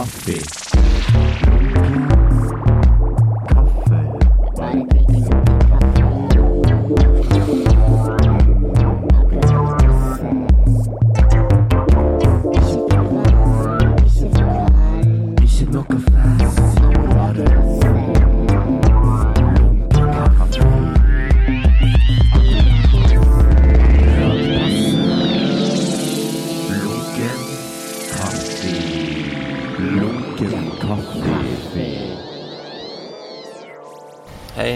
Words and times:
kaffe. 0.00 1.49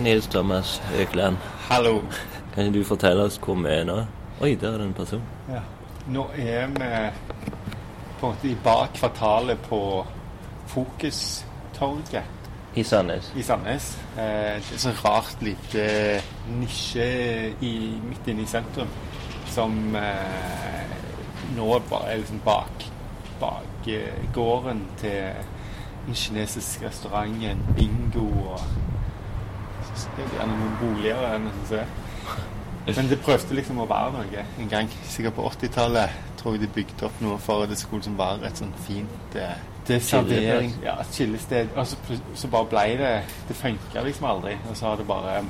Nils 0.05 0.27
Thomas 0.27 0.83
Økland. 1.01 1.37
Hallo. 1.71 2.03
Kan 2.55 2.73
du 2.73 2.85
fortelle 2.85 3.23
oss 3.25 3.39
hvor 3.41 3.55
vi 3.57 3.71
er 3.73 3.87
nå? 3.89 4.03
Oi, 4.41 4.51
der 4.61 4.75
er 4.75 4.83
det 4.83 4.87
en 4.87 4.93
person. 4.93 5.23
Ja. 5.49 5.63
Nå 6.13 6.27
er 6.37 6.67
vi 6.67 6.89
på 8.21 8.27
en 8.27 8.35
måte 8.35 8.51
i 8.51 8.57
bak 8.65 8.93
kvartalet 8.99 9.65
på 9.65 10.05
Fokustorget 10.67 12.23
I 12.75 12.83
Sandnes. 12.83 13.33
i 13.37 13.43
Sandnes. 13.43 13.99
Eh, 14.19 14.61
det 14.61 14.77
er 14.77 14.85
så 14.85 14.93
rart 15.05 15.37
lite 15.41 15.89
nisje 16.53 17.09
i, 17.61 17.75
midt 18.05 18.29
inne 18.29 18.45
i 18.45 18.47
sentrum 18.47 18.93
som 19.57 19.97
eh, 19.97 20.97
nå 21.57 21.75
er 21.81 22.17
liksom 22.19 22.45
bak, 22.45 22.91
bak 23.41 23.89
eh, 23.89 24.25
gården 24.35 24.85
til 25.01 25.33
en 26.09 26.15
kinesisk 26.15 26.83
restaurant, 26.83 27.45
en 27.45 27.69
bingo 27.77 28.29
og 28.53 28.61
så 30.15 30.23
er 30.23 30.31
det 30.31 30.39
gjerne 30.39 30.59
noen 30.61 30.77
boliger 30.81 31.23
der, 31.25 31.39
nesten 31.45 31.69
så. 31.71 31.85
Men 32.85 33.09
det 33.09 33.21
prøvde 33.25 33.57
liksom 33.57 33.79
å 33.81 33.87
være 33.89 34.13
noe 34.13 34.47
en 34.61 34.69
gang. 34.69 34.91
Sikkert 35.09 35.37
på 35.39 35.47
80-tallet 35.49 36.19
tror 36.37 36.57
jeg 36.57 36.67
de 36.67 36.73
bygde 36.75 37.07
opp 37.07 37.23
noe 37.25 37.39
for 37.41 37.65
det 37.69 37.79
skulle 37.81 38.05
som 38.05 38.19
være 38.19 38.51
et 38.51 38.61
sånn 38.61 38.75
fint 38.85 39.39
eh, 39.41 39.55
det 39.85 39.97
er 39.99 40.05
servering, 40.05 40.75
ja, 40.85 40.95
et 41.01 41.13
chillested. 41.13 41.73
Og 41.77 41.87
så, 41.87 41.97
så 42.35 42.49
bare 42.49 42.69
ble 42.71 42.85
det 43.01 43.13
Det 43.49 43.57
funka 43.57 44.05
liksom 44.07 44.29
aldri. 44.31 44.55
Og 44.71 44.77
så 44.77 44.87
har 44.87 45.01
det 45.01 45.07
bare 45.09 45.43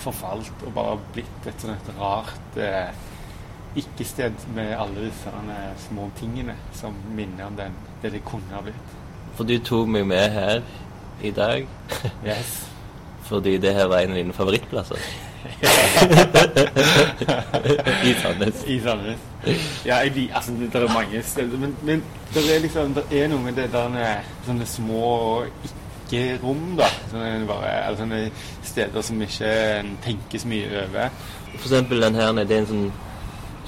forfalt 0.00 0.64
og 0.66 0.72
bare 0.74 0.96
blitt 1.12 1.46
et 1.46 1.60
sånt 1.60 1.88
et 1.88 1.98
rart 2.00 2.56
eh, 2.56 2.94
ikke-sted 3.76 4.48
med 4.56 4.72
alle 4.76 5.06
disse 5.06 5.28
sånne 5.28 5.58
små 5.84 6.08
tingene 6.18 6.56
som 6.76 6.96
minner 7.16 7.48
om 7.48 7.56
den, 7.60 7.76
det 8.02 8.12
det 8.16 8.24
kunne 8.24 8.56
ha 8.56 8.64
blitt. 8.64 8.96
For 9.36 9.48
du 9.48 9.56
tok 9.64 9.88
meg 9.88 10.08
med 10.08 10.28
her 10.32 10.60
i 11.22 11.30
dag 11.30 11.68
Yes. 12.24 12.71
Fordi 13.32 13.56
det 13.62 13.74
her 13.74 13.90
var 13.90 14.04
en 14.04 14.14
av 14.14 14.20
dine 14.20 14.36
favorittplasser. 14.36 15.00
I 18.08 18.12
Sandnes. 18.20 18.64
I 18.66 18.80
Sandnes. 18.80 19.20
Ja, 19.86 19.96
jeg, 20.04 20.30
altså, 20.34 20.52
det, 20.52 20.72
det 20.72 20.82
er 20.82 20.94
mange 20.94 21.22
steder, 21.22 21.58
men, 21.58 21.76
men 21.82 22.04
det 22.34 22.54
er 22.54 22.60
liksom, 22.62 22.94
det 22.94 23.04
er 23.10 23.28
noe 23.32 23.42
med 23.42 23.58
det 23.58 23.72
der 23.72 24.20
sånne 24.46 24.66
små 24.66 25.44
ikke-rom, 26.12 26.76
da. 26.78 26.88
Sånne, 27.10 27.46
bare, 27.48 27.72
eller 27.86 27.98
sånne 27.98 28.20
steder 28.66 29.06
som 29.06 29.22
ikke 29.24 29.48
en 29.80 29.96
tenker 30.04 30.42
så 30.42 30.50
mye 30.50 30.68
over. 30.84 31.08
For 31.54 31.66
eksempel 31.66 32.04
den 32.04 32.20
her 32.20 32.32
nede, 32.32 32.48
det 32.48 32.56
er 32.56 32.62
en 32.66 32.72
sånn 32.72 32.92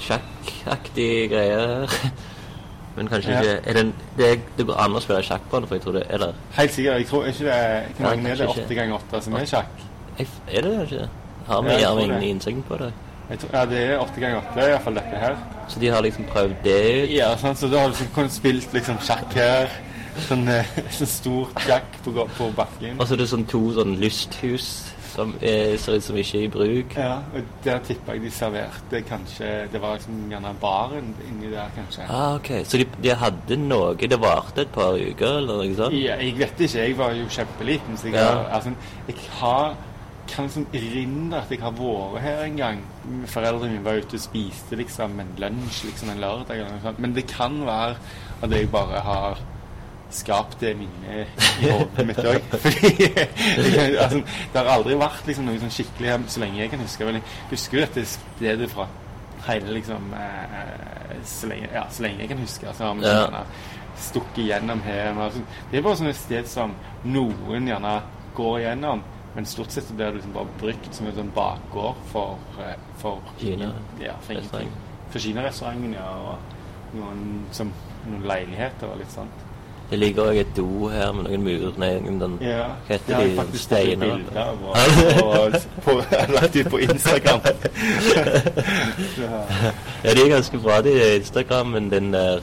sjakkaktig 0.05 1.11
greie. 1.31 1.59
Men 2.95 3.07
kanskje 3.11 3.31
Ja. 3.31 3.41
ikke 3.41 3.69
er 3.69 3.73
det, 3.73 3.85
det, 4.17 4.29
det 4.57 4.65
går 4.67 4.77
an 4.79 4.95
å 4.95 5.01
spille 5.03 5.23
sjakk 5.23 5.41
på 5.51 5.59
den, 5.59 5.67
for 5.67 5.75
jeg 5.75 5.83
tror 5.83 5.93
det 5.97 6.03
er 6.09 6.17
der. 6.17 6.33
Helt 6.55 6.71
sikkert. 6.71 6.97
Jeg 7.01 7.07
tror 7.09 7.25
ikke 7.27 7.43
det 7.49 7.53
er 7.55 7.81
Hvor 7.97 8.05
mange 8.09 8.29
er 8.31 8.35
det? 8.35 8.47
Åtte 8.47 8.75
ganger 8.77 8.95
åtte 8.99 9.21
som 9.25 9.33
er 9.35 9.45
sjakk? 9.45 9.81
Jeg, 10.19 10.27
er 10.47 10.61
det 10.61 10.71
kanskje 10.77 10.99
det? 11.01 11.09
Har 11.47 11.61
vi 11.61 11.69
Ja, 11.69 11.77
gjerne 11.79 11.95
tror 11.99 12.05
ingen 12.05 12.23
innsikt 12.23 12.63
på 12.69 12.77
det? 12.79 12.91
Tror, 13.39 13.49
ja, 13.53 13.65
det 13.65 13.77
er 13.89 13.99
åtte 13.99 14.21
ganger 14.21 14.37
åtte, 14.37 14.61
i 14.61 14.69
hvert 14.71 14.83
fall 14.85 14.93
dette 14.99 15.19
her. 15.19 15.35
Så 15.67 15.79
de 15.81 15.87
har 15.89 16.01
liksom 16.05 16.25
prøvd 16.29 16.55
det 16.63 16.77
ut? 17.03 17.09
Ja, 17.17 17.35
sant? 17.41 17.57
Så 17.57 17.67
da 17.67 17.79
har 17.79 17.87
du 17.89 17.95
liksom 17.97 18.07
kunnet 18.15 18.31
spilt 18.31 18.73
liksom 18.73 18.99
sjakk 19.01 19.33
her. 19.33 19.69
Sånn, 20.27 20.47
eh, 20.47 20.65
sånn 20.97 21.07
stort 21.09 21.59
sjakk 21.65 21.97
på, 22.05 22.13
på 22.37 22.49
bakken. 22.55 22.99
Og 22.99 23.07
så 23.09 23.13
er 23.17 23.23
det 23.23 23.27
sånn 23.33 23.45
to 23.49 23.63
sånn 23.75 23.97
lysthus 23.99 24.69
som 25.15 25.31
er, 25.41 25.77
ser 25.79 25.95
ut 25.97 26.03
som 26.03 26.17
ikke 26.19 26.37
er 26.41 26.45
i 26.45 26.51
bruk. 26.51 26.95
Ja, 26.99 27.15
og 27.33 27.49
der 27.63 27.79
tipper 27.87 28.17
jeg 28.17 28.25
de 28.25 28.31
serverte 28.35 29.01
kanskje 29.07 29.49
Det 29.71 29.81
var 29.81 29.95
liksom 29.97 30.21
gjerne 30.31 30.51
baren 30.61 31.13
inni 31.29 31.49
der, 31.53 31.71
kanskje. 31.75 32.05
Ah, 32.11 32.35
ok. 32.35 32.51
Så 32.67 32.77
de, 32.81 32.85
de 33.03 33.15
hadde 33.15 33.57
noe 33.63 33.95
Det 33.95 34.19
varte 34.21 34.65
et 34.65 34.71
par 34.75 34.93
uker, 34.99 35.37
eller 35.39 35.63
noe 35.63 35.75
sånt? 35.77 35.95
Ja, 35.97 36.19
jeg 36.21 36.35
vet 36.39 36.59
ikke, 36.67 36.79
jeg 36.85 36.97
var 36.99 37.15
jo 37.15 37.25
kjempeliten, 37.31 37.97
så 37.97 38.07
jeg, 38.11 38.15
Ja. 38.19 38.25
har, 38.35 38.49
altså, 38.59 38.75
jeg 39.07 39.15
har, 39.39 39.75
kan 40.27 40.47
liksom 40.49 40.67
erindre 40.73 41.41
at 41.41 41.51
jeg 41.53 41.61
har 41.61 41.71
vært 41.79 42.21
her 42.25 42.43
en 42.45 42.55
gang. 42.57 42.79
Foreldrene 43.29 43.71
mine 43.77 43.85
var 43.85 43.99
ute 44.01 44.17
og 44.17 44.23
spiste 44.23 44.75
liksom 44.79 45.19
en 45.21 45.33
lunsj 45.37 45.83
liksom 45.89 46.09
en 46.15 46.23
lørdag 46.23 46.57
eller 46.59 46.71
noe 46.75 46.81
sånt. 46.89 46.99
Men 46.99 47.13
det 47.15 47.27
kan 47.31 47.59
være 47.67 47.95
at 48.43 48.51
jeg 48.51 48.71
bare 48.73 48.99
har 49.05 49.37
skapt 50.15 50.59
det 50.63 50.73
minnet 50.79 51.45
i 51.61 51.69
hodet 51.71 52.05
mitt 52.09 52.19
òg. 52.23 52.41
Fordi 52.65 52.91
jeg, 53.05 53.97
altså, 54.01 54.21
det 54.53 54.59
har 54.61 54.71
aldri 54.75 54.97
vært 54.99 55.27
liksom 55.29 55.47
noe 55.49 55.61
sånn 55.61 55.73
skikkelig 55.75 56.15
så 56.33 56.43
lenge 56.43 56.61
jeg 56.63 56.71
kan 56.73 56.83
huske. 56.85 57.07
Men 57.09 57.19
jeg 57.19 57.25
husker 57.53 57.77
jo 57.79 57.85
dette 57.85 58.05
stedet 58.15 58.69
fra 58.73 58.87
hele 59.45 59.75
liksom 59.77 60.13
eh, 60.17 61.17
så, 61.27 61.49
lenge, 61.51 61.67
ja, 61.73 61.83
så 61.93 62.05
lenge 62.07 62.23
jeg 62.23 62.31
kan 62.33 62.41
huske. 62.45 62.67
Altså, 62.71 62.87
har 62.89 63.03
Ja. 63.05 63.17
gjerne 63.25 63.43
stukket 64.05 64.45
gjennom 64.49 64.81
her. 64.83 65.11
Altså, 65.27 65.43
det 65.71 65.77
er 65.79 65.85
bare 65.85 65.99
sånne 66.01 66.15
sted 66.17 66.47
som 66.51 66.73
noen 67.05 67.67
gjerne 67.69 67.97
går 68.35 68.57
gjennom. 68.65 69.03
Men 69.35 69.45
stort 69.45 69.71
sett 69.75 69.89
blir 69.91 70.07
det 70.13 70.21
liksom 70.21 70.33
bare 70.33 70.47
brukt 70.61 70.95
som 70.95 71.07
en 71.09 71.15
sånn 71.17 71.31
bakgård 71.35 71.97
for, 72.11 72.37
eh, 72.63 72.75
for 73.01 73.19
Kina. 73.39 73.73
Ja, 73.99 74.13
for. 74.23 74.39
For 75.11 75.19
Kina-restauranten, 75.19 75.93
ja. 75.93 76.07
Og 76.31 76.95
noen, 76.95 77.45
som, 77.51 77.69
noen 78.07 78.23
leiligheter 78.27 78.87
og 78.89 78.97
litt 78.99 79.11
sånn. 79.11 79.29
Det 79.89 79.99
ligger 79.99 80.23
òg 80.23 80.39
et 80.41 80.57
do 80.57 80.87
her 80.89 81.11
med 81.13 81.27
noen 81.27 81.43
murer 81.45 81.77
Nei, 81.77 81.91
den, 81.99 82.37
Ja, 82.41 82.63
Hva 82.87 82.95
heter 82.95 83.05
det 83.05 83.15
har 83.15 83.21
jeg 83.21 83.99
de 84.01 84.07
og, 85.23 85.37
og 85.39 85.53
på, 85.83 86.01
lagt 86.35 86.55
ut 86.55 86.69
på 86.69 86.77
Instagram. 86.77 87.41
Ja, 90.03 90.13
de 90.13 90.21
er 90.21 90.29
ganske 90.29 90.57
bra, 90.57 90.81
de 90.81 91.15
Instagrammen. 91.15 91.91
Den 91.91 92.13
der 92.13 92.39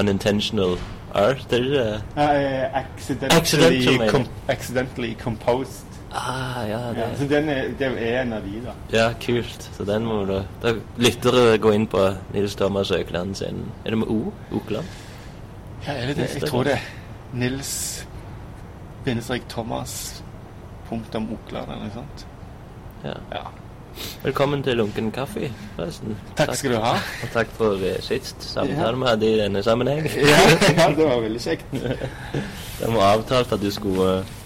unintentional 0.00 0.78
art, 1.14 1.46
det 1.50 1.58
er 1.58 1.64
ikke 1.64 1.78
det? 1.78 2.02
Uh, 2.16 2.80
accidentally, 2.82 3.40
accidentally, 3.40 4.10
com 4.10 4.26
accidentally 4.48 5.14
composed. 5.14 5.88
Ah, 6.10 6.68
ja, 6.68 6.78
det 6.78 6.96
Ja, 6.96 7.16
så 7.16 7.26
den 7.28 7.48
er, 7.48 7.62
det 7.78 7.86
er 7.98 8.22
en 8.22 8.32
av 8.32 8.40
de, 8.42 8.62
da. 8.64 8.98
Ja, 8.98 9.12
kult. 9.26 9.70
Så 9.76 9.84
den 9.84 10.04
må 10.04 10.24
du 10.24 10.42
Da 10.62 10.72
lyttere 10.96 11.58
gå 11.58 11.70
inn 11.70 11.86
på 11.86 12.08
Nils 12.34 12.56
Thomas 12.56 12.90
Økland 12.90 13.34
sin 13.34 13.66
Er 13.84 13.90
det 13.90 13.98
med 13.98 14.08
O? 14.08 14.32
Okland? 14.52 14.86
Ja, 15.86 15.92
er 15.92 16.06
det 16.06 16.16
det? 16.16 16.28
Jeg 16.34 16.48
tror 16.50 16.64
det 16.64 16.78
Nils 17.32 18.06
Thomas 19.48 20.22
punktum 20.88 21.28
Okland 21.32 21.70
eller 21.70 21.84
noe 21.86 21.94
sånt. 21.94 22.26
Ja. 23.04 23.14
Ja. 23.32 23.44
Velkommen 24.22 24.62
til 24.62 24.76
Lunken 24.78 25.10
kaffe, 25.12 25.48
forresten. 25.76 26.16
Takk 26.36 26.54
skal 26.58 26.74
du 26.74 26.78
ha. 26.82 26.92
Og 27.24 27.30
takk 27.32 27.50
for 27.56 27.80
uh, 27.80 27.94
sist 28.04 28.42
samtale 28.44 28.98
vi 29.00 29.08
hadde 29.08 29.30
i 29.30 29.38
denne 29.40 29.62
sammenheng. 29.64 30.06
Ja, 30.16 30.42
ja, 30.76 30.88
det 30.94 31.06
var 31.08 31.22
veldig 31.26 31.40
kjekt. 31.42 31.72
Det 31.72 32.92
var 32.94 33.14
avtalt 33.16 33.52
at 33.56 33.62
du 33.64 33.70
skulle 33.74 34.20
uh, 34.20 34.36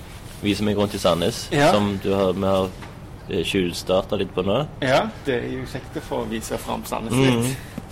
vise 0.42 0.64
meg 0.64 0.78
rundt 0.78 0.94
i 0.94 1.02
Sandnes, 1.02 1.48
Ja. 1.52 1.72
som 1.72 1.96
du 2.02 2.12
har, 2.14 2.32
vi 2.32 2.46
har 2.48 3.44
tjuvstarta 3.48 4.16
litt 4.20 4.32
på 4.34 4.44
nå. 4.46 4.62
Ja, 4.84 5.04
det 5.26 5.36
er 5.40 5.50
jo 5.52 5.66
kjekt 5.70 6.00
å 6.00 6.04
få 6.06 6.22
vise 6.30 6.58
fram 6.60 6.84
Sandnes 6.88 7.14
litt. 7.14 7.52
Mm. 7.52 7.82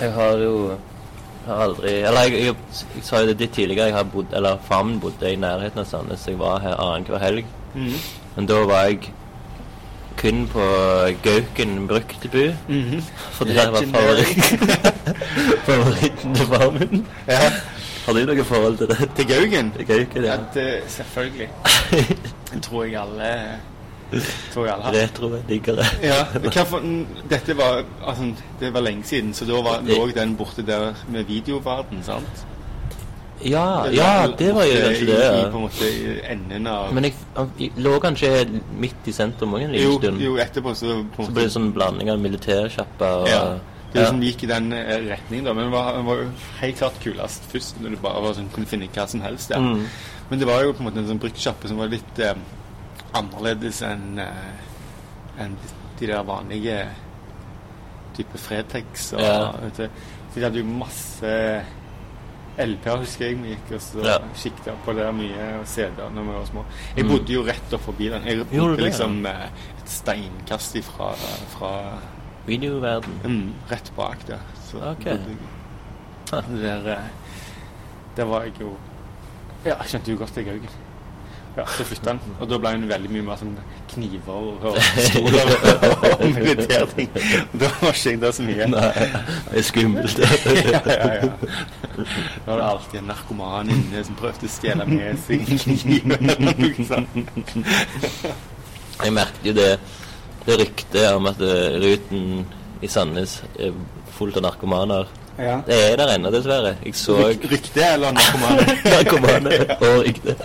Jeg 0.00 0.12
har 0.12 0.42
jo 0.42 0.56
har 1.46 1.62
aldri 1.66 1.92
Eller 2.02 2.26
jeg, 2.26 2.32
jeg, 2.44 2.56
jeg 2.96 3.04
sa 3.06 3.20
jo 3.20 3.26
det 3.30 3.36
litt 3.40 3.54
tidligere, 3.56 3.90
jeg 3.90 3.96
har 3.96 4.08
bodd, 4.12 4.32
eller 4.36 4.58
faren 4.68 4.90
min 4.92 5.00
bodde 5.00 5.32
i 5.32 5.36
nærheten 5.40 5.82
av 5.82 5.86
Sandnes. 5.88 6.26
Jeg 6.28 6.38
var 6.38 6.60
her 6.64 6.76
annenhver 6.80 7.22
helg. 7.22 7.46
Mm. 7.74 7.94
Men 8.36 8.48
da 8.50 8.60
var 8.66 8.84
jeg 8.90 9.12
kun 10.16 10.46
på 10.48 10.66
Gauken 11.22 11.86
bruktbu. 11.88 12.44
-hmm. 12.68 13.02
For 13.32 13.44
det 13.44 13.56
var 13.56 13.82
favoritt, 13.94 14.44
favoritten 15.68 16.34
til 16.34 16.46
faren 16.46 16.78
min. 16.80 17.06
Ja. 17.28 17.50
Har 18.06 18.12
du 18.12 18.24
noe 18.24 18.44
forhold 18.44 18.78
til 18.78 18.86
det? 18.88 19.10
Til 19.16 19.26
Gaugen? 19.26 19.72
Til 19.76 19.86
Gauken, 19.86 20.24
Ja, 20.24 20.32
ja. 20.32 20.38
det, 20.54 20.82
selvfølgelig. 20.86 21.48
jeg 22.54 22.62
tror 22.62 22.84
jeg 22.84 23.00
alle 23.00 23.32
tror 24.52 24.66
jeg 24.66 24.74
har. 24.74 24.92
Ja, 26.04 26.20
for, 26.64 26.84
dette 27.30 27.56
var, 27.58 27.84
altså, 28.06 28.32
det 28.60 28.74
var 28.74 28.84
lenge 28.86 29.04
siden, 29.04 29.34
så 29.34 29.48
da 29.48 29.62
var, 29.62 29.80
lå 29.86 30.06
den 30.14 30.36
borte 30.38 30.62
der 30.66 30.94
med 31.08 31.26
videoverden, 31.26 32.04
sant? 32.06 32.46
Ja, 33.44 33.84
det, 33.84 33.96
ja, 33.96 34.26
det 34.38 34.54
var 34.54 34.64
jo 34.64 34.76
kanskje 34.80 35.06
det. 35.06 35.24
I, 35.28 35.40
på 35.52 35.58
en 35.58 35.64
måte 35.66 35.88
i 35.92 36.12
enden 36.24 36.66
av 36.72 36.94
Men 36.96 37.04
jeg, 37.04 37.16
jeg 37.60 37.82
lå 37.84 37.98
kanskje 38.00 38.30
midt 38.80 39.10
i 39.10 39.12
sentrum 39.12 39.58
òg 39.58 39.66
en 39.66 39.74
liten 39.74 39.90
jo, 39.90 39.98
stund. 40.00 40.22
jo, 40.24 40.36
etterpå 40.40 40.72
så 40.78 40.94
på 41.12 41.26
Så 41.26 41.34
ble 41.36 41.44
det 41.44 41.52
sånn 41.52 41.68
blanding 41.76 42.10
av 42.12 42.22
militærsjappa 42.22 43.10
og 43.22 43.32
Ja. 43.32 43.46
Det 43.92 44.02
liksom 44.02 44.22
gikk 44.26 44.42
i 44.44 44.48
den 44.50 44.72
eh, 44.76 44.96
retningen, 45.06 45.46
da. 45.46 45.52
Men 45.56 45.68
det 45.68 45.72
var, 45.72 45.98
var 46.04 46.18
jo 46.20 46.24
helt 46.58 46.76
klart 46.76 46.96
kulest 47.00 47.46
først, 47.48 47.78
når 47.80 47.94
du 47.94 48.00
bare 48.02 48.22
var 48.24 48.34
sånn, 48.36 48.50
kunne 48.52 48.68
finne 48.68 48.88
hva 48.92 49.06
som 49.08 49.22
helst 49.24 49.52
der. 49.54 49.62
Mm. 49.62 49.86
Men 50.28 50.42
det 50.42 50.48
var 50.50 50.64
jo 50.66 50.74
på 50.74 50.82
en 50.82 50.88
måte 50.90 51.00
en 51.00 51.08
sånn 51.08 51.22
bruktsjappe 51.22 51.70
som 51.70 51.80
var 51.80 51.92
litt 51.94 52.20
eh, 52.20 52.34
annerledes 53.14 53.82
enn 53.82 54.18
eh, 54.18 55.42
enn 55.42 55.56
de 55.98 56.06
der 56.06 56.22
vanlige 56.22 56.88
type 58.16 58.38
Fretex. 58.38 59.12
Og, 59.12 59.20
Ja. 59.20 59.50
Så 59.76 59.88
de 60.40 60.42
hadde 60.44 60.58
jo 60.60 60.64
masse 60.64 61.62
LP-er, 62.58 62.96
husker 63.02 63.26
jeg 63.26 63.36
vi 63.42 63.48
gikk 63.54 63.72
og 63.76 63.80
så 63.80 64.04
Ja. 64.04 64.18
sikta 64.34 64.72
på 64.84 64.92
det 64.96 65.14
mye, 65.14 65.58
og 65.60 65.66
CD-er 65.66 66.10
når 66.10 66.22
vi 66.22 66.32
var 66.38 66.44
små. 66.46 66.64
Jeg 66.96 67.04
bodde 67.06 67.32
jo 67.32 67.42
rett 67.44 67.72
opp 67.72 67.80
forbi 67.80 68.08
den. 68.08 68.22
Jeg 68.24 68.38
Mm. 68.38 68.58
Bodde 68.60 68.76
det, 68.76 68.84
liksom 68.84 69.24
ja. 69.24 69.30
et 69.78 69.88
steinkast 69.88 70.74
ifra 70.76 71.12
fra 71.48 71.98
Videoverden. 72.46 73.12
mm, 73.24 73.52
rett 73.70 73.92
bak 73.96 74.26
der. 74.26 74.38
Så 74.70 74.76
okay. 74.78 75.16
bodde 75.18 75.36
jeg. 75.36 76.62
Der, 76.62 76.92
eh, 76.92 76.98
der 78.16 78.24
var 78.24 78.42
jeg 78.42 78.52
jo 78.60 78.76
Ja, 79.64 79.74
jeg 79.82 79.86
kjente 79.86 80.10
jo 80.12 80.18
godt 80.18 80.36
jeg 80.36 80.46
òg. 80.46 80.68
Ja, 81.56 81.64
så 81.66 81.84
flytta 81.88 82.10
han. 82.10 82.20
Og 82.40 82.48
da 82.50 82.58
ble 82.60 82.70
han 82.74 82.82
veldig 82.88 83.10
mye 83.14 83.24
mer 83.24 83.38
sånn 83.40 83.54
kniver 83.88 84.48
og 84.68 84.76
stoler 85.06 85.52
og 86.10 86.24
militære 86.34 86.88
ting. 86.90 87.14
Da 87.56 87.70
var 87.80 87.94
ikke 87.94 88.12
jeg 88.12 88.20
der 88.20 88.34
så 88.36 88.44
mye. 88.44 88.66
Nei, 88.74 88.90
det 89.46 89.62
er 89.62 89.64
skummelt. 89.64 90.20
ja, 90.74 90.82
ja, 90.84 91.08
ja. 91.22 91.30
Da 91.96 92.50
var 92.50 92.60
det 92.60 92.66
alltid 92.66 93.00
en 93.00 93.08
narkoman 93.08 93.72
inne 93.72 94.04
som 94.04 94.18
prøvde 94.20 94.50
å 94.50 94.52
stjele 94.52 94.84
med 94.90 95.16
seg 95.24 95.48
en 95.48 95.80
kniv 95.80 96.16
eller 96.18 96.44
noe 96.44 96.88
sånt. 96.90 97.56
Jeg 99.00 99.16
merket 99.16 99.48
jo 99.48 99.56
det, 99.56 99.70
det 100.44 100.60
ryktet 100.60 101.08
om 101.14 101.30
at 101.32 101.40
eh, 101.44 101.78
ruten 101.80 102.44
i 102.84 102.88
Sandnes 102.92 103.38
er 103.56 103.72
fullt 104.18 104.36
av 104.42 104.50
narkomaner. 104.50 105.08
Ja. 105.38 105.56
Det 105.66 105.76
er 105.92 105.96
der 106.00 106.14
ennå, 106.14 106.30
dessverre. 106.32 106.76
Jeg 106.84 106.94
så 106.96 107.16
rykte 107.28 107.82
eller 107.92 108.12
narkomane? 108.16 108.76
narkomane 108.94 109.58
og 109.76 110.04
rykte. 110.06 110.36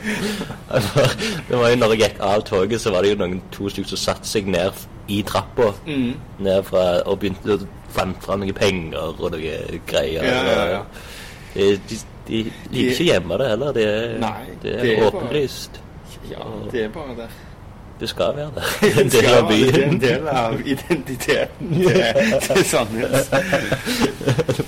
Det 1.49 1.57
var 1.59 1.69
jo 1.69 1.75
når 1.79 1.93
jeg 1.95 1.99
gikk 2.03 2.19
av 2.27 2.41
toget, 2.47 2.81
så 2.81 2.91
var 2.91 3.01
det 3.05 3.13
jo 3.13 3.19
noen 3.21 3.41
to 3.55 3.69
stykker 3.71 3.93
som 3.93 4.01
satte 4.01 4.27
seg 4.27 4.47
ned 4.51 4.83
i 5.11 5.21
trappa 5.27 5.71
Mm. 5.87 6.13
ned 6.39 6.63
fra, 6.67 6.83
og 7.05 7.19
begynte 7.19 7.55
å 7.57 7.67
fant 7.91 8.19
fram 8.23 8.39
noen 8.43 8.53
penger 8.55 8.97
og 8.99 9.19
noen 9.31 9.79
greier. 9.87 10.23
Ja, 10.23 10.43
ja, 10.47 10.65
ja. 10.75 10.81
De, 11.55 11.69
de, 11.89 11.97
de 12.27 12.43
liker 12.71 12.91
ikke 12.93 13.07
hjemme 13.09 13.37
det 13.41 13.47
heller. 13.49 13.71
Det 13.75 13.85
er, 13.87 14.17
Nei, 14.19 14.43
det 14.63 14.75
er 14.75 14.81
det 14.83 14.91
er 14.97 15.01
bare- 15.01 15.11
åpenlyst. 15.23 15.79
Ja, 16.31 16.45
det 16.71 16.83
er 16.85 16.89
bare 16.95 17.15
det. 17.17 17.29
Det 18.01 18.09
skal 18.09 18.31
være 18.35 18.51
der. 18.57 19.01
En 19.01 19.09
del 19.13 19.27
av 19.29 19.43
av 19.45 19.49
Det 19.51 19.67
er 19.77 19.83
en 19.87 19.99
del 20.01 20.27
av 20.27 20.55
identiteten 20.65 21.73
til, 22.47 22.63
Sandnes. 22.65 23.27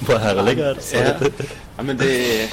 På 0.06 0.18
herlighet. 0.22 0.84
så- 0.84 0.98
Ja. 0.98 1.14
ja, 1.78 1.84
men 1.84 1.98
det, 1.98 2.10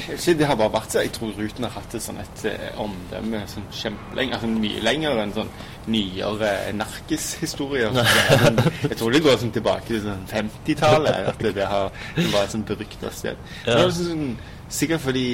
ikke, 0.09 0.33
det 0.39 0.45
har 0.49 0.55
bare 0.57 0.71
vært 0.73 0.89
sånn. 0.95 1.01
Jeg 1.05 1.11
tror 1.13 1.35
Ruten 1.37 1.63
har 1.67 1.71
hatt 1.75 1.93
et 1.95 2.01
sånn 2.01 2.17
et 2.23 2.45
eh, 2.49 2.79
omdømme 2.81 3.43
sånn 3.51 3.67
kjempelenge, 3.71 4.33
altså 4.33 4.47
mye 4.49 4.81
lenger 4.81 5.21
enn 5.21 5.33
sånn 5.35 5.51
nyere 5.93 6.51
narkishistorier. 6.79 7.93
Men 8.43 8.57
Jeg 8.89 8.97
tror 8.97 9.11
det 9.13 9.21
går 9.25 9.37
sånn 9.43 9.53
tilbake 9.53 9.85
til 9.91 10.01
sånn 10.07 10.25
50-tallet, 10.33 11.27
at 11.33 11.37
det, 11.45 11.53
det 11.59 11.67
har 11.69 11.91
det 12.15 12.25
var 12.33 12.47
et 12.47 12.55
sånn 12.55 12.65
berykta 12.65 13.11
sted. 13.13 13.37
Ja. 13.67 13.77
Det 13.83 13.93
sånn, 13.99 14.33
sikkert 14.69 15.01
fordi 15.05 15.27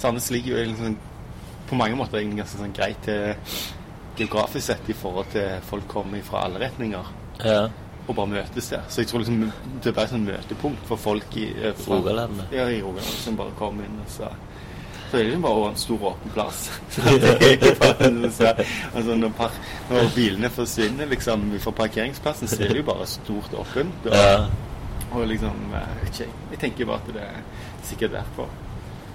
Sandnes 0.00 0.30
ligger 0.32 0.64
jo 0.64 0.72
sånn, 0.80 0.96
på 1.68 1.76
mange 1.76 1.94
måter 2.00 2.18
egentlig 2.22 2.40
ganske 2.40 2.58
sånn 2.64 2.72
greit 2.74 3.04
til 3.04 3.34
geografisk 4.20 4.66
sett 4.70 4.90
i 4.92 4.96
forhold 4.96 5.30
til 5.34 5.62
folk 5.70 5.88
kommer 5.88 6.22
fra 6.26 6.44
alle 6.46 6.60
retninger 6.66 7.10
Ja. 7.44 7.62
og 8.06 8.14
bare 8.16 8.26
møtes 8.34 8.68
der. 8.72 8.82
Så 8.88 9.00
jeg 9.02 9.08
tror 9.10 9.22
liksom 9.24 9.42
det 9.84 9.92
ble 9.94 10.02
et 10.04 10.12
sånn 10.12 10.26
møtepunkt 10.28 10.86
for 10.88 11.00
folk 11.00 11.36
i 11.40 11.48
eh, 11.56 11.74
Rogaland. 11.88 12.42
Ja, 12.52 12.68
i 12.68 12.80
Rogaland 12.82 13.18
som 13.24 13.36
bare 13.38 13.54
kom 13.58 13.80
inn 13.84 14.00
og 14.04 14.10
så 14.18 14.30
så 15.10 15.16
er 15.18 15.24
det 15.24 15.30
liksom 15.32 15.42
bare 15.42 15.70
en 15.72 15.76
stor 15.76 16.02
åpen 16.06 16.30
plass. 16.30 16.58
Er 18.40 18.64
altså 18.94 19.14
når, 19.18 19.32
par, 19.34 19.50
når 19.90 20.12
bilene 20.14 20.50
forsvinner 20.54 21.08
liksom 21.10 21.48
fra 21.64 21.72
parkeringsplassen, 21.80 22.48
så 22.48 22.60
er 22.62 22.68
det 22.68 22.76
jo 22.84 22.86
bare 22.86 23.06
stort 23.10 23.54
åpent. 23.58 24.06
Og, 24.06 24.46
og 25.10 25.26
liksom 25.26 25.74
eh, 25.74 25.96
jeg 26.04 26.20
jeg. 26.20 26.28
Jeg 26.52 26.58
tenker 26.62 26.86
bare 26.86 27.02
at 27.02 27.10
det 27.14 27.24
er 27.26 27.42
sikkert 27.82 28.14
derfor. 28.20 28.46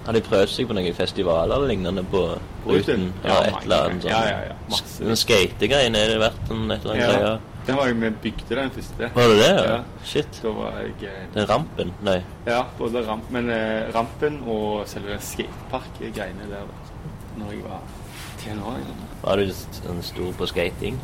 Har 0.06 0.14
de 0.14 0.22
prøvd 0.22 0.52
seg 0.52 0.68
på 0.70 0.76
noen 0.76 0.94
festivaler 0.94 1.56
eller 1.56 1.72
lignende 1.72 2.04
på 2.10 2.22
Ruten? 2.66 3.08
Ja, 3.24 3.28
Ja, 3.28 3.42
et 3.48 3.64
eller 3.64 3.88
annet 3.88 4.06
sånn. 4.06 4.12
Ja, 4.12 4.22
ja, 4.30 4.38
ja. 4.52 4.56
Masse. 4.70 5.02
Den 5.02 5.18
skategreien 5.18 5.98
er 5.98 6.12
det 6.12 6.20
vært 6.22 6.50
en 6.54 6.70
et 6.70 6.86
eller 6.86 6.94
annet 6.94 7.24
Ja, 7.26 7.36
den 7.66 7.78
var 7.80 7.88
jeg 7.90 7.96
vi 7.98 8.10
bygde 8.22 8.56
den 8.60 8.70
første. 8.70 9.10
Var 9.14 9.32
det 9.32 9.38
det? 9.40 9.50
Ja. 9.66 9.78
Shit. 10.06 10.38
Da 10.42 10.52
var 10.54 10.76
jeg 10.78 11.08
eh, 11.10 11.22
Den 11.34 11.48
rampen? 11.50 11.90
Nei. 12.06 12.20
Ja, 12.46 12.60
både 12.78 13.02
ramp, 13.08 13.26
men 13.34 13.50
eh, 13.50 13.88
rampen 13.94 14.38
og 14.46 14.86
selve 14.86 15.18
skatepark-greiene 15.18 16.46
der 16.52 16.70
når 17.36 17.50
jeg 17.52 17.64
var 17.66 17.82
tenåring. 18.44 18.86
Var 19.24 19.42
du 19.42 19.50
sånn 19.50 20.02
stor 20.06 20.30
på 20.38 20.46
skating? 20.52 21.00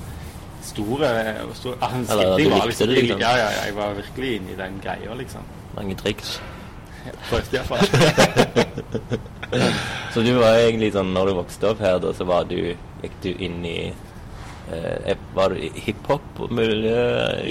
Store, 0.63 1.11
store 1.59 1.77
ah, 1.83 1.99
Eller, 1.99 2.37
du 2.39 2.45
likte 2.47 2.67
liksom, 2.71 2.89
det, 2.93 2.99
liksom? 3.01 3.23
Ja, 3.25 3.33
ja, 3.41 3.51
ja, 3.51 3.65
jeg 3.67 3.77
var 3.81 3.97
virkelig 3.99 4.35
inne 4.39 4.55
i 4.55 4.59
den 4.63 4.79
greia, 4.85 5.17
liksom. 5.19 5.49
Mange 5.75 5.99
triks? 5.99 6.37
Jeg 7.05 7.15
Prøvde 7.29 7.57
iallfall. 7.57 7.85
Så 10.13 10.21
du 10.25 10.33
var 10.39 10.57
egentlig 10.61 10.93
sånn, 10.95 11.13
når 11.17 11.31
du 11.31 11.35
vokste 11.41 11.71
opp 11.73 11.81
her, 11.85 11.99
da, 12.03 12.13
så 12.17 12.25
var 12.29 12.45
du, 12.49 12.57
gikk 13.03 13.15
du 13.25 13.31
inn 13.43 13.63
i 13.69 13.77
eh, 14.73 15.15
Var 15.37 15.53
du 15.55 15.61
i 15.67 15.71
hiphop-miljø? 15.87 17.01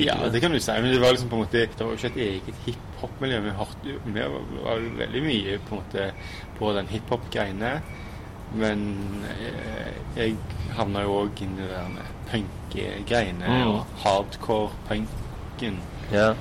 ja, 0.02 0.16
det 0.32 0.42
kan 0.44 0.54
du 0.56 0.60
si, 0.62 0.72
men 0.82 0.92
det 0.94 1.02
var 1.02 1.14
liksom 1.16 1.30
på 1.32 1.40
en 1.40 1.44
måte 1.46 1.66
Det 1.68 1.82
var 1.82 1.92
jo 1.94 2.00
ikke 2.00 2.14
et 2.14 2.22
eget 2.28 2.62
hiphop-miljø. 2.68 3.42
Vi 3.48 3.56
hørte 3.58 3.98
vi 4.06 4.28
var 4.66 4.86
veldig 5.02 5.24
mye 5.28 5.58
på 5.68 5.76
en 5.76 5.82
måte 5.84 6.08
på 6.60 6.72
den 6.78 6.88
hiphop-greiene. 6.94 7.74
Men 8.62 8.82
eh, 9.32 9.92
jeg 10.18 10.36
havna 10.76 11.06
jo 11.06 11.14
òg 11.24 11.40
inn 11.46 11.54
i 11.56 11.62
det 11.64 11.70
der 11.72 11.92
med 11.94 12.16
punk-greiene 12.32 13.48
Mm. 13.52 13.68
og 13.72 13.86
hardcore-punken. 14.04 15.78
Ja. 16.12 16.34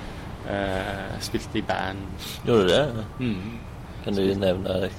Eh, 0.48 1.20
spilte 1.20 1.58
i 1.58 1.62
band. 1.62 1.98
Gjorde 2.46 2.62
du 2.62 2.68
det? 2.68 3.04
Mm. 3.20 3.58
Kan 4.04 4.14
du 4.16 4.22
nevne 4.34 4.90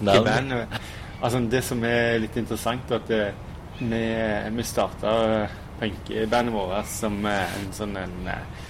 navn? 0.00 0.24
band 0.24 0.52
eh, 0.52 0.78
altså 1.22 1.40
Det 1.50 1.64
som 1.64 1.84
er 1.84 2.18
litt 2.22 2.36
interessant, 2.36 2.90
er 2.90 3.02
at 3.02 3.10
eh, 3.10 3.32
vi, 3.80 4.00
vi 4.56 4.62
starta 4.66 5.46
punkebandet 5.80 6.54
vårt 6.54 6.88
som 6.90 7.20
eh, 7.26 7.58
en 7.60 7.68
sånn 7.76 7.96
en 8.00 8.16
eh, 8.32 8.64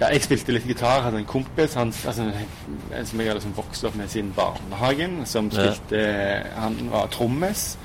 ja, 0.00 0.10
Jeg 0.12 0.22
spilte 0.26 0.52
litt 0.52 0.66
gitar, 0.68 1.00
hadde 1.06 1.22
en 1.22 1.28
kompis 1.28 1.74
han, 1.78 1.92
altså, 2.06 2.26
en 2.92 3.06
som 3.06 3.20
jeg 3.20 3.28
hadde 3.30 3.38
liksom 3.38 3.54
vokst 3.56 3.84
opp 3.88 3.94
med 3.96 4.10
siden 4.12 4.32
barnehagen, 4.36 5.22
som 5.26 5.50
Ja. 5.52 5.70
spilte 5.72 6.02
Han 6.56 6.90
var 6.92 7.06
trommis. 7.08 7.78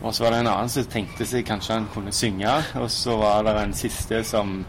Og 0.00 0.14
så 0.14 0.24
var 0.24 0.30
det 0.30 0.40
en 0.44 0.46
annen 0.52 0.68
som 0.70 0.84
tenkte 0.86 1.26
seg 1.26 1.42
kanskje 1.48 1.74
han 1.74 1.88
kunne 1.94 2.12
synge. 2.14 2.52
Og 2.78 2.86
så 2.90 3.16
var 3.18 3.42
det 3.42 3.56
en 3.62 3.74
siste 3.74 4.20
som 4.24 4.60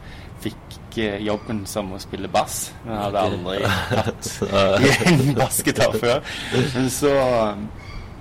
fikk 0.42 0.79
jobben 1.26 1.66
som 1.70 1.92
å 1.96 2.00
spille 2.02 2.28
bass. 2.32 2.72
men 2.86 2.98
hadde 2.98 3.20
aldri 3.20 3.60
hatt 4.00 4.30
en 5.12 5.36
bassgitar 5.38 5.96
før. 6.00 6.24
Men 6.76 6.90
så 6.90 7.14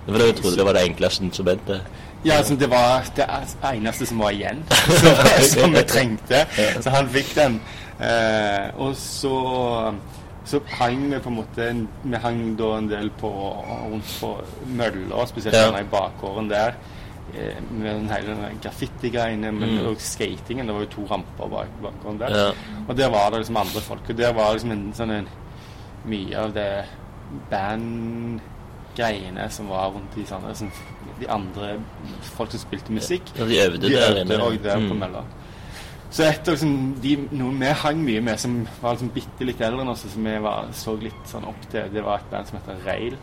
Det 0.07 0.13
var 0.13 0.19
det 0.19 0.27
jeg 0.27 0.37
trodde 0.43 0.57
det 0.57 0.67
var 0.69 0.79
det 0.79 0.85
enkleste 0.89 1.25
instrumentet. 1.25 1.81
Ja, 2.25 2.35
altså, 2.41 2.57
det 2.59 2.71
var 2.71 3.05
det 3.17 3.27
eneste 3.63 4.07
som 4.07 4.19
var 4.19 4.31
igjen, 4.35 4.65
som 5.53 5.75
vi 5.75 5.83
trengte. 5.87 6.45
Så 6.83 6.91
han 6.91 7.09
fikk 7.15 7.35
den. 7.37 7.61
Eh, 8.01 8.71
og 8.79 8.97
så 8.97 9.35
så 10.49 10.61
hang 10.79 11.11
vi 11.11 11.19
på 11.21 11.29
en 11.29 11.35
måte 11.37 11.65
Vi 12.09 12.17
hang 12.23 12.39
da 12.57 12.69
en 12.79 12.87
del 12.89 13.11
på 13.21 13.29
rundt 13.91 14.13
på 14.21 14.31
mølla, 14.79 15.27
spesielt 15.29 15.57
Ja. 15.57 15.69
i 15.77 15.85
bakgården 15.85 16.49
der. 16.51 16.73
Eh, 17.35 17.61
Med 17.71 17.95
den 17.95 18.09
hele 18.11 18.37
graffiti-greiene, 18.63 19.53
men 19.53 19.69
Mm. 19.79 19.87
også 19.87 20.01
skatingen. 20.19 20.67
Det 20.67 20.75
var 20.75 20.81
jo 20.81 20.87
to 20.87 21.05
ramper 21.11 21.49
bak 21.49 21.67
bakgrunnen 21.83 22.19
der. 22.21 22.31
Ja. 22.37 22.53
Og 22.89 22.97
der 22.97 23.09
var 23.11 23.31
det 23.31 23.39
liksom 23.41 23.57
andre 23.57 23.81
folk. 23.81 24.01
Og 24.11 24.17
der 24.17 24.33
var 24.33 24.53
liksom 24.53 24.71
en 24.73 24.93
sånn 24.93 25.11
en 25.11 25.29
Mye 26.07 26.37
av 26.39 26.53
det 26.55 26.85
bandgreiene 27.51 29.49
som 29.51 29.69
var 29.69 29.91
rundt 29.95 30.17
i 30.19 30.25
Sandnes. 30.29 30.63
De 31.21 31.27
andre 31.31 31.75
folk 32.37 32.51
som 32.55 32.61
spilte 32.63 32.93
musikk. 32.95 33.23
Ja, 33.39 33.45
de 33.49 33.59
øvde 33.67 33.81
de 33.89 33.93
der 33.95 34.11
øvde 34.11 34.21
inne. 34.23 34.43
Og 34.45 34.59
der 34.63 34.77
på 34.77 34.95
Mm. 34.95 34.99
Mølla. 34.99 35.23
Så 36.11 36.23
etter 36.25 36.53
liksom 36.53 36.95
de, 37.03 37.17
noen 37.33 37.59
vi 37.61 37.67
hang 37.67 37.99
mye 38.05 38.21
med, 38.21 38.39
som 38.41 38.67
var 38.83 38.93
liksom 38.95 39.11
bitte 39.13 39.45
litt 39.45 39.61
eldre 39.61 39.81
enn 39.83 39.89
oss, 39.89 40.07
som 40.09 40.25
vi 40.25 40.39
var, 40.41 40.65
så 40.73 40.97
litt 41.03 41.27
sånn 41.27 41.45
opp 41.45 41.71
til, 41.71 41.83
det 41.93 42.03
var 42.05 42.17
et 42.17 42.31
band 42.31 42.47
som 42.47 42.59
heter 42.59 42.77
Rail. 42.87 43.17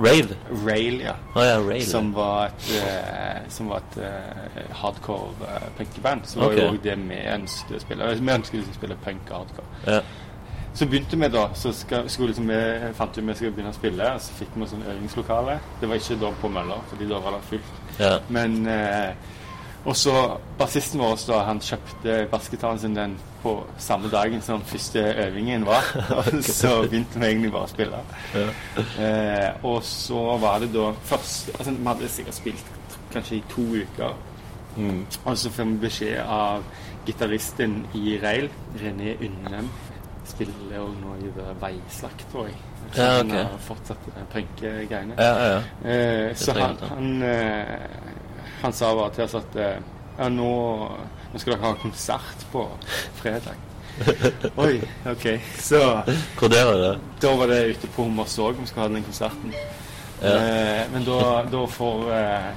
Rave? 0.00 0.36
Rail, 0.66 1.00
ja. 1.04 1.14
Oh, 1.34 1.42
ja, 1.44 1.58
Rail. 1.60 1.84
Som 1.86 2.14
var 2.16 2.46
et, 2.46 2.70
uh, 2.80 3.50
som 3.52 3.68
var 3.68 3.82
et 3.84 3.98
uh, 4.00 4.64
hardcore 4.80 5.34
uh, 5.44 5.68
punkband. 5.76 6.24
Så 6.24 6.40
okay. 6.40 6.62
var 6.62 6.72
jo 6.72 6.80
det 6.84 6.96
vi 7.04 7.20
ønsket 7.34 7.76
å 7.76 7.84
spille. 7.84 8.10
Vi 8.16 8.32
ønsket 8.32 8.60
liksom 8.62 8.74
å 8.74 8.80
spille 8.80 8.98
punk 9.04 9.28
og 9.28 9.36
hardcore. 9.42 9.68
Ja. 9.86 10.00
Så 10.74 10.86
begynte 10.86 11.18
vi 11.18 11.28
da, 11.28 11.48
så 11.54 11.72
skal, 11.74 12.06
skulle 12.08 12.30
liksom 12.30 12.48
vi 12.48 12.60
fant 12.94 13.18
ut 13.18 13.24
vi 13.26 13.34
skulle 13.34 13.52
begynne 13.56 13.72
å 13.74 13.76
spille, 13.76 14.12
så 14.22 14.36
fikk 14.38 14.54
vi 14.54 14.68
sånn 14.70 14.86
øvingslokale. 14.86 15.58
Det 15.80 15.90
var 15.90 15.98
ikke 15.98 16.18
da 16.22 16.30
på 16.40 16.50
Møller, 16.54 16.84
fordi 16.92 17.08
da 17.10 17.18
var 17.24 17.36
det 17.36 17.42
fullt. 17.48 17.72
ja. 17.98 18.12
Men 18.30 18.60
eh, 18.70 19.30
Og 19.88 19.96
så 19.96 20.12
bassisten 20.58 21.00
vår 21.00 21.22
da, 21.24 21.38
han 21.48 21.60
kjøpte 21.64 22.16
bassgitaren 22.30 22.78
sin 22.78 22.96
den 22.96 23.14
på 23.40 23.54
samme 23.80 24.10
dagen 24.12 24.42
som 24.44 24.60
første 24.68 25.00
øvingen 25.24 25.64
var. 25.66 25.86
Og 26.18 26.42
så 26.44 26.82
begynte 26.82 27.20
vi 27.20 27.30
egentlig 27.30 27.52
bare 27.54 27.68
å 27.68 27.72
spille. 27.72 28.02
Eh, 29.00 29.64
og 29.64 29.80
så 29.86 30.36
var 30.42 30.60
det 30.60 30.68
da 30.74 30.90
først 31.08 31.48
altså 31.56 31.72
Vi 31.72 31.86
hadde 31.88 32.10
sikkert 32.12 32.36
spilt 32.36 32.98
kanskje 33.14 33.38
i 33.38 33.44
to 33.50 33.64
uker. 33.80 34.18
Mm. 34.76 35.06
Og 35.24 35.38
så 35.38 35.50
får 35.50 35.70
vi 35.70 35.80
beskjed 35.86 36.20
av 36.20 36.66
gitaristen 37.06 37.80
i 37.96 38.18
Rail, 38.22 38.50
René 38.80 39.16
Undem, 39.24 39.70
spiller 40.28 40.76
jo 40.76 40.90
nå 41.00 41.16
i 41.24 41.32
The 41.36 41.54
Veislakt, 41.62 42.26
tror 42.32 42.50
jeg. 42.50 42.60
Så 42.92 43.02
Ja, 43.02 43.16
Han 43.16 43.30
har 43.30 43.58
fortsatt 43.58 44.06
de 44.06 44.22
punkegreiene. 44.32 45.14
Ja, 45.18 45.34
ja, 45.38 45.60
ja. 45.84 45.90
Eh, 45.90 46.36
så 46.36 46.52
han, 46.52 46.76
han, 46.90 47.22
eh, 47.22 47.78
han 48.62 48.72
sa 48.76 48.92
bare 48.94 49.14
til 49.16 49.24
oss 49.24 49.36
at 49.38 49.58
eh, 49.60 49.82
ja, 50.18 50.28
nå, 50.28 50.52
nå 51.32 51.40
skal 51.40 51.54
dere 51.54 51.64
ha 51.64 51.74
konsert 51.80 52.46
på 52.52 52.66
fredag. 53.20 53.66
Oi, 54.64 54.80
OK. 55.10 55.26
Så 55.60 55.80
Hvor 56.38 56.48
der 56.52 56.72
er 56.72 56.80
det? 56.84 56.94
da 57.22 57.34
var 57.36 57.50
det 57.50 57.60
ute 57.74 57.90
på 57.94 58.06
Hommersåk 58.06 58.60
vi 58.60 58.66
skulle 58.68 58.86
ha 58.86 58.92
den 58.94 59.06
konserten. 59.06 59.54
Ja. 60.20 60.34
Eh, 60.36 60.82
men 60.92 61.04
da, 61.04 61.20
da 61.50 61.64
får 61.68 62.12
eh, 62.16 62.50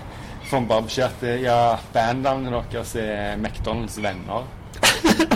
får 0.49 0.57
han 0.57 0.67
bare 0.67 0.85
beskjed 0.85 1.05
at 1.07 1.23
eh, 1.25 1.43
ja, 1.47 1.59
bandnavnet 1.93 2.71
deres 2.71 2.95
er 2.99 3.39
McDonald's 3.39 3.95
venner. 4.03 4.43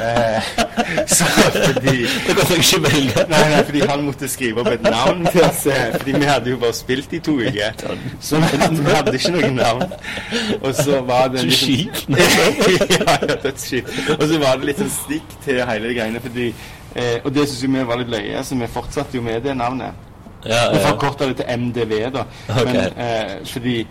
Eh, 0.01 0.47
så 1.17 1.27
fordi 1.33 1.95
Det 2.27 2.35
kan 2.37 2.51
jeg 2.53 2.63
ikke 2.63 2.79
velge. 2.85 3.25
Nei, 3.31 3.41
nei, 3.51 3.61
fordi 3.69 3.81
han 3.89 4.05
måtte 4.07 4.29
skrive 4.31 4.63
opp 4.63 4.71
et 4.71 4.85
navn 4.85 5.25
til 5.31 5.43
oss. 5.47 5.65
Fordi 5.97 6.15
vi 6.17 6.29
hadde 6.29 6.53
jo 6.53 6.59
bare 6.61 6.77
spilt 6.77 7.13
i 7.17 7.19
to 7.23 7.37
uker. 7.41 7.83
Så 8.23 8.39
vi, 8.41 8.61
hadde 8.91 9.15
ikke 9.19 9.33
noe 9.35 9.51
navn. 9.57 9.85
Og 10.61 10.73
så 10.75 11.01
var 11.07 11.27
det 11.33 11.45
liksom- 11.49 12.17
ja, 12.97 13.19
ja, 13.21 13.35
dødsskitt. 13.43 13.93
Og 14.19 14.27
så 14.27 14.41
var 14.41 14.59
det 14.59 14.71
litt 14.71 14.83
sånn 14.83 14.93
stikk 14.93 15.37
til 15.45 15.63
hele 15.67 15.93
greiene, 15.97 16.21
fordi 16.23 16.49
eh, 16.95 17.17
Og 17.23 17.33
det 17.35 17.47
syns 17.49 17.63
vi 17.67 17.87
var 17.91 17.99
litt 18.01 18.11
løye, 18.13 18.43
så 18.43 18.55
vi 18.59 18.69
fortsatte 18.71 19.17
jo 19.19 19.25
med 19.25 19.43
det 19.45 19.55
navnet. 19.57 20.05
Ja, 20.45 20.69
Vi 20.71 20.77
ja. 20.77 20.87
forkorta 20.91 21.25
det 21.27 21.35
til 21.37 21.45
MDV, 21.59 22.11
da. 22.13 22.23
Okay. 22.49 22.65
Men 22.65 22.75
eh, 22.97 23.31
fordi 23.45 23.87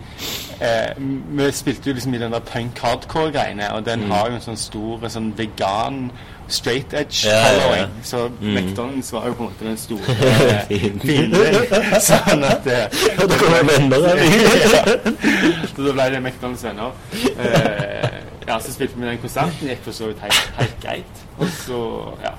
eh, 0.61 0.93
Vi 1.37 1.51
spilte 1.51 1.89
jo 1.89 1.93
liksom 1.93 2.13
i 2.13 2.17
den 2.17 2.31
der 2.31 2.39
punk 2.39 2.79
hardcore-greiene, 2.79 3.73
og 3.73 3.85
den 3.85 4.07
har 4.11 4.29
jo 4.29 4.35
en 4.39 4.41
sånn 4.41 4.57
stor 4.57 5.07
sånn 5.09 5.33
vegan 5.37 6.11
straight 6.47 6.93
edge 6.93 7.27
Mm. 7.27 7.33
Ja, 7.33 7.43
following. 7.51 7.89
Så 8.03 8.29
Mm. 8.41 8.55
McDonald's 8.57 9.11
var 9.13 9.25
jo 9.27 9.33
på 9.33 9.43
en 9.43 9.49
måte 9.49 9.65
den 9.67 9.77
store 9.77 9.99
eh, 10.49 10.67
fienden. 10.67 11.35
Sånn 12.07 12.43
at 12.47 12.63
det 12.63 12.87
Da 13.19 13.27
kommer 13.37 13.63
venner 13.67 14.07
av. 14.07 14.17
Så 15.75 15.83
da 15.83 15.91
ble 15.93 16.09
det 16.13 16.21
McDonald's 16.23 16.63
venner. 16.63 16.91
Eh, 17.35 18.09
ja, 18.47 18.59
så 18.59 18.71
spilte 18.71 18.95
vi 18.95 19.05
den 19.09 19.17
konserten. 19.19 19.67
Gikk 19.67 19.83
for 19.83 19.91
så 19.91 20.07
vidt 20.07 20.21
helt 20.23 20.77
greit. 20.81 21.23
Og 21.37 21.49
så, 21.65 21.79
ja. 22.23 22.31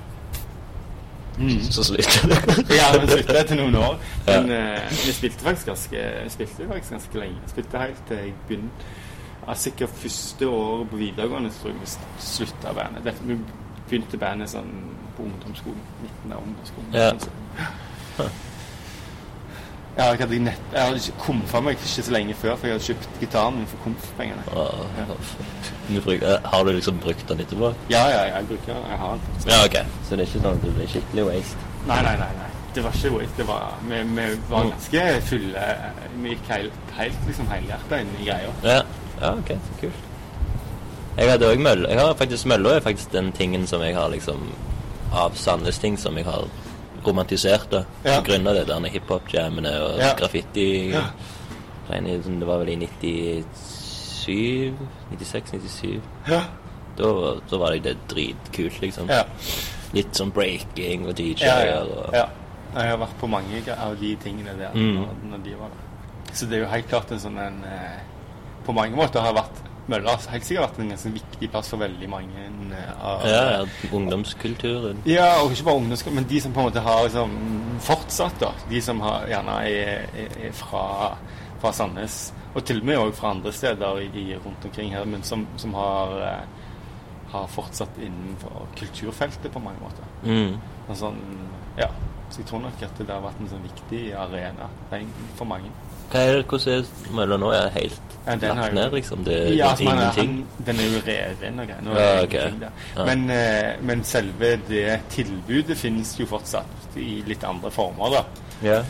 Så 1.70 1.84
slutter 1.84 2.32
det. 2.32 2.38
Ja, 2.78 2.88
vi 2.98 3.10
spilte 3.10 3.38
etter 3.38 3.58
noen 3.60 3.76
år. 3.78 3.98
Men 4.26 4.50
uh, 4.50 4.88
vi 5.04 5.14
spilte 5.14 5.44
faktisk 5.44 5.70
ganske 5.70 6.02
vi 6.24 6.32
spilte 6.34 6.66
faktisk 6.72 6.96
ganske 6.96 7.22
lenge. 7.22 7.44
Vi 7.44 7.52
spilte 7.54 7.84
helt 7.84 8.02
til 8.08 8.22
jeg 8.24 8.34
begynte 8.48 8.90
ja, 9.46 9.54
Sikkert 9.54 9.94
første 10.02 10.48
året 10.48 10.90
på 10.90 11.00
videregående 11.00 11.52
tror 11.54 11.72
jeg 11.72 11.80
vi 11.80 11.94
slutta 12.26 12.74
bandet. 12.76 13.04
Det, 13.06 13.14
vi 13.28 13.38
begynte 13.88 14.20
bandet 14.20 14.52
sånn 14.52 14.74
på 15.16 15.24
ungdomsskolen. 15.24 15.88
Midten 16.02 16.36
av 16.36 16.44
ungdomsskolen. 16.44 16.92
Ja. 16.98 18.28
Jeg 19.98 20.18
hadde, 20.20 20.38
nett, 20.38 20.60
jeg 20.70 20.78
hadde 20.78 21.00
ikke 21.02 21.20
komfa 21.24 21.60
meg 21.66 21.74
ikke 21.74 21.88
så 21.90 22.12
lenge 22.14 22.34
før, 22.38 22.52
for 22.54 22.68
jeg 22.68 22.76
hadde 22.76 22.86
kjøpt 22.86 23.16
gitaren 23.18 23.56
min 23.58 23.66
for 23.66 23.80
komfpengene. 23.82 24.44
Ja. 24.54 24.66
Ja. 25.88 26.34
har 26.44 26.64
du 26.64 26.70
liksom 26.72 26.98
brukt 27.00 27.28
den 27.28 27.40
etterpå? 27.40 27.70
Ja, 27.90 28.02
ja, 28.12 28.20
jeg 28.36 28.46
bruker 28.46 28.74
den. 28.74 28.82
Jeg 28.90 28.98
har 28.98 29.12
den. 29.22 29.46
Ja, 29.48 29.64
ok. 29.64 29.76
Så 30.04 30.16
det 30.16 30.20
er 30.20 30.28
ikke 30.28 30.42
sånn 30.42 30.58
at 30.58 30.66
det 30.66 30.72
blir 30.76 30.90
skikkelig 30.92 31.24
waste? 31.30 31.70
Nei, 31.88 31.96
nei, 32.04 32.12
nei. 32.20 32.28
nei. 32.36 32.48
Det 32.76 32.84
var 32.84 32.98
ikke 32.98 33.12
waste. 33.14 33.38
Det 33.38 33.46
var, 33.48 33.78
vi, 33.88 34.02
vi 34.18 34.26
var 34.50 34.68
ganske 34.68 35.06
fulle. 35.30 35.64
Vi 36.18 36.34
gikk 36.34 36.52
helt, 36.52 36.92
helt 36.98 37.24
liksom 37.30 37.48
helhjertet 37.54 38.04
inn 38.04 38.12
i 38.18 38.28
greia. 38.28 38.52
Ja, 38.68 38.78
ja 39.22 39.32
ok, 39.32 39.54
så 39.56 39.80
kult. 39.80 40.04
Jeg 41.16 41.32
hadde 41.32 41.50
også 41.50 41.64
mølle. 41.64 41.88
Jeg 41.90 42.04
har 42.04 42.14
faktisk 42.20 42.52
mølla 42.52 42.76
er 42.76 42.84
faktisk 42.84 43.12
den 43.16 43.32
tingen 43.32 43.66
som 43.66 43.82
jeg 43.82 43.96
har 43.96 44.12
liksom 44.12 44.44
av 45.16 45.40
Sandnes 45.40 45.80
ting 45.82 45.96
som 45.98 46.20
jeg 46.20 46.28
har 46.28 46.44
romantisert 47.06 47.70
da. 47.70 47.84
Ja. 48.04 48.18
Av 48.18 48.24
det 48.24 48.66
der 48.68 48.88
hiphop-jammene 48.94 49.72
og 49.82 49.98
Ja. 50.00 50.14
graffiti. 50.14 50.90
Ja. 50.92 51.04
Det 51.90 52.46
var 52.46 52.58
vel 52.58 52.68
i 52.68 52.76
97 52.76 54.74
96-97. 55.10 56.00
Ja. 56.28 56.42
Da, 56.98 57.34
da 57.50 57.56
var 57.58 57.70
det 57.72 57.82
det 57.84 57.96
dritkult, 58.10 58.80
liksom. 58.82 59.08
Ja. 59.08 59.22
Litt 59.94 60.12
sånn 60.18 60.32
breaking 60.34 61.06
og 61.08 61.14
DJ-er 61.16 61.66
ja, 61.70 61.78
og 61.82 62.12
ja. 62.14 62.26
Jeg 62.74 62.90
har 62.90 62.98
vært 63.00 63.14
på 63.20 63.26
mange 63.30 63.62
av 63.72 63.94
de 63.96 64.10
tingene 64.20 64.52
der 64.58 64.74
Mm. 64.74 65.06
når, 65.30 65.38
de 65.44 65.54
var 65.56 65.68
der. 65.72 66.34
Så 66.34 66.46
det 66.46 66.58
er 66.58 66.60
jo 66.60 66.66
helt 66.68 66.88
klart 66.88 67.10
en 67.12 67.18
sånn 67.18 67.38
en 67.38 67.64
eh, 67.64 68.00
På 68.66 68.72
mange 68.74 68.94
måter 68.96 69.20
har 69.20 69.32
vært 69.32 69.62
Mølla 69.88 70.12
har 70.12 70.34
helt 70.34 70.44
sikkert 70.44 70.66
vært 70.66 70.80
en 70.82 70.90
ganske 70.92 71.10
viktig 71.14 71.48
plass 71.52 71.70
for 71.72 71.80
veldig 71.80 72.08
mange 72.12 72.42
eh, 72.76 72.88
av 73.08 73.22
ja, 73.24 73.40
ja, 73.54 73.60
ungdomskulturen. 73.96 75.00
Ja, 75.08 75.28
og 75.40 75.54
ikke 75.54 75.64
bare 75.70 75.80
ungdomskulturen, 75.80 76.18
men 76.20 76.28
de 76.28 76.40
som 76.44 76.52
på 76.52 76.60
en 76.60 76.68
måte 76.68 76.82
har 76.84 77.06
liksom 77.06 77.36
fortsatt, 77.86 78.36
da. 78.42 78.52
De 78.68 78.82
som 78.84 79.00
har, 79.04 79.24
gjerne 79.30 79.54
er, 79.70 80.04
er, 80.12 80.36
er 80.50 80.52
fra, 80.56 80.84
fra 81.62 81.72
Sandnes, 81.72 82.20
og 82.52 82.60
til 82.68 82.82
og 82.82 82.90
med 82.90 83.00
også 83.00 83.16
fra 83.22 83.32
andre 83.32 83.54
steder 83.56 84.02
i, 84.04 84.26
rundt 84.36 84.68
omkring 84.68 84.92
her, 84.92 85.08
men 85.08 85.24
som, 85.24 85.46
som 85.56 85.72
har, 85.78 86.14
eh, 86.26 86.70
har 87.32 87.48
fortsatt 87.56 87.96
innenfor 88.02 88.68
kulturfeltet 88.76 89.52
på 89.54 89.64
mange 89.64 89.80
måter. 89.80 90.12
Mm. 90.28 90.58
Og 90.88 90.96
sånn, 91.00 91.24
ja. 91.80 91.88
Så 92.28 92.42
jeg 92.42 92.50
tror 92.50 92.60
nok 92.60 92.82
at 92.84 92.98
det 93.00 93.08
har 93.08 93.24
vært 93.24 93.38
en 93.40 93.48
sånn 93.48 93.64
viktig 93.64 94.02
arena 94.20 94.68
for 95.38 95.48
mange. 95.48 95.72
Hva 96.10 96.18
er 96.24 96.36
det, 96.38 96.44
hvordan 96.48 96.78
er 96.78 97.14
Mølla 97.16 97.36
nå? 97.36 97.50
Er 97.52 97.68
helt 97.74 98.00
Ja, 98.28 98.34
den 98.36 98.56
lagt 98.58 98.74
ned, 98.74 98.92
liksom? 98.92 99.24
Det, 99.24 99.34
det 99.48 99.56
Ja, 99.56 99.66
er 99.66 99.70
altså, 99.70 99.84
ingenting? 99.84 100.32
han, 100.56 100.64
den 100.66 100.80
er 100.80 100.88
jo 100.92 101.00
reven 101.06 101.60
og 101.60 101.66
greier. 101.66 101.82
Nå 101.84 101.90
er 101.92 102.00
Ja, 102.00 102.22
okay. 102.22 102.26
ok. 102.26 102.32
ingenting 102.34 102.60
der. 102.60 102.70
Ja. 102.96 103.04
Men, 103.04 103.30
eh, 103.30 103.82
men 103.82 104.04
selve 104.04 104.50
det 104.68 105.00
tilbudet 105.10 105.76
finnes 105.76 106.14
jo 106.20 106.26
fortsatt 106.26 106.96
i 106.96 107.22
litt 107.26 107.44
andre 107.44 107.70
former, 107.70 108.10
da. 108.18 108.24
Ja. 108.62 108.82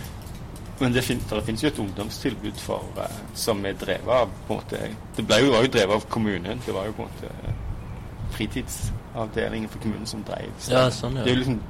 Men 0.80 0.92
det, 0.94 1.02
fin 1.04 1.20
det 1.30 1.44
finnes 1.44 1.62
jo 1.62 1.68
et 1.68 1.78
ungdomstilbud 1.78 2.58
for, 2.62 2.84
uh, 2.96 3.02
som 3.34 3.64
er 3.66 3.72
drevet 3.74 4.08
av 4.14 4.28
på 4.46 4.54
en 4.54 4.60
måte, 4.60 4.78
Det 5.16 5.24
ble 5.26 5.40
jo, 5.42 5.50
var 5.52 5.62
jo 5.66 5.72
drevet 5.74 5.94
av 5.96 6.04
kommunen. 6.08 6.60
Det 6.66 6.74
var 6.74 6.86
jo 6.86 6.92
på 6.92 7.02
en 7.02 7.08
måte 7.08 7.54
fritidsavdelingen 8.36 9.68
for 9.68 9.78
kommunen 9.82 10.06
som 10.06 10.22
drev. 10.26 10.50
Så 10.58 10.72
Ja, 10.72 10.86
sånn, 10.90 11.16
ja. 11.18 11.24
Det 11.24 11.32
er 11.32 11.34
jo 11.36 11.40
liksom 11.42 11.60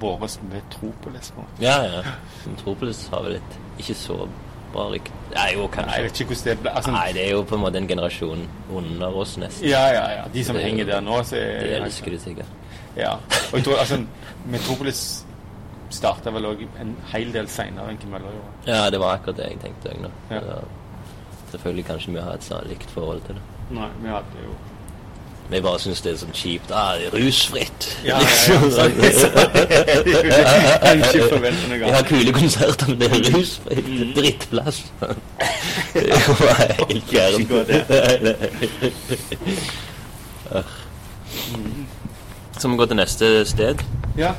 vår 0.00 0.18
metropolis. 0.52 1.30
på. 1.36 1.44
Ja, 1.58 1.82
ja. 1.84 2.02
Metropolis 2.46 3.08
har 3.12 3.22
vel 3.22 3.32
litt 3.38 3.58
ikke 3.78 3.94
så 3.96 4.28
bra 4.74 4.86
rykte 4.92 5.16
Nei, 5.34 5.46
jo, 5.54 5.68
Nei, 5.76 5.96
jeg 5.96 6.06
vet 6.08 6.20
ikke 6.20 6.34
hvordan 6.34 6.48
det 6.48 6.56
ble. 6.64 6.70
Altså, 6.80 6.92
Nei, 6.94 7.06
det 7.14 7.22
er 7.24 7.30
jo 7.36 7.42
på 7.46 7.54
en 7.54 7.62
måte 7.62 7.78
en 7.78 7.88
generasjon 7.90 8.40
under 8.80 9.18
oss, 9.22 9.36
nesten. 9.38 9.68
Ja, 9.70 9.82
ja, 9.94 10.04
ja. 10.18 10.24
De 10.34 10.44
som 10.44 10.56
Det 10.58 10.64
er 10.64 10.68
henger 10.68 10.88
der 10.88 11.04
nå, 11.06 11.20
så 11.26 11.38
er 11.38 11.66
De 11.66 11.76
elsker 11.80 12.16
det 12.16 12.20
sikkert. 12.24 12.56
Ja. 12.98 13.12
Og 13.52 13.58
jeg 13.60 13.66
tror 13.68 13.78
altså 13.84 14.00
Metropolis 14.50 15.02
starta 15.94 16.32
vel 16.34 16.46
òg 16.50 16.64
en 16.82 16.96
hel 17.12 17.32
del 17.34 17.48
seinere 17.50 17.92
enn 17.92 17.98
hva 18.02 18.10
Møller 18.16 18.34
gjorde. 18.34 18.66
Ja, 18.70 18.82
det 18.90 19.00
var 19.02 19.18
akkurat 19.18 19.38
det 19.38 19.48
jeg 19.52 19.62
tenkte 19.62 19.94
òg 19.94 20.04
nå. 20.06 20.10
Ja. 20.30 20.58
Selvfølgelig 21.50 21.86
kan 21.86 22.02
ikke 22.02 22.16
vi 22.16 22.26
ha 22.26 22.34
et 22.34 22.46
sånn 22.46 22.68
likt 22.70 22.92
forhold 22.94 23.22
til 23.26 23.38
det. 23.38 23.46
Nei, 23.74 23.88
vi 24.02 24.10
hadde 24.10 24.44
jo 24.44 24.54
Vi 25.50 25.60
bare 25.60 25.78
syns 25.82 26.00
det 26.04 26.12
er 26.12 26.18
sånn 26.20 26.34
kjipt. 26.36 26.70
Ah, 26.70 26.94
rusfritt. 27.12 27.86
Ja, 28.06 28.18
ja, 28.22 28.54
ja. 28.54 28.84
Jeg 30.84 31.00
ikke 31.00 31.24
forvente 31.32 31.70
noe 31.72 31.78
Vi 31.80 31.90
har 31.90 32.04
kule 32.06 32.32
konserter, 32.36 32.86
men 32.92 33.00
det 33.00 33.08
er 33.10 33.32
rusfritt. 33.34 33.88
Mm. 33.88 34.12
Drittplass. 34.14 34.78
Det 35.94 36.04
jo 36.06 36.34
helt 36.38 36.90
Ikke 36.94 37.10
gærent. 37.10 37.48
Skal 42.58 42.70
vi 42.72 42.76
gå 42.76 42.86
til 42.86 42.96
neste 43.00 43.30
sted? 43.50 43.82
Ja, 44.18 44.32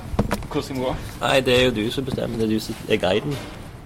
hvor 0.51 0.61
skal 0.63 0.75
vi 0.75 0.81
gå? 0.85 0.93
Nei, 1.21 1.39
det 1.41 1.57
er 1.59 1.65
jo 1.65 1.71
du 1.75 1.83
som 1.91 2.05
bestemmer. 2.07 2.37
Det 2.39 2.47
er 2.47 2.53
du 2.55 2.59
som 2.63 2.75
er 2.89 2.97
guiden. 3.03 3.35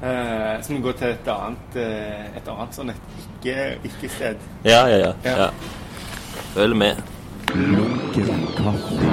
Så 0.01 0.67
skal 0.67 0.75
vi 0.75 0.81
gå 0.85 0.91
til 0.99 1.07
et 1.07 1.27
annet, 1.33 1.75
eh, 1.81 2.37
et 2.37 2.47
annet 2.53 2.75
sånn 2.77 2.89
et 2.93 3.01
ikke- 3.41 3.77
ikke-sted? 3.89 4.35
Ja, 4.65 4.85
ja, 4.87 4.97
ja. 5.07 5.11
Ja. 5.25 5.35
ja. 5.45 5.49
Følg 6.53 6.75
med. 6.75 6.95
Lunken 7.55 8.47
kaffe. 8.57 9.11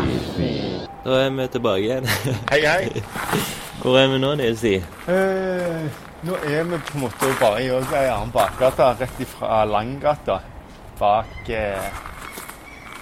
Da 1.05 1.19
er 1.25 1.31
vi 1.31 1.45
tilbake 1.55 1.83
igjen. 1.83 2.07
Hei, 2.51 2.61
hei. 2.67 3.03
Hvor 3.83 3.99
er 3.99 4.09
vi 4.11 4.19
nå, 4.23 4.33
Nilsi? 4.39 4.73
Eh, 5.11 5.85
nå 6.27 6.39
er 6.49 6.65
vi 6.67 6.79
på 6.89 6.97
en 6.97 7.05
måte 7.05 7.31
bare 7.39 7.61
i 7.63 7.69
en 7.71 7.87
ei 7.95 8.09
annen 8.11 8.33
bakgate, 8.35 8.89
rett 8.99 9.23
ifra 9.23 9.63
Langgata. 9.71 10.41
Bak 10.99 11.51
eh, 11.51 11.87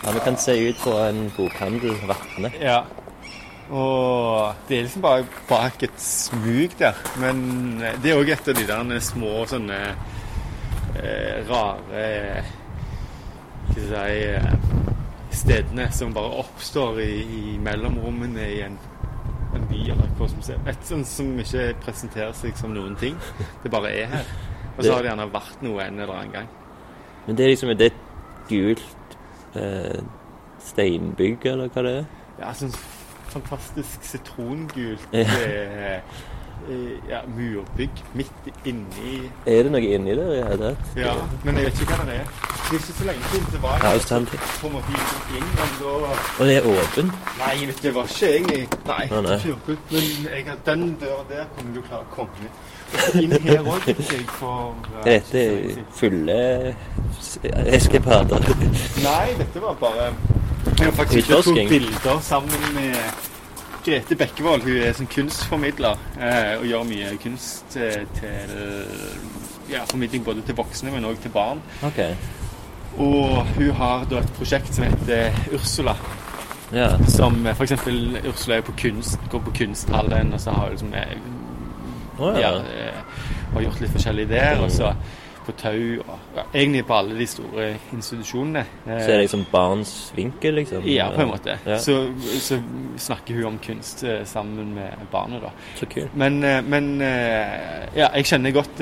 Ja, 0.05 0.13
Vi 0.17 0.21
kan 0.25 0.37
se 0.41 0.57
ut 0.69 0.79
på 0.85 0.93
en 1.07 1.27
bokhandel, 1.37 1.97
Vatne. 2.09 2.53
Ja. 2.61 2.83
Og 3.71 4.55
det 4.69 4.79
er 4.79 4.87
liksom 4.87 5.03
bare 5.05 5.25
bak 5.49 5.83
et 5.89 6.01
smug 6.01 6.77
der. 6.79 7.01
Men 7.21 7.81
eh, 7.81 7.97
det 8.03 8.13
er 8.13 8.21
òg 8.21 8.33
et 8.37 8.49
av 8.53 8.61
de 8.61 8.69
der 8.69 9.05
små 9.05 9.45
sånne 9.49 9.81
eh, 11.01 11.37
rare 11.49 12.09
Hva 13.71 13.77
skal 13.77 13.85
jeg 13.85 13.93
si 13.93 14.25
eh, 14.35 14.51
stedene 15.31 15.89
som 15.95 16.15
bare 16.15 16.41
oppstår 16.43 17.01
i, 17.05 17.11
i 17.23 17.59
mellomrommene 17.63 18.47
i 18.51 18.61
en, 18.67 18.79
en 19.57 19.67
by 19.71 19.81
eller 19.95 20.31
ser. 20.43 20.61
Et 20.69 20.87
sånt 20.87 21.09
som 21.09 21.33
ikke 21.39 21.67
presenterer 21.85 22.33
seg 22.37 22.57
som 22.59 22.75
noen 22.75 22.97
ting. 23.01 23.19
Det 23.63 23.71
bare 23.73 23.93
er 24.03 24.07
her. 24.15 24.33
Og 24.77 24.85
så 24.85 24.95
har 24.95 25.03
det 25.03 25.11
gjerne 25.11 25.29
vært 25.33 25.63
noe 25.67 25.85
en 25.85 26.01
eller 26.01 26.15
annen 26.15 26.33
gang. 26.33 26.49
Men 27.27 27.37
det 27.37 27.45
er 27.45 27.53
liksom 27.53 27.75
det 27.77 27.91
er 27.91 27.93
et 27.93 28.49
gult 28.49 29.19
eh, 29.55 30.01
steinbygg, 30.65 31.47
eller 31.47 31.71
hva 31.75 31.85
det 31.87 31.95
er? 32.01 32.09
Ja, 32.41 32.53
sånn 32.57 32.75
fantastisk 33.31 34.03
sitrongult 34.03 35.13
Ja. 35.15 36.01
Eh, 36.69 36.75
eh, 36.75 37.11
ja, 37.11 37.21
murbygg 37.37 37.91
midt 38.15 38.49
inni 38.65 39.31
Er 39.47 39.63
det 39.67 39.73
noe 39.73 39.81
inni 39.97 40.15
der 40.17 40.33
i 40.55 40.57
det? 40.61 40.73
Ja, 40.97 41.15
men 41.45 41.57
jeg 41.57 41.65
vet 41.71 41.81
ikke 41.85 41.97
hva 41.99 42.07
det 42.09 42.17
er. 42.21 42.33
Det 42.71 42.77
er 42.77 42.81
ikke 42.81 42.97
så 42.99 43.05
lenge 43.09 43.31
siden 43.33 43.47
det 43.53 43.63
var 43.63 43.79
Ja, 43.85 43.93
en 44.69 44.75
måte 44.77 44.99
inn, 45.39 45.49
men 45.59 45.73
da 45.81 45.95
Og 46.39 46.47
det 46.47 46.57
er 46.57 46.69
åpent? 46.73 47.13
Nei, 47.39 47.55
vet 47.67 47.81
du, 47.81 47.83
det 47.89 47.95
var 47.95 48.11
ikke 48.13 48.29
egentlig 48.35 48.69
Nei, 48.87 49.07
Å, 49.11 49.23
nei. 49.27 49.39
ikke 49.41 49.57
åpent, 49.57 49.95
men 49.95 50.03
jeg, 50.35 50.59
den 50.67 50.85
døra 51.01 51.25
der 51.31 51.49
kommer 51.57 51.75
du 51.75 51.81
klare 51.89 52.05
å 52.05 52.13
komme 52.15 52.45
inn. 52.45 52.53
Inn 53.25 53.35
her 53.47 53.61
òg, 53.65 53.81
tenker 53.87 54.15
jeg, 54.17 54.27
for 54.39 54.75
eh, 55.05 55.15
Er 55.15 55.25
så 55.25 55.41
lenge 55.41 55.57
dette 55.57 55.65
siden. 55.71 55.91
fulle 55.95 56.39
eskepader? 57.79 58.47
Nei, 59.05 59.27
dette 59.39 59.63
var 59.63 59.75
bare 59.81 60.13
Jeg 60.79 60.87
har 60.87 60.93
faktisk 60.99 61.29
tok 61.31 61.55
bilder 61.71 62.21
sammen 62.23 62.71
med 62.75 63.30
Grete 63.85 64.17
Bekkevold. 64.17 64.63
Hun 64.63 64.77
er 64.77 64.93
som 64.97 65.09
kunstformidler 65.11 66.01
eh, 66.21 66.53
og 66.59 66.67
gjør 66.69 66.89
mye 66.89 67.15
kunst 67.23 67.77
eh, 67.81 68.03
til 68.19 68.55
ja, 69.71 69.85
formidling 69.91 70.25
både 70.25 70.45
til 70.47 70.59
voksne, 70.59 70.93
men 70.93 71.07
òg 71.09 71.21
til 71.23 71.33
barn. 71.35 71.63
Okay. 71.87 72.15
Og 72.99 73.47
hun 73.57 73.71
har 73.79 74.05
da 74.11 74.21
et 74.21 74.35
prosjekt 74.37 74.75
som 74.75 74.85
heter 74.85 75.31
Ursula. 75.55 75.95
Ja. 76.73 76.93
Som 77.09 77.47
eh, 77.47 77.55
f.eks. 77.55 77.87
Ursula 78.29 78.59
er 78.59 78.67
på 78.67 78.77
kunst, 78.83 79.19
går 79.31 79.45
på 79.47 79.55
kunsthallen, 79.63 80.33
og 80.33 80.41
så 80.41 80.51
har 80.57 80.69
hun 80.69 80.77
liksom 80.77 80.95
oh, 82.19 82.37
ja, 82.41 82.53
ja. 82.53 82.93
har 83.55 83.67
gjort 83.67 83.81
litt 83.81 83.97
forskjellig 83.97 84.29
der. 84.31 84.61
Og 84.65 84.71
så 84.75 84.93
på 85.51 85.57
tau 85.61 85.83
og 86.07 86.37
ja, 86.37 86.45
Egentlig 86.55 86.85
på 86.89 86.95
alle 86.97 87.19
de 87.19 87.27
store 87.27 87.69
institusjonene. 87.93 88.65
Så 88.87 88.97
er 88.97 89.13
det 89.17 89.21
liksom 89.27 89.45
barns 89.53 89.93
vinkel, 90.17 90.55
liksom? 90.63 90.87
Ja, 90.89 91.11
på 91.15 91.23
en 91.27 91.31
måte. 91.35 91.59
Ja. 91.67 91.77
Så, 91.83 91.99
så 92.41 92.59
snakker 93.01 93.35
hun 93.41 93.45
om 93.53 93.59
kunst 93.65 94.05
eh, 94.07 94.23
sammen 94.29 94.73
med 94.75 95.05
barnet, 95.13 95.43
da. 95.45 95.51
Så 95.79 95.87
kul. 95.91 96.09
Men, 96.15 96.41
eh, 96.45 96.61
men 96.63 96.91
eh, 97.03 97.87
ja, 97.99 98.09
jeg 98.17 98.27
kjenner 98.31 98.55
godt, 98.55 98.81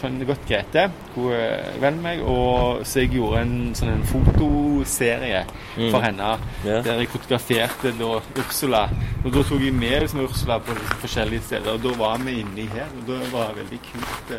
kjenner 0.00 0.28
godt 0.30 0.46
Grete. 0.48 0.88
Er 1.14 1.78
venn 1.82 2.00
med 2.00 2.04
meg. 2.04 2.22
Og 2.28 2.84
så 2.86 3.04
jeg 3.04 3.14
gjorde 3.16 3.42
en 3.44 3.54
sånn 3.78 3.92
en 3.94 4.06
fotoserie 4.08 5.44
Mm. 5.76 5.90
for 5.90 6.00
henne 6.00 6.38
Ja. 6.64 6.80
der 6.82 7.00
jeg 7.00 7.08
fotograferte 7.08 7.90
da 7.98 8.20
Ursula. 8.38 8.88
Og 9.24 9.32
da 9.32 9.42
tok 9.42 9.60
jeg 9.60 9.74
med 9.74 10.00
liksom, 10.04 10.20
Ursula 10.20 10.58
på 10.58 10.70
liksom, 10.74 11.00
forskjellige 11.02 11.42
steder. 11.42 11.72
Og 11.72 11.82
da 11.82 11.96
var 11.98 12.18
vi 12.18 12.40
inni 12.40 12.68
her. 12.70 12.86
Og 13.00 13.06
da 13.08 13.18
var 13.32 13.48
det 13.54 13.64
veldig 13.64 13.80
kult. 13.92 14.36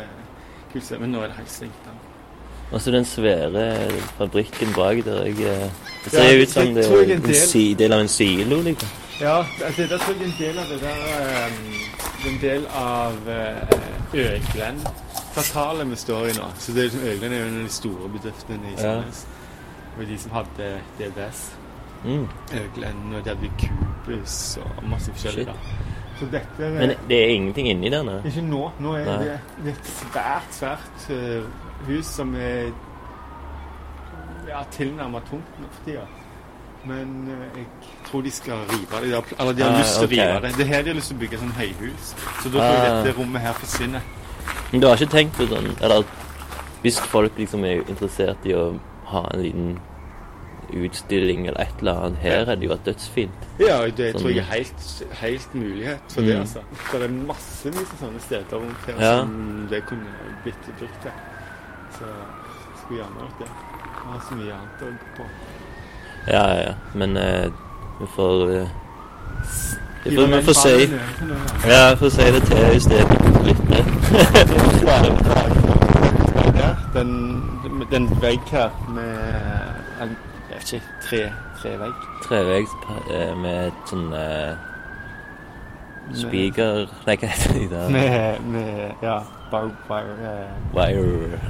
Eh, 0.76 0.82
sted. 0.82 0.98
Men 1.00 1.10
nå 1.12 1.22
er 1.22 1.26
det 1.32 1.36
helt 1.36 1.50
stengt. 1.50 1.84
da. 1.86 1.90
Altså 2.72 2.90
den 2.90 3.04
svære 3.04 3.90
fabrikken 4.18 4.72
bak 4.74 5.04
der 5.04 5.24
jeg 5.24 5.38
eh, 5.38 5.70
Det 6.04 6.12
ser 6.12 6.22
Ja, 6.32 6.42
ut 6.42 6.48
som 6.50 6.74
det 6.74 6.84
er 6.86 6.92
er 6.96 7.02
en 7.02 7.10
en 7.10 7.22
del- 7.22 7.34
si, 7.34 7.74
del 7.74 7.92
av 7.92 8.00
en 8.00 8.08
silo, 8.08 8.60
liksom. 8.62 8.88
Ja, 9.20 9.36
altså, 9.64 9.82
det 9.82 10.00
tror 10.00 10.14
jeg 10.14 10.22
er 10.22 10.26
en 10.26 10.34
del 10.38 10.58
av 10.58 10.66
det 10.68 10.80
der 10.80 11.46
um, 11.46 12.32
En 12.32 12.38
del 12.40 12.66
av 12.74 13.14
uh, 13.28 14.14
Øglen-kvartalet 14.14 15.90
vi 15.90 15.96
står 15.96 16.26
i 16.26 16.32
nå. 16.38 16.46
Så 16.58 16.72
det 16.72 16.78
er 16.78 16.82
liksom, 16.90 17.00
Øglen 17.08 17.32
er 17.32 17.38
jo 17.38 17.46
en 17.46 17.58
av 17.58 17.64
de 17.68 17.72
store 17.72 18.08
bedriftene 18.08 18.72
i 18.72 18.76
Sandnes. 18.80 19.26
Ja. 19.26 20.00
Og 20.02 20.08
de 20.08 20.18
som 20.18 20.30
hadde 20.36 20.70
DBS. 20.98 21.42
Mm. 22.04 22.26
Øglen, 22.60 23.14
og 23.14 23.24
de 23.24 23.30
hadde 23.30 23.50
Cubus 23.60 24.58
og 24.62 24.88
masse 24.90 25.12
forskjellig. 25.12 25.46
Shit. 25.46 25.46
da. 25.46 25.52
Så 26.18 26.26
dette 26.32 26.64
er 26.64 26.70
Men 26.78 26.92
det 27.08 27.16
er 27.24 27.32
ingenting 27.34 27.68
inni 27.68 27.90
der 27.92 28.02
nå? 28.06 28.18
Ikke 28.24 28.42
nå. 28.42 28.60
Nå 28.80 28.92
er 28.96 29.04
Nei. 29.04 29.16
det, 29.24 29.38
det 29.64 29.72
er 29.72 29.76
et 29.76 29.90
svært, 29.90 30.52
svært 30.56 31.08
uh, 31.12 31.44
hus 31.88 32.06
som 32.06 32.34
er 32.40 32.70
ja, 34.48 34.62
tilnærmet 34.72 35.26
tomt 35.30 35.58
nå 35.60 35.68
for 35.74 35.84
tida. 35.88 36.06
Men 36.86 37.14
uh, 37.28 37.58
jeg 37.58 37.66
tror 38.06 38.22
de 38.24 38.30
skal 38.30 38.62
rive 38.70 39.00
det. 39.02 39.10
De 39.10 39.36
Eller 39.40 39.52
de 39.58 39.62
har 39.66 39.72
Ah, 39.74 39.78
lyst 39.82 39.98
til 39.98 40.06
okay. 40.08 40.18
å 40.18 40.28
rive 40.30 40.40
det. 40.46 40.52
Det 40.58 40.66
er 40.66 40.70
her 40.72 40.82
de 40.86 40.92
har 40.92 40.98
lyst 41.00 41.10
til 41.12 41.16
å 41.18 41.20
bygge 41.24 41.40
sånn 41.42 41.56
høyhus. 41.58 42.12
Så 42.42 42.48
da 42.48 42.58
tror 42.58 42.70
jeg 42.70 42.92
Ah. 42.92 43.02
dette 43.02 43.18
rommet 43.18 43.40
her 43.42 43.52
forsvinner. 43.60 44.00
Men 44.72 44.80
du 44.80 44.86
har 44.88 44.96
ikke 44.96 45.12
tenkt 45.12 45.36
på 45.38 45.46
sånn 45.50 45.68
Eller 45.82 46.02
hvis 46.82 46.98
folk 47.10 47.32
liksom 47.38 47.64
er 47.66 47.82
interessert 47.90 48.44
i 48.46 48.54
å 48.54 48.64
ha 49.10 49.22
en 49.34 49.42
liten 49.42 49.78
utstilling 50.74 51.46
eller 51.46 51.60
et 51.60 51.74
eller 51.78 51.94
annet 52.06 52.18
her, 52.18 52.46
er 52.50 52.54
det 52.54 52.62
jo 52.68 52.76
dødsfint. 52.86 53.30
Ja, 53.60 53.78
det 53.86 54.12
Sånn- 54.14 54.20
tror 54.20 54.28
jeg 54.30 54.38
er 54.38 54.42
helt, 54.52 55.02
helt 55.12 55.54
mulighet 55.54 56.00
for 56.12 56.20
det, 56.20 56.34
Mm. 56.34 56.40
altså. 56.40 56.58
For 56.74 56.98
det 56.98 57.06
er 57.10 57.14
massevis 57.26 57.92
av 57.92 57.98
sånne 58.06 58.20
steder 58.20 58.56
rundt 58.56 58.86
her 58.86 58.94
Ja. 59.00 59.20
som 59.20 59.66
det 59.70 59.82
kunne 59.86 60.06
blitt 60.42 60.66
brukt 60.78 61.02
til. 61.02 61.10
Så 61.98 62.04
jeg 62.04 62.76
skulle 62.82 63.00
gjerne 63.00 63.20
gjort 63.20 63.38
det. 63.38 63.46
Jeg 63.46 64.12
har 64.12 64.20
så 64.28 64.34
mye 64.34 64.52
annet 64.52 64.80
å 64.82 64.84
gå 64.86 64.92
på. 65.16 65.22
Ja, 66.28 66.46
ja. 66.62 66.74
Men 66.94 67.16
eh, 67.16 67.50
vi 68.00 68.06
får 68.16 68.50
eh, 68.60 68.68
Vi 70.04 70.16
får, 70.16 70.26
vi 70.26 70.42
får 70.42 70.52
si. 70.52 70.90
Ja, 71.68 71.90
vi 71.90 71.96
får 71.96 72.10
si 72.10 72.22
det 72.22 72.42
til 72.42 72.56
bak 74.86 75.18
der. 76.54 76.74
Den, 76.94 77.42
den 77.90 78.08
vegg 78.22 78.40
her 78.50 78.70
med 78.88 80.16
jeg 80.56 80.62
vet 80.62 80.72
ikke, 80.72 80.86
tre, 81.08 81.20
trevegg. 81.60 82.06
Treveggs 82.26 82.72
eh, 83.12 83.32
med 83.36 83.66
et 83.68 83.90
sånn 83.92 84.08
eh, 84.16 84.54
Spiker 86.16 86.84
Nei, 87.06 87.16
hva 87.18 87.28
heter 87.32 87.56
det 87.56 87.64
der? 87.72 87.88
Med, 87.90 88.44
med 88.54 89.02
ja, 89.02 89.16
barbed 89.50 89.74
wire. 89.90 90.14
eh. 90.30 90.50
Wire 90.76 91.40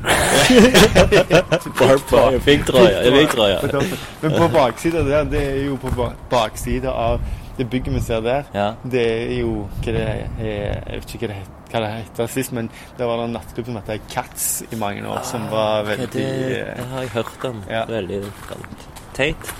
Barbed 1.76 2.12
wire. 2.12 2.40
Piggtråd, 2.46 3.50
ja. 3.50 3.82
Men 4.22 4.32
på 4.38 4.48
baksida 4.54 5.02
der, 5.04 5.24
det 5.28 5.42
er 5.50 5.60
jo 5.66 5.76
på 5.82 5.92
ba- 5.96 6.14
baksida 6.32 6.90
av 6.92 7.20
det 7.58 7.68
bygget 7.72 7.94
vi 7.94 8.00
ser 8.04 8.20
der. 8.24 8.48
ja. 8.54 8.70
Det 8.84 9.04
er 9.06 9.38
jo 9.40 9.68
hva 9.84 9.92
det 9.92 10.02
er, 10.08 10.26
Jeg 10.40 11.00
vet 11.00 11.14
ikke 11.14 11.26
hva 11.26 11.32
det, 11.34 11.38
het, 11.42 11.52
hva 11.72 11.80
det 11.84 11.92
heter 11.94 12.26
sist, 12.32 12.52
men 12.56 12.68
det 12.98 13.06
var 13.08 13.24
en 13.24 13.32
nattklubb 13.36 13.66
som 13.70 13.76
het 13.80 14.10
Cats 14.12 14.48
i 14.72 14.76
mange 14.80 15.04
år, 15.08 15.22
som 15.24 15.46
var 15.52 15.84
veldig 15.88 16.10
det, 16.12 16.26
eh, 16.26 16.76
det 16.80 16.86
har 16.92 17.00
jeg 17.06 17.10
hørt 17.16 17.44
om. 17.52 17.62
Ja. 17.70 17.84
Veldig 17.88 18.22
sant. 18.48 18.86
Teit. 19.16 19.55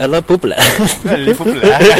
Eller 0.00 0.20
populær. 0.26 0.58
veldig 1.04 1.36
populær. 1.36 1.78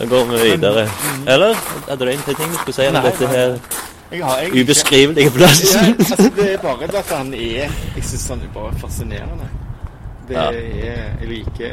Da 0.00 0.04
går 0.06 0.24
vi 0.30 0.36
videre. 0.50 0.88
Eller 1.26 1.54
hadde 1.88 2.04
du 2.04 2.10
en 2.10 2.18
ting 2.26 2.36
du 2.36 2.42
skulle 2.58 2.74
si 2.76 2.86
om 2.88 2.92
Nei, 2.96 3.02
dette 3.06 3.26
her 3.28 3.48
Jeg 4.10 4.24
har 4.24 4.36
egentlig 4.38 4.60
ikke- 4.60 4.64
ubeskrivelige 4.64 5.30
plassen? 5.30 5.84
Ja, 5.84 5.88
altså 5.98 6.30
det 6.36 6.52
er 6.52 6.58
bare 6.62 6.86
det 6.86 6.94
at 7.00 7.10
han 7.16 7.34
er 7.34 7.68
Jeg 7.96 8.04
syns 8.04 8.28
han 8.28 8.40
er 8.40 8.48
bare 8.54 8.72
fascinerende. 8.80 9.48
Det 10.28 10.34
Ja. 10.36 10.50
er 10.50 10.52
Jeg 11.20 11.28
liker 11.28 11.72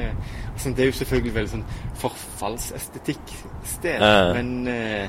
altså 0.53 0.69
Det 0.69 0.79
er 0.79 0.85
jo 0.85 0.91
selvfølgelig 0.91 1.33
veldig 1.35 1.51
sånn 1.51 1.65
forfallsestetikk-sted, 2.01 3.99
Ja. 4.01 4.33
men 4.33 4.67
eh, 4.67 5.07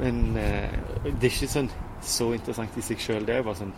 Men 0.00 0.36
eh, 0.36 0.68
det 1.04 1.24
er 1.24 1.30
ikke 1.30 1.48
sånn 1.48 1.70
så 2.02 2.32
interessant 2.32 2.70
i 2.78 2.80
seg 2.80 2.96
sjøl. 2.98 3.26
Det 3.26 3.34
er 3.36 3.42
bare 3.42 3.54
sånn 3.58 3.72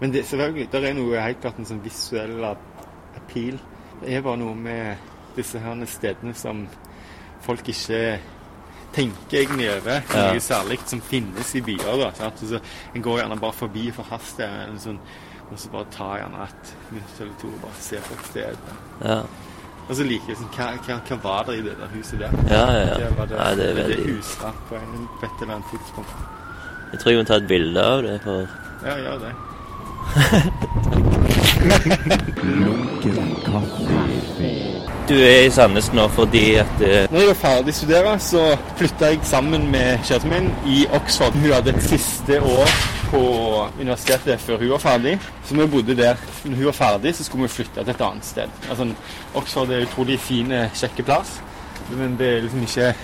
Men 0.00 0.12
det, 0.12 0.26
selvfølgelig, 0.28 0.68
det 0.72 0.84
er 0.84 0.96
noe 0.96 1.20
helt 1.24 1.40
klart 1.40 1.58
en 1.58 1.68
sånn 1.68 1.82
visuell 1.84 2.44
appeal. 2.44 3.58
Det 4.02 4.12
er 4.12 4.24
bare 4.24 4.40
noe 4.40 4.54
med 4.54 5.12
disse 5.36 5.60
her 5.60 5.84
stedene 5.88 6.34
som 6.36 6.66
folk 7.44 7.68
ikke 7.68 8.18
tenker 8.96 9.38
egentlig 9.42 9.70
over. 9.72 10.02
Ja. 10.12 10.26
Noe 10.32 10.42
særlig 10.44 10.78
som 10.88 11.00
finnes 11.04 11.54
i 11.56 11.62
byer. 11.64 11.96
da? 12.18 12.30
Så 12.40 12.60
En 12.94 13.02
går 13.02 13.18
gjerne 13.22 13.40
bare 13.40 13.52
forbi 13.52 13.90
for 13.92 14.08
hastig, 14.10 14.44
en 14.44 14.78
sånn, 14.80 15.00
og 15.50 15.58
så 15.60 15.72
bare 15.72 15.88
tar 15.94 16.14
gjerne 16.20 16.46
et 16.46 16.72
minutt 16.90 17.20
eller 17.20 17.34
to 17.40 17.50
og 17.52 17.60
bare 17.64 17.80
ser 17.88 18.06
på 18.06 18.16
et 18.16 18.30
sted. 18.30 18.70
Ja, 19.04 19.20
Og 19.88 19.94
så 19.94 20.02
liker 20.02 20.32
jeg 20.32 20.36
sånn, 20.40 20.48
hva, 20.56 20.72
hva, 20.82 20.94
hva 21.06 21.16
var 21.22 21.44
det 21.46 21.58
i 21.60 21.62
det 21.62 21.76
der 21.78 21.92
huset 21.94 22.18
der? 22.18 22.32
ja, 22.50 22.64
ja. 22.74 22.86
ja. 22.86 22.94
Det 22.96 23.28
det, 23.28 23.36
Nei, 23.38 23.50
det 23.54 23.66
er 23.68 23.74
det 23.74 23.76
veldig 23.84 24.16
huset 24.16 24.62
på, 24.68 24.80
en, 24.80 25.04
et 25.22 25.42
eller 25.42 25.54
annet 25.54 25.68
tidspunkt. 25.70 26.16
Jeg 26.92 27.00
tror 27.02 27.12
jeg 27.12 27.20
må 27.20 27.28
ta 27.28 27.36
et 27.38 27.46
bilde 27.52 27.84
av 27.84 28.02
det, 28.02 28.16
for 28.24 28.48
Ja, 28.82 28.96
gjør 29.04 29.20
det. 29.22 29.34
Du 35.06 35.14
er 35.14 35.44
i 35.46 35.50
Sandnes 35.54 35.92
nå 35.94 36.08
fordi 36.16 36.56
at 36.58 36.80
uh... 36.80 36.86
Når 37.12 37.20
jeg 37.20 37.28
var 37.28 37.38
ferdig 37.40 37.74
studere, 37.74 38.18
så 38.22 38.56
flytta 38.78 39.12
jeg 39.12 39.20
sammen 39.28 39.70
med 39.70 39.98
kjæresten 40.06 40.32
min 40.32 40.48
i 40.66 40.86
Oxford. 40.98 41.32
Hun 41.38 41.52
hadde 41.52 41.74
et 41.76 41.82
siste 41.82 42.40
år 42.42 42.72
på 43.10 43.20
universitetet 43.80 44.40
før 44.42 44.58
hun 44.58 44.72
var 44.74 44.82
ferdig, 44.82 45.18
så 45.44 45.54
vi 45.54 45.66
bodde 45.70 45.96
der. 45.96 46.16
Når 46.44 46.56
hun 46.56 46.70
var 46.72 46.78
ferdig, 46.80 47.14
så 47.14 47.24
skulle 47.24 47.46
vi 47.46 47.54
flytte 47.58 47.84
til 47.84 47.94
et 47.94 48.00
annet 48.08 48.26
sted. 48.26 48.48
Altså, 48.70 48.88
Oxford 49.34 49.70
er 49.70 49.76
en 49.84 49.86
utrolig 49.86 50.18
fin, 50.20 50.52
eh, 50.52 50.74
kjekk 50.74 51.04
plass, 51.04 51.40
men 51.92 52.18
det 52.18 52.32
er 52.32 52.40
liksom 52.46 52.66
ikke 52.66 52.94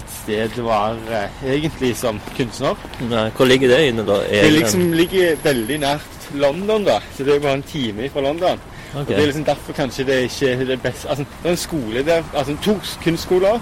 et 0.00 0.14
sted 0.14 0.58
å 0.60 0.66
være 0.66 1.20
eh, 1.20 1.44
egentlig 1.56 1.92
som 2.00 2.18
kunstner. 2.36 2.80
Nei, 3.10 3.28
Hvor 3.36 3.48
ligger 3.48 3.72
det 3.72 3.80
inne, 3.92 4.06
da? 4.08 4.18
Det 4.26 4.50
liksom 4.56 4.90
ligger 4.96 5.38
veldig 5.44 5.78
nært 5.84 6.28
London, 6.34 6.84
da. 6.86 6.98
Så 7.16 7.24
det 7.26 7.36
er 7.36 7.42
bare 7.46 7.58
en 7.60 7.66
time 7.66 8.10
fra 8.10 8.24
London. 8.26 8.60
Okay. 8.90 9.00
Og 9.00 9.06
Det 9.06 9.18
er 9.22 9.26
liksom 9.26 9.44
derfor 9.46 9.72
kanskje 9.72 10.04
det 10.08 10.16
ikke 10.26 10.48
er 10.50 10.64
det 10.66 10.80
beste 10.82 11.08
Altså, 11.08 11.24
det 11.42 11.46
er 11.46 11.50
en 11.50 11.56
skole 11.56 12.02
der 12.06 12.24
Altså 12.34 12.56
to 12.62 12.72
kunstskoler 13.04 13.60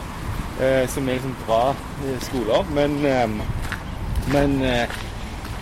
eh, 0.60 0.88
som 0.88 1.08
er 1.08 1.18
liksom 1.18 1.34
bra 1.46 1.74
eh, 2.06 2.14
skoler, 2.24 2.64
men 2.72 2.94
eh, 3.06 3.28
Men 4.32 4.62
eh, 4.64 4.88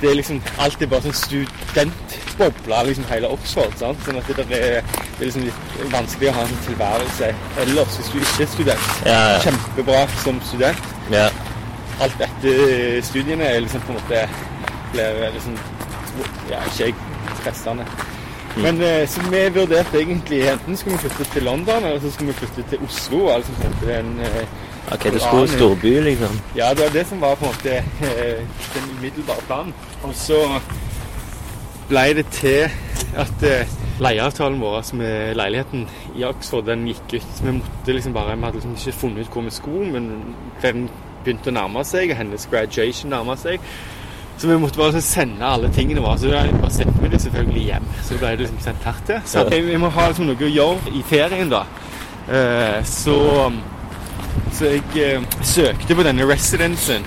det 0.01 0.11
er 0.11 0.19
liksom 0.19 0.41
alltid 0.61 0.91
bare 0.93 1.07
sånn 1.07 1.17
studentboble, 1.21 2.81
liksom 2.89 3.07
hele 3.11 3.31
Oxford. 3.33 3.77
sant? 3.81 4.03
Sånn 4.05 4.21
at 4.21 4.29
det, 4.29 4.45
er, 4.45 4.83
det 4.83 5.21
er 5.21 5.25
liksom 5.25 5.47
litt 5.47 5.93
vanskelig 5.93 6.31
å 6.31 6.37
ha 6.37 6.45
en 6.47 6.59
tilværelse 6.67 7.31
ellers 7.65 7.99
hvis 8.01 8.13
du 8.13 8.19
ikke 8.21 8.47
er 8.47 8.53
student. 8.55 8.91
Ja, 9.09 9.21
ja. 9.35 9.39
Kjempebra 9.47 10.03
som 10.25 10.41
student. 10.51 10.93
Ja. 11.15 11.31
Alt 12.05 12.21
etter 12.21 13.01
studiene 13.07 13.49
er 13.49 13.63
liksom 13.65 13.85
på 13.87 13.95
en 13.95 14.01
måte 14.03 14.27
blir 14.93 15.33
liksom 15.33 15.57
Ja, 16.51 16.61
ikke 16.71 16.95
stressende. 17.41 17.85
Men 18.57 18.81
eh, 18.81 19.09
så 19.09 19.21
vi 19.31 19.43
vurderte 19.53 19.99
egentlig 20.01 20.39
enten 20.49 20.77
skulle 20.77 20.97
vi 20.97 21.09
flytte 21.09 21.33
til 21.33 21.43
London, 21.45 21.85
eller 21.85 22.01
så 22.01 22.11
skulle 22.11 22.33
vi 22.33 22.39
flytte 22.39 22.65
til 22.71 22.79
Oslo. 22.87 23.29
Altså 23.29 23.53
på 23.53 23.67
en 23.67 23.75
måte 23.75 23.91
den, 23.91 24.21
eh, 24.25 24.47
Ok, 24.93 25.05
det 25.13 25.21
skulle 25.21 25.49
storby, 25.49 26.01
liksom. 26.01 26.41
ja, 26.57 26.71
det 26.75 26.85
var 26.85 26.93
det 26.95 27.07
som 27.07 27.21
var 27.21 27.35
på 27.35 27.45
en 27.45 27.55
måte 27.55 27.77
eh, 27.77 28.45
den 28.75 28.91
umiddelbare 28.99 29.43
planen. 29.49 29.75
Og 30.03 30.15
så 30.15 30.39
ble 31.89 32.05
det 32.19 32.27
til 32.35 32.71
at 33.19 33.43
eh, 33.47 33.75
leieavtalen 34.01 34.61
vår 34.61 34.77
altså 34.77 34.97
med 34.97 35.35
leiligheten 35.35 35.89
i 36.17 36.25
Oxford 36.25 36.69
den 36.71 36.87
gikk 36.87 37.19
ut. 37.19 37.43
Vi 37.43 37.57
måtte 37.59 37.93
liksom 37.99 38.15
bare, 38.15 38.37
vi 38.37 38.45
hadde 38.45 38.61
liksom 38.61 38.79
ikke 38.79 38.99
funnet 39.01 39.27
ut 39.27 39.33
hvor 39.33 39.43
vi 39.43 39.51
skulle, 39.51 39.91
men 39.93 40.35
den 40.63 40.89
begynte 41.25 41.51
å 41.51 41.57
nærme 41.59 41.85
seg, 41.85 42.13
og 42.13 42.21
hennes 42.21 42.49
graduation 42.51 43.11
nærma 43.11 43.37
seg. 43.41 43.63
Så 44.39 44.51
vi 44.51 44.59
måtte 44.61 44.79
bare 44.79 45.01
sende 45.01 45.47
alle 45.49 45.71
tingene 45.73 46.03
våre. 46.05 46.19
Så 46.19 46.29
vi 46.29 46.59
bare 46.61 46.71
sendte 46.71 47.03
vi 47.03 47.09
det 47.09 47.23
selvfølgelig 47.25 47.63
hjem. 47.71 47.87
Så 48.05 48.19
ble 48.21 48.35
det 48.35 48.45
liksom 48.45 48.59
sendt 48.61 48.85
her 48.85 48.99
til. 49.09 49.23
Så 49.25 49.47
vi, 49.51 49.61
vi 49.65 49.79
må 49.81 49.89
ha 49.97 50.11
liksom 50.11 50.29
noe 50.29 50.45
å 50.45 50.51
gjøre 50.59 50.93
i 50.93 51.03
ferien, 51.09 51.51
da. 51.51 51.63
Eh, 52.29 52.83
så 52.85 53.17
så 54.57 54.71
jeg 54.73 54.83
eh, 55.05 55.23
søkte 55.45 55.95
på 55.99 56.03
denne 56.07 56.27
residencen 56.29 57.05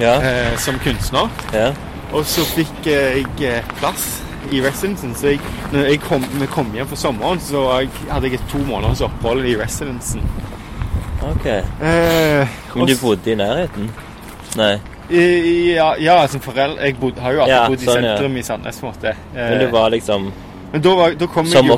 Ja. 0.00 0.16
eh, 0.20 0.56
som 0.60 0.78
kunstner, 0.82 1.30
ja. 1.54 1.70
og 2.12 2.24
så 2.28 2.42
fikk 2.52 2.86
eh, 2.92 3.22
jeg 3.22 3.46
eh, 3.48 3.70
plass 3.80 4.22
i 4.52 4.60
residencen. 4.62 5.14
Så 5.18 5.32
jeg, 5.32 5.40
når 5.72 5.88
jeg 5.90 6.00
kom, 6.04 6.22
vi 6.40 6.46
kom 6.46 6.68
hjem 6.76 6.86
for 6.90 6.96
sommeren, 7.00 7.40
så 7.42 7.62
jeg, 7.80 7.88
hadde 8.10 8.28
jeg 8.30 8.40
to 8.52 8.58
måneders 8.68 9.00
opphold 9.06 9.46
i 9.48 9.56
residencen. 9.58 10.22
Ok. 11.26 11.46
Eh, 11.46 12.46
Men 12.76 12.86
du 12.86 12.94
bodde 13.00 13.32
i 13.32 13.34
nærheten? 13.40 13.88
Nei. 14.56 14.76
i- 15.10 15.74
ja, 15.74 15.94
ja, 16.00 16.26
som 16.26 16.40
foreldre 16.40 16.82
Jeg 16.82 16.96
bodde, 17.00 17.20
har 17.20 17.32
jo 17.32 17.40
alltid 17.40 17.54
Ja, 17.54 17.66
bodd 17.68 17.82
i 17.82 17.84
sånn, 17.86 18.02
sentrum 18.02 18.36
i 18.36 18.42
Sandnes, 18.42 18.78
på 18.80 18.86
en 18.86 18.92
måte. 18.92 19.08
Eh, 19.34 19.50
Men 19.50 19.58
du 19.60 19.66
var 19.72 19.90
liksom 19.90 20.32
men 20.72 20.82
da, 20.82 20.94
var, 20.98 21.14
da 21.14 21.26
kom 21.30 21.46
jeg 21.46 21.52
som 21.54 21.68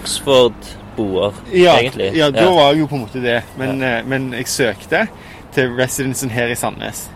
Oxford-boer, 0.98 1.32
ja, 1.54 1.76
egentlig? 1.78 2.10
Ja, 2.16 2.30
da 2.30 2.48
var 2.50 2.72
jeg 2.72 2.80
jo 2.80 2.86
på 2.86 2.94
en 2.98 3.00
måte 3.06 3.22
det. 3.22 3.42
Men, 3.58 3.82
eh, 3.82 4.00
men 4.06 4.32
jeg 4.34 4.48
søkte 4.48 5.06
til 5.54 5.70
residencen 5.78 6.30
her 6.30 6.46
i 6.48 6.54
Sandnes. 6.54 7.10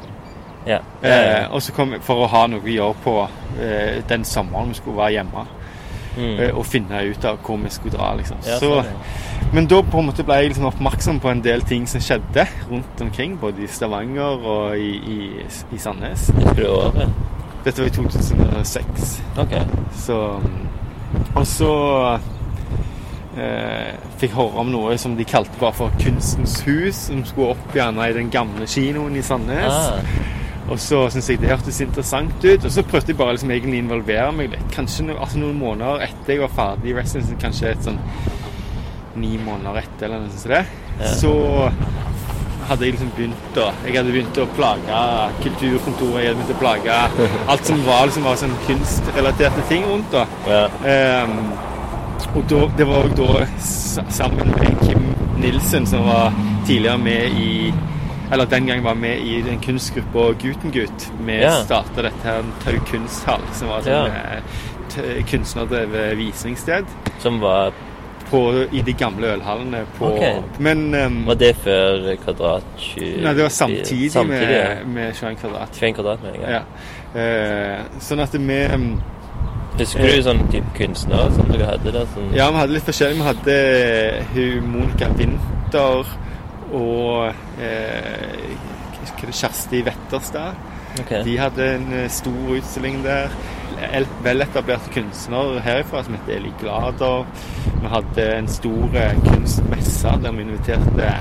ja. 0.67 0.79
Eh, 1.03 1.11
ja. 1.11 1.47
og 1.51 1.63
så 1.63 1.73
kom 1.73 1.93
jeg 1.93 2.01
for 2.03 2.23
å 2.23 2.27
ha 2.31 2.47
noe 2.47 2.63
å 2.63 2.69
gjøre 2.71 2.95
på 3.05 3.17
eh, 3.61 4.03
den 4.09 4.25
sommeren 4.25 4.69
vi 4.69 4.75
skulle 4.75 4.97
være 4.97 5.13
hjemme. 5.19 5.47
Mm. 6.17 6.41
eh, 6.41 6.51
Og 6.55 6.67
finne 6.67 7.03
ut 7.11 7.25
av 7.25 7.39
hvor 7.43 7.57
vi 7.57 7.71
skulle 7.71 7.97
dra. 7.97 8.15
liksom. 8.17 8.37
Ja, 8.47 8.59
så, 8.61 8.83
sånn, 8.83 9.53
men 9.53 9.67
da 9.67 9.83
på 9.83 9.99
en 9.99 10.07
måte 10.07 10.25
ble 10.25 10.35
jeg 10.43 10.49
liksom 10.53 10.67
oppmerksom 10.69 11.21
på 11.21 11.29
en 11.31 11.41
del 11.43 11.63
ting 11.63 11.87
som 11.89 12.01
skjedde 12.01 12.47
rundt 12.71 13.01
omkring. 13.01 13.39
Både 13.41 13.63
i 13.65 13.67
Stavanger 13.67 14.47
og 14.47 14.77
i, 14.79 14.93
i, 14.97 15.47
i 15.73 15.79
Sandnes. 15.79 16.31
Du 16.57 16.67
året? 16.69 17.09
Dette 17.65 17.81
var 17.83 17.89
i 17.89 17.91
2006. 17.91 19.23
Ok. 19.39 19.53
Så 19.97 20.41
Og 21.35 21.47
så 21.47 21.73
eh, 23.39 23.95
fikk 24.21 24.35
høre 24.37 24.61
om 24.63 24.71
noe 24.73 24.97
som 25.01 25.17
de 25.17 25.25
kalte 25.29 25.59
bare 25.61 25.73
for 25.77 25.91
Kunstens 26.03 26.61
hus, 26.67 27.07
som 27.09 27.25
skulle 27.25 27.55
opp 27.57 27.75
gjerne 27.77 28.09
i 28.11 28.13
den 28.17 28.31
gamle 28.31 28.67
kinoen 28.69 29.17
i 29.17 29.23
Sandnes. 29.23 29.73
Ah, 29.73 30.31
Og 30.71 30.79
så 30.79 31.09
syntes 31.11 31.29
jeg 31.29 31.41
det 31.43 31.49
hørtes 31.51 31.81
interessant 31.83 32.45
ut, 32.45 32.65
og 32.65 32.71
så 32.71 32.85
prøvde 32.87 33.11
jeg 33.11 33.17
bare 33.19 33.33
liksom 33.35 33.51
egentlig 33.51 33.81
involvere 33.83 34.29
meg 34.33 34.53
litt. 34.55 34.69
Kanskje 34.73 35.09
no, 35.09 35.17
altså 35.19 35.41
noen 35.43 35.59
måneder 35.59 36.05
etter 36.07 36.37
jeg 36.37 36.41
var 36.45 36.53
ferdig 36.55 36.93
i 36.93 36.95
residency, 37.01 37.35
kanskje 37.43 37.73
et 37.75 37.83
sånn 37.89 37.99
ni 39.19 39.35
måneder 39.43 39.83
etter 39.83 40.07
eller 40.07 40.23
noe 40.23 40.31
sånt, 40.33 40.79
Ja. 41.03 41.09
så 41.19 41.33
hadde 42.69 42.85
jeg 42.87 42.95
liksom 42.95 43.11
begynt 43.17 43.57
å 43.59 43.67
Jeg 43.85 43.97
hadde 43.97 44.13
begynt 44.15 44.39
å 44.39 44.47
plage 44.57 45.01
kulturkontoret, 45.43 46.23
jeg 46.23 46.31
hadde 46.31 46.39
begynt 46.39 46.55
å 46.55 46.61
plage 46.63 46.97
alt 47.53 47.67
som 47.67 47.83
var 47.85 48.07
liksom 48.07 48.23
var 48.29 48.37
sånn 48.41 48.55
kunstrelaterte 48.69 49.67
ting 49.69 49.85
rundt. 49.91 50.11
da. 50.15 50.25
ja. 50.47 50.63
Ehm, 50.87 51.53
og 52.35 52.45
da, 52.49 52.61
det 52.79 52.87
var 52.89 53.05
òg 53.05 53.17
da 53.19 53.47
sammen 54.11 54.53
med 54.57 54.77
Kim 54.87 55.03
Nilsen, 55.43 55.87
som 55.87 56.05
var 56.07 56.33
tidligere 56.67 56.99
med 56.99 57.39
i 57.39 57.73
Eller 58.33 58.47
den 58.49 58.67
gang 58.67 58.81
var 58.85 58.95
med 58.97 59.19
i 59.29 59.43
den 59.45 59.59
kunstgruppa 59.61 60.31
Gutengut. 60.41 61.11
Vi 61.27 61.35
Ja. 61.43 61.51
starta 61.65 62.03
dette 62.03 62.23
her 62.25 62.43
Tau 62.65 62.79
kunsthall, 62.89 63.43
som 63.53 63.69
var 63.69 63.79
et 63.81 63.87
Ja. 63.87 64.05
sånn 64.05 64.15
eh, 64.15 64.43
t- 64.89 65.23
kunstnerdrevet 65.31 66.17
visningssted 66.17 66.85
Som 67.19 67.41
var 67.41 67.73
på, 68.31 68.67
i 68.73 68.81
de 68.83 68.93
gamle 68.93 69.27
ølhallene 69.35 69.85
på 69.99 70.15
okay. 70.15 70.41
Men 70.59 70.95
um, 70.95 71.27
Var 71.27 71.35
det 71.35 71.57
før 71.57 72.17
Kvadrat 72.25 72.65
20, 72.79 73.21
Nei, 73.23 73.35
det 73.35 73.43
var 73.43 73.49
samtidig, 73.51 74.11
samtidig 74.13 74.57
ja. 74.57 74.75
med, 74.85 74.87
med 74.95 75.15
21 75.15 75.37
kvadrat. 75.43 75.77
21 75.77 75.95
kvadratmeter? 75.95 76.49
Ja. 76.49 76.63
Uh, 77.13 78.01
sånn 78.01 78.21
at 78.25 78.33
vi 78.33 78.63
ehm, 78.65 78.95
Husker 79.79 80.05
du 80.05 80.25
sånn 80.27 80.43
type 80.53 80.75
kunstnere 80.77 81.31
som 81.33 81.49
dere 81.49 81.71
hadde 81.73 81.95
der? 81.95 82.11
Sånn, 82.13 82.29
Ja, 82.37 82.51
vi 82.53 82.61
hadde 82.61 82.77
litt 82.77 82.89
forskjellig. 82.89 83.19
Vi 83.21 83.29
hadde 83.29 83.57
hun 84.35 84.69
Monica 84.75 85.09
Winther 85.17 86.13
og 86.73 87.33
eh, 87.61 88.53
er 89.23 89.33
Kjersti 89.33 89.83
Wetterstad. 89.87 90.61
Okay. 91.01 91.23
De 91.25 91.39
hadde 91.41 91.69
en 91.79 91.93
eh, 92.03 92.09
stor 92.13 92.57
utstilling 92.59 93.03
der. 93.07 93.33
Veletablerte 94.23 94.93
kunstnere 94.95 95.63
herifra 95.65 96.05
som 96.07 96.15
heter 96.15 96.37
Eli 96.37 96.53
Glader. 96.61 97.25
Vi 97.81 97.91
hadde 97.91 98.27
en 98.37 98.51
stor 98.53 98.99
eh, 99.01 99.17
kunstmesse 99.25 100.13
der 100.23 100.37
vi 100.37 100.45
inviterte 100.47 101.15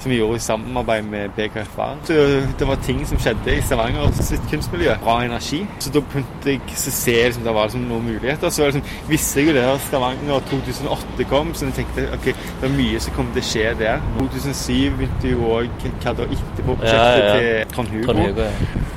som 0.00 0.10
vi 0.10 0.16
gjorde 0.16 0.36
i 0.36 0.42
samarbeid 0.44 1.04
med 1.04 1.34
BKFA. 1.36 1.88
Så 2.08 2.14
det 2.58 2.68
var 2.68 2.78
ting 2.86 3.02
som 3.08 3.20
skjedde 3.20 3.56
i 3.56 3.60
Stavanger 3.66 4.12
sitt 4.16 4.46
kunstmiljø. 4.50 4.94
Bra 5.04 5.18
energi. 5.24 5.60
Så 5.78 5.92
da 5.92 6.00
begynte 6.00 6.54
jeg 6.54 6.62
å 6.72 6.76
se 6.80 7.16
liksom, 7.18 7.44
det 7.44 7.54
var 7.54 7.68
liksom 7.68 7.84
noen 7.90 8.06
muligheter. 8.08 8.48
Så 8.54 8.70
liksom, 8.70 8.84
visste 9.10 9.40
jeg 9.42 9.50
jo 9.50 9.56
det 9.58 9.66
her 9.66 9.82
Stavanger 9.86 10.46
2008 10.50 11.28
kom, 11.30 11.52
så 11.54 11.68
jeg 11.68 11.76
tenkte 11.82 12.06
ok, 12.16 12.30
det 12.62 12.70
er 12.70 12.76
mye 12.78 13.02
som 13.04 13.16
kommer 13.18 13.36
til 13.36 13.44
å 13.44 13.50
skje 13.50 13.66
der. 13.82 14.08
2007 14.16 14.96
begynte 14.96 15.34
jo 15.34 15.52
òg 15.58 15.84
hva 16.00 16.16
da 16.16 16.30
etterpå 16.30 16.78
prosjektet 16.80 16.96
Ja, 16.96 17.26
ja. 17.26 17.36
til 17.36 17.74
Trond 17.74 17.92
Hugo. 17.94 18.08
Trond 18.08 18.24
Hugo, 18.24 18.48
ja. 18.48 18.88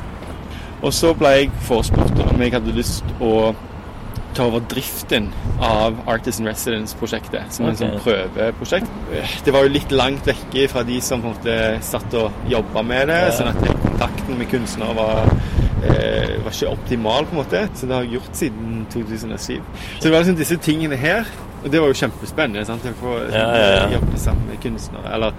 Og 0.84 0.92
så 0.96 1.14
ble 1.16 1.30
jeg 1.38 1.52
forespurt 1.64 2.18
om 2.26 2.42
jeg 2.44 2.52
hadde 2.56 2.74
lyst 2.76 3.14
å 3.24 3.54
ta 4.34 4.46
over 4.50 4.60
driften 4.70 5.30
av 5.62 5.96
Artist 6.10 6.40
in 6.40 6.48
Residence-prosjektet. 6.48 7.52
Som 7.54 7.66
en 7.66 7.72
Ok. 7.72 7.78
sånn 7.78 8.00
prøveprosjekt. 8.04 8.88
Det 9.46 9.54
var 9.54 9.64
jo 9.64 9.70
litt 9.70 9.92
langt 9.92 10.26
vekke 10.26 10.68
fra 10.70 10.84
de 10.84 11.00
som 11.02 11.22
en 11.24 11.34
måte 11.34 11.82
satt 11.82 12.14
og 12.14 12.32
jobba 12.50 12.82
med 12.84 13.08
det. 13.08 13.22
Ja. 13.22 13.32
sånn 13.32 13.48
at 13.48 13.82
kontakten 13.82 14.38
med 14.38 14.50
kunstnere 14.50 14.96
var, 14.96 15.26
eh, 15.84 16.38
var 16.44 16.52
ikke 16.52 16.72
optimal, 16.72 17.26
på 17.26 17.32
en 17.38 17.44
måte. 17.46 17.70
Så 17.76 17.88
det 17.88 17.96
har 17.96 18.04
jeg 18.04 18.14
gjort 18.20 18.34
siden 18.36 18.86
2007. 18.90 19.62
Så 20.00 20.04
det 20.04 20.12
var 20.12 20.20
liksom 20.24 20.36
disse 20.38 20.58
tingene 20.58 20.96
her. 20.98 21.26
Og 21.64 21.72
det 21.72 21.80
var 21.80 21.88
jo 21.88 21.94
kjempespennende. 21.94 22.66
sant? 22.66 22.84
Å 22.84 22.94
få 23.02 23.32
Ja, 23.32 23.56
ja, 23.56 23.90
jobbe 23.90 24.18
sammen 24.18 24.48
med 24.50 24.60
kunstnere. 24.62 25.14
Eller 25.14 25.32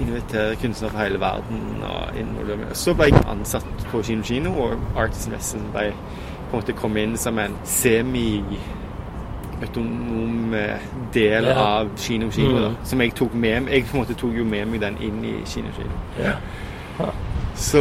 invitere 0.00 0.56
kunstnere 0.56 0.90
fra 0.92 0.98
hele 1.04 1.18
verden. 1.18 1.82
og. 1.82 2.76
Så 2.76 2.94
ble 2.94 3.06
jeg 3.10 3.22
ansatt 3.26 3.64
på 3.90 4.02
Kino 4.04 4.22
Kino, 4.22 4.50
og 4.50 4.78
Artist 4.96 5.28
Residence 5.32 5.72
ble 5.72 5.92
på 6.50 6.56
en 6.56 6.60
måte 6.62 6.72
kom 6.72 6.96
inn 6.96 7.16
som 7.18 7.38
en 7.38 7.54
semi-autonom 7.64 10.54
eh, 10.54 10.76
del 11.14 11.44
Ja. 11.44 11.54
av 11.54 11.88
Kino 11.98 12.30
Kino. 12.30 12.50
Mm. 12.56 12.62
Da, 12.62 12.70
som 12.84 13.00
jeg 13.00 13.14
tok 13.14 13.34
med 13.34 13.60
meg. 13.62 13.72
Jeg 13.72 13.84
på 13.84 13.96
en 13.96 14.00
måte 14.04 14.14
tok 14.14 14.34
jo 14.38 14.44
med 14.44 14.66
meg 14.66 14.80
den 14.80 14.96
inn 15.00 15.24
i 15.24 15.34
Kino 15.46 15.68
Kino. 15.76 15.90
Ja. 16.18 16.32
Så 17.56 17.78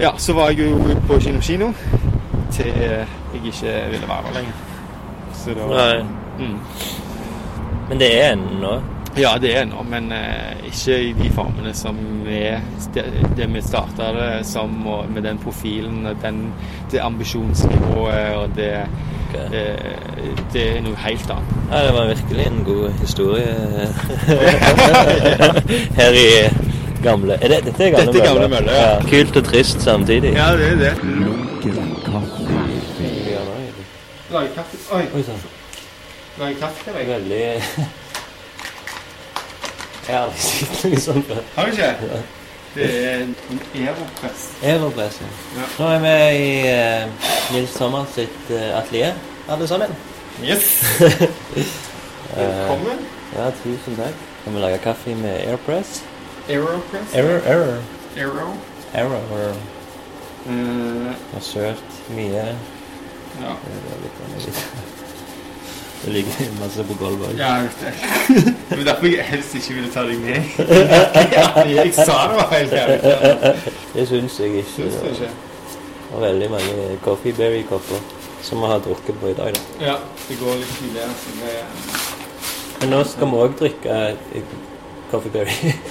ja, 0.00 0.10
så 0.18 0.32
var 0.32 0.48
jeg 0.50 0.58
jo 0.58 0.78
på 1.08 1.20
Kino 1.20 1.40
Kino 1.40 1.72
til 2.52 2.66
jeg 2.66 3.06
ikke 3.44 3.90
ville 3.90 4.08
være 4.08 4.22
der 4.26 4.32
lenger. 4.34 4.52
Så 5.34 5.50
da 5.54 6.02
mm. 6.38 6.58
Men 7.88 7.98
det 8.00 8.24
er 8.24 8.32
ennå 8.32 8.80
Ja, 9.16 9.34
det 9.40 9.50
er 9.56 9.66
nå, 9.68 9.82
men 9.84 10.06
eh, 10.16 10.62
ikke 10.70 10.94
i 11.04 11.10
de 11.12 11.28
formene 11.36 11.74
som 11.76 11.98
er 12.24 12.62
det, 12.94 13.04
det 13.36 13.48
vi 13.52 13.60
starta 13.60 14.08
det 14.16 14.28
som, 14.48 14.72
og 14.88 15.10
med 15.12 15.26
den 15.26 15.40
profilen 15.42 16.06
og 16.08 16.16
den, 16.22 16.46
det 16.92 17.02
ambisjonsnivået 17.04 18.36
og 18.38 18.56
det, 18.56 18.72
okay. 19.28 19.46
det 19.52 19.66
Det 20.52 20.64
er 20.64 20.80
noe 20.84 20.96
helt 21.04 21.30
annet. 21.32 21.54
Ja, 21.70 21.84
det 21.86 21.92
var 21.98 22.08
virkelig 22.14 22.46
en 22.46 22.64
god 22.64 22.90
historie 23.00 23.52
her 26.00 26.18
i 26.24 26.28
gamle 27.02 27.36
Er 27.40 27.48
det, 27.48 27.64
Dette 27.68 27.84
er 27.84 27.90
gamle 27.90 28.06
Dette 28.06 28.20
er 28.20 28.28
gamle 28.32 28.48
Mølle, 28.48 28.76
ja. 28.80 28.98
Kult 29.08 29.36
og 29.36 29.44
trist 29.44 29.80
samtidig. 29.84 30.32
Ja, 30.36 30.52
det 30.56 30.72
er 30.72 30.76
det. 30.86 30.92
Lunken 31.02 31.96
kaffe. 32.04 32.60
Lager 34.32 34.54
kaffe 34.56 34.78
Oi, 34.96 35.02
Oi 35.14 35.22
sann. 35.26 35.42
lager 36.38 36.62
kaffe 36.64 36.84
til 36.84 36.96
deg. 36.96 37.12
Veldig 37.12 38.00
Sett 40.12 40.84
noe 40.84 41.00
sånt 41.00 41.28
før. 41.28 41.38
Har 41.56 41.64
du 41.64 41.72
ikke? 41.72 42.22
Det 42.74 42.88
er 43.04 43.22
en 43.22 43.34
Aeropress. 43.74 44.42
Everpress. 44.62 45.20
ja. 45.20 45.28
Ja. 45.60 45.68
Nå 45.78 45.88
er 45.88 46.02
vi 46.04 46.12
i 46.42 46.50
uh, 46.72 47.30
Nils 47.54 47.72
Sommer 47.76 48.04
sitt 48.12 48.50
uh, 48.50 48.78
atelier, 48.78 49.16
alle 49.48 49.68
sammen. 49.68 49.96
Yes! 50.44 50.68
Velkommen. 52.36 53.00
Ja, 53.36 53.48
tusen 53.62 53.96
takk. 53.96 54.20
Kan 54.44 54.54
vi 54.54 54.60
lage 54.60 54.78
kaffe 54.84 55.14
med 55.14 55.48
airpress? 55.48 56.02
Aeropress. 56.48 57.14
Error, 57.14 57.40
error. 57.46 57.82
Aero. 58.16 58.48
Error. 58.94 59.56
Uh, 60.46 61.40
søt. 61.40 61.84
Mye. 62.16 62.56
ja. 63.40 63.56
Det 66.02 66.08
er 66.08 66.12
ligger 66.16 66.54
masse 66.60 66.82
på 66.88 66.94
gulvet 66.98 67.38
ja, 67.38 67.52
jeg 67.54 67.68
vet 67.68 67.80
det. 67.80 68.54
Det 68.70 68.78
var 68.78 68.84
derfor 68.88 69.06
jeg 69.06 69.24
helst 69.28 69.54
ikke 69.54 69.74
ville 69.74 69.90
ta 69.94 70.02
deg 70.08 70.18
med. 70.18 70.34
Jeg 71.76 71.92
sa 71.94 72.16
det 72.28 72.38
var 72.40 72.48
helt 72.50 72.72
jævlig. 72.72 73.52
Det 73.94 74.06
syns 74.08 74.38
jeg 74.40 74.56
ikke. 74.56 74.72
Syns 74.76 74.96
du 75.02 75.06
ikke? 75.12 75.30
Var 76.12 76.24
veldig 76.26 76.48
mange 76.50 76.98
coffeeberry-kopper 77.04 78.02
som 78.42 78.58
vi 78.64 78.66
har 78.72 78.82
drukket 78.84 79.20
på 79.20 79.30
i 79.30 79.36
dag. 79.38 79.54
da. 79.54 79.86
Ja, 79.86 79.94
det 80.28 80.38
går 80.40 80.58
litt 80.58 80.74
tidligere. 80.80 81.14
Så 81.22 81.30
det 81.38 82.80
Men 82.80 82.90
nå 82.96 83.04
skal 83.06 83.30
vi 83.30 83.40
òg 83.46 83.56
drikke 83.60 84.02
eh, 84.02 84.42
ja, 85.12 85.18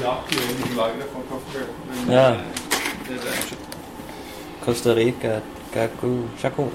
ja, 0.00 0.14
jeg 0.32 0.76
lager 0.76 0.96
det 1.02 1.08
fra 1.12 1.20
Coffeeberry. 1.30 1.72
Men 1.88 2.12
Ja. 2.16 2.28
eh, 2.30 2.36
det 3.08 3.16
er 3.16 3.22
det 3.22 3.34
jeg. 3.38 3.58
Costa 4.64 4.94
Rica 4.96 5.40
Caco 5.74 6.10
shaku. 6.40 6.68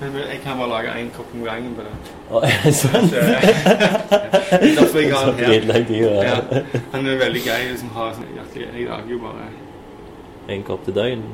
Men 0.00 0.16
jeg 0.28 0.40
kan 0.44 0.58
bare 0.60 0.68
lage 0.68 0.94
én 1.00 1.10
kopp 1.16 1.30
om 1.34 1.44
gangen 1.46 1.72
på 1.76 1.84
det. 1.86 1.92
Å, 2.28 2.40
er 2.44 2.56
det 2.64 2.72
sant? 2.76 3.14
Så, 3.14 3.20
Derfor 4.76 4.98
jeg 5.00 5.12
har 5.14 5.30
den 5.30 5.38
her. 5.40 5.52
Dritlang 5.52 5.86
tid. 5.88 6.02
Ja. 6.04 6.24
Ja. 6.26 6.62
Han 6.92 7.06
er 7.08 7.20
veldig 7.22 7.44
grei 7.46 7.62
liksom, 7.70 7.94
har 7.96 8.12
sånn. 8.16 8.26
Jeg 8.60 8.88
lager 8.90 9.14
jo 9.14 9.22
bare 9.24 9.46
En 10.52 10.66
kopp 10.68 10.84
til 10.86 10.94
døgn. 10.98 11.24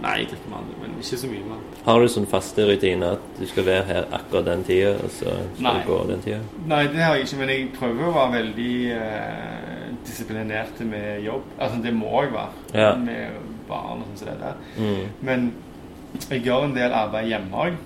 Nei, 0.00 0.14
jeg 0.22 0.30
drikker 0.30 0.48
med 0.48 0.58
andre, 0.62 0.74
men 0.80 0.92
ikke 1.02 1.16
så 1.20 1.28
mye 1.28 1.42
vann. 1.44 1.64
Har 1.84 2.00
du 2.00 2.08
sånn 2.08 2.26
faste 2.28 2.64
rutiner 2.64 3.18
at 3.18 3.24
du 3.36 3.42
skal 3.48 3.66
være 3.66 3.82
her 3.90 4.06
akkurat 4.16 4.46
den 4.48 4.62
tida, 4.64 4.94
og 4.96 5.10
så 5.12 5.28
skal 5.28 5.66
Nei. 5.66 5.74
du 5.76 5.90
gå 5.90 5.98
den 6.08 6.22
tida? 6.24 6.38
Nei, 6.72 6.78
det 6.94 7.02
har 7.04 7.18
jeg 7.18 7.26
ikke, 7.26 7.40
men 7.42 7.52
jeg 7.52 7.66
prøver 7.76 8.06
å 8.08 8.14
være 8.14 8.32
veldig 8.38 8.74
eh, 8.96 9.90
disiplinert 10.08 10.80
med 10.88 11.20
jobb. 11.26 11.50
Altså, 11.58 11.82
det 11.84 11.92
må 11.98 12.14
jeg 12.24 12.32
være. 12.32 12.64
Ja. 12.80 12.94
Med 12.96 13.36
barn 13.68 14.00
og 14.00 14.08
sånn 14.08 14.22
som 14.22 14.32
det 14.32 14.38
der. 14.40 14.64
Mm. 14.80 15.04
Men 15.28 15.50
jeg 16.30 16.42
gjør 16.42 16.64
en 16.64 16.74
del 16.76 16.92
arbeid 16.92 17.28
hjemme 17.28 17.52
òg. 17.56 17.78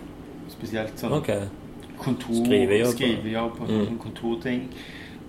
Spesielt 0.50 0.98
sånn 1.00 1.12
okay. 1.12 1.46
kontor, 1.98 2.44
Skrivejobb, 2.44 2.92
skrivejobb 2.92 3.60
og 3.60 3.68
Mm. 3.68 3.86
sånn 3.86 3.98
kontorting. 3.98 4.68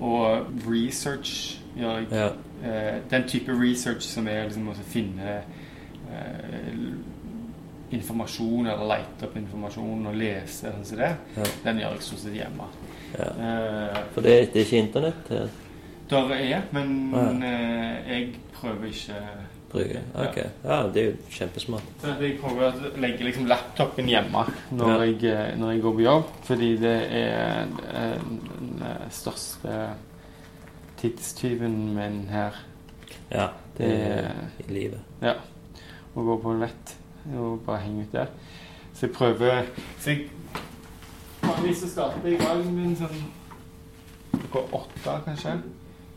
Og 0.02 0.48
research 0.68 1.60
gjør 1.78 1.98
jeg. 2.00 2.08
Ja. 2.12 2.30
Uh, 2.66 3.02
den 3.12 3.24
type 3.28 3.52
research 3.52 4.02
som 4.04 4.28
er 4.28 4.44
liksom 4.48 4.68
å 4.70 4.74
finne 4.74 5.42
uh, 6.10 7.96
informasjon, 7.96 8.68
eller 8.68 8.88
lete 8.90 9.28
opp 9.28 9.36
informasjon 9.38 10.08
og 10.10 10.16
lese, 10.18 10.72
sånn 10.72 10.86
som 10.86 10.98
det, 10.98 11.12
Ja. 11.38 11.44
den 11.64 11.78
gjør 11.80 11.92
jeg 11.96 12.02
stort 12.02 12.20
sett 12.20 12.34
hjemme. 12.34 12.64
ja. 13.18 13.30
Uh, 13.30 14.04
For 14.14 14.22
det, 14.22 14.54
det 14.54 14.62
er 14.62 14.66
ikke 14.66 14.88
internett 14.88 15.30
Ja. 15.30 15.48
der 16.10 16.32
er, 16.34 16.62
men 16.72 17.12
Ja. 17.14 17.30
eh, 17.48 18.10
jeg 18.10 18.36
prøver 18.54 18.86
ikke 18.88 19.16
Bruker? 19.76 20.02
OK. 20.24 20.38
Ja, 20.64 20.78
det 20.94 21.02
er 21.02 21.08
jo 21.12 21.18
kjempesmart. 21.36 21.88
Så 22.02 22.14
jeg 22.22 22.38
prøver 22.42 22.72
å 22.72 22.92
legge 23.04 23.28
liksom 23.28 23.48
laptopen 23.52 24.08
hjemme 24.10 24.46
når, 24.72 24.92
Ja. 24.94 25.06
jeg, 25.06 25.24
eh, 25.32 25.56
når 25.60 25.72
jeg 25.76 25.82
går 25.86 25.96
på 26.00 26.06
jobb, 26.06 26.30
fordi 26.48 26.70
det 26.82 26.96
er 27.12 27.68
eh, 27.92 28.18
den 28.20 28.82
eh, 28.88 29.06
største 29.12 29.80
tidstyven 31.02 31.94
min 31.96 32.28
her. 32.32 32.56
Ja, 33.32 33.48
det 33.78 33.90
er 33.92 34.32
i 34.64 34.72
livet. 34.72 35.02
Ja. 35.22 35.34
Å 36.16 36.24
gå 36.24 36.38
på 36.44 36.54
nett 36.60 36.96
og 37.36 37.60
bare 37.66 37.82
henge 37.84 38.06
ut 38.06 38.12
der. 38.16 38.28
Så 38.96 39.08
jeg 39.08 39.16
prøver 39.18 39.66
Så 40.00 40.10
jeg 40.14 40.30
Vanligvis 41.46 41.82
så 41.84 41.88
starter 41.92 42.30
jeg 42.32 42.40
dagen 42.42 42.72
min 42.74 42.96
sånn 42.98 43.20
klokka 44.50 44.64
åtte, 44.80 45.18
kanskje. 45.28 45.52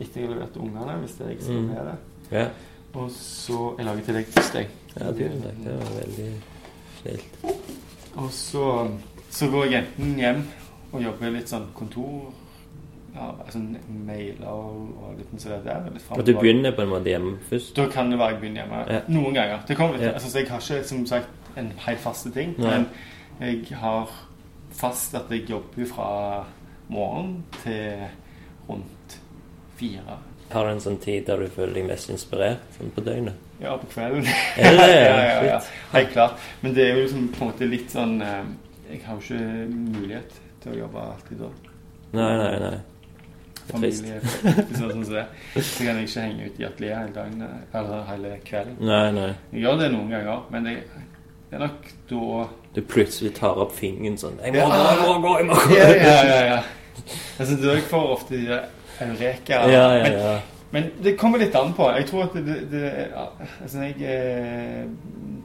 Etter 0.01 0.21
jeg 0.21 0.29
har 0.29 0.31
levert 0.35 0.55
ungene, 0.57 0.95
hvis 1.03 1.17
det 1.19 1.25
er 1.27 1.29
jeg 1.35 1.41
som 1.43 1.55
Mm. 1.67 1.75
er 1.77 1.83
det. 1.89 1.97
Ja. 2.31 2.45
Og 2.93 3.11
så 3.11 3.75
Jeg 3.77 3.85
lager 3.85 4.03
til 4.03 4.15
deg 4.15 4.25
først, 4.33 4.55
jeg. 4.55 4.67
ja, 4.99 5.11
tusen 5.11 5.41
takk. 5.43 5.63
Det 5.63 5.73
var 5.79 5.91
veldig 6.01 6.29
snilt. 7.01 7.43
Og 8.15 8.31
så, 8.33 8.63
så 9.29 9.49
går 9.49 9.65
jeg 9.65 9.83
enten 9.83 10.15
hjem 10.19 10.43
og 10.91 11.03
jobber 11.03 11.29
litt 11.35 11.51
sånn 11.51 11.67
kontor 11.77 12.31
ja, 13.15 13.27
altså 13.45 13.59
mailer 13.89 14.47
og, 14.49 14.89
og 15.03 15.17
litt 15.19 15.41
sånn 15.41 15.63
der. 15.65 15.85
Litt 15.93 16.09
Og 16.17 16.25
du 16.25 16.33
begynner 16.37 16.73
på 16.77 16.81
en 16.85 16.91
måte 16.93 17.09
hjemme 17.11 17.37
først? 17.49 17.75
Da 17.77 17.85
kan 17.93 18.09
det 18.11 18.19
være 18.19 18.35
jeg 18.35 18.41
begynner 18.41 18.63
hjemme. 18.63 18.81
Ja. 18.89 19.01
Noen 19.07 19.37
ganger. 19.37 19.61
Det 19.67 19.77
kommer 19.77 19.97
litt, 19.97 20.07
Ja. 20.07 20.13
altså, 20.17 20.31
så 20.31 20.39
jeg 20.41 20.49
har 20.49 20.61
ikke 20.65 20.87
som 20.87 21.05
sagt 21.09 21.57
en 21.57 21.71
helt 21.85 21.99
faste 21.99 22.31
ting, 22.33 22.55
Nei. 22.57 22.69
men 22.77 22.87
jeg 23.39 23.77
har 23.77 24.09
fast 24.71 25.15
at 25.15 25.29
jeg 25.33 25.49
jobber 25.49 25.85
fra 25.89 26.09
morgen 26.89 27.43
til 27.63 28.03
rundt 28.69 29.19
fire. 29.75 30.17
Har 30.49 30.65
du 30.65 30.71
en 30.71 30.81
sånn 30.81 30.97
tid 31.01 31.27
der 31.27 31.43
du 31.43 31.49
føler 31.53 31.75
deg 31.77 31.87
mest 31.91 32.09
inspirert 32.09 32.77
sånn 32.77 32.89
på 32.95 33.03
døgnet? 33.05 33.37
Ja, 33.61 33.75
på 33.77 33.89
kvelden. 33.91 34.25
Er 34.57 34.77
det 34.77 34.85
det? 34.87 35.01
ja, 35.03 35.17
ja, 35.21 35.41
ja. 35.45 35.57
Helt 35.93 36.13
klart. 36.13 36.45
Men 36.61 36.73
det 36.73 36.85
er 36.87 36.95
jo 36.95 37.03
liksom 37.03 37.27
på 37.35 37.43
en 37.43 37.51
måte 37.51 37.67
litt 37.69 37.91
sånn 37.93 38.15
eh, 38.25 38.45
Jeg 38.89 39.01
har 39.05 39.19
jo 39.19 39.25
ikke 39.25 39.65
mulighet 39.97 40.39
til 40.63 40.73
å 40.73 40.79
jobbe 40.79 41.03
alltid 41.03 41.43
da. 41.43 41.49
Nei, 42.17 42.31
nei, 42.39 42.53
nei. 42.63 42.71
Det 42.71 42.79
er. 42.79 42.87
Familie, 43.69 44.15
sånn 44.79 45.03
som 45.05 45.13
det. 45.13 45.25
Så 45.59 45.83
kan 45.85 45.99
jeg 45.99 46.07
ikke 46.07 46.23
henge 46.25 46.47
ut 46.47 46.57
i 46.57 46.65
atelieret 46.65 47.03
hele 47.03 47.13
dagen 47.19 47.43
eller 47.77 48.01
hele 48.07 48.33
kvelden. 48.47 48.79
Nei, 48.81 49.03
nei. 49.13 49.29
Jeg 49.53 49.67
gjør 49.67 49.77
det 49.83 49.91
noen 49.93 50.09
ganger, 50.15 50.41
men 50.55 50.65
det, 50.65 50.75
det 51.51 51.59
er 51.59 51.63
nok 51.67 51.93
da 52.09 52.47
Du 52.73 52.81
plutselig 52.95 53.35
tar 53.37 53.61
opp 53.61 53.75
fingeren 53.77 54.17
sånn 54.21 54.41
Jeg 54.41 54.55
må 54.57 54.65
gå, 54.65 54.81
jeg 54.89 55.05
må 55.05 55.13
gå, 55.21 55.35
jeg 55.37 55.47
må 55.51 55.61
gå! 55.61 55.77
Ja, 55.77 55.87
ja, 55.93 56.17
ja. 56.25 56.41
ja. 56.55 56.59
Altså, 57.37 57.55
da 57.61 57.77
jeg 57.77 57.85
får 57.93 58.11
ofte 58.17 58.33
de 58.33 58.49
der 58.49 58.65
eureka 59.01 59.59
Ja, 59.71 59.93
ja, 59.97 60.03
Men, 60.03 60.13
ja. 60.19 60.33
men 60.71 60.89
det 61.03 61.15
kommer 61.17 61.39
litt 61.41 61.55
an 61.55 61.73
på. 61.73 61.89
Jeg 61.95 62.05
tror 62.09 62.23
at 62.27 62.33
det, 62.33 62.57
det, 62.71 62.91
Altså, 63.61 63.81
jeg 63.81 63.95
eh, 64.01 64.85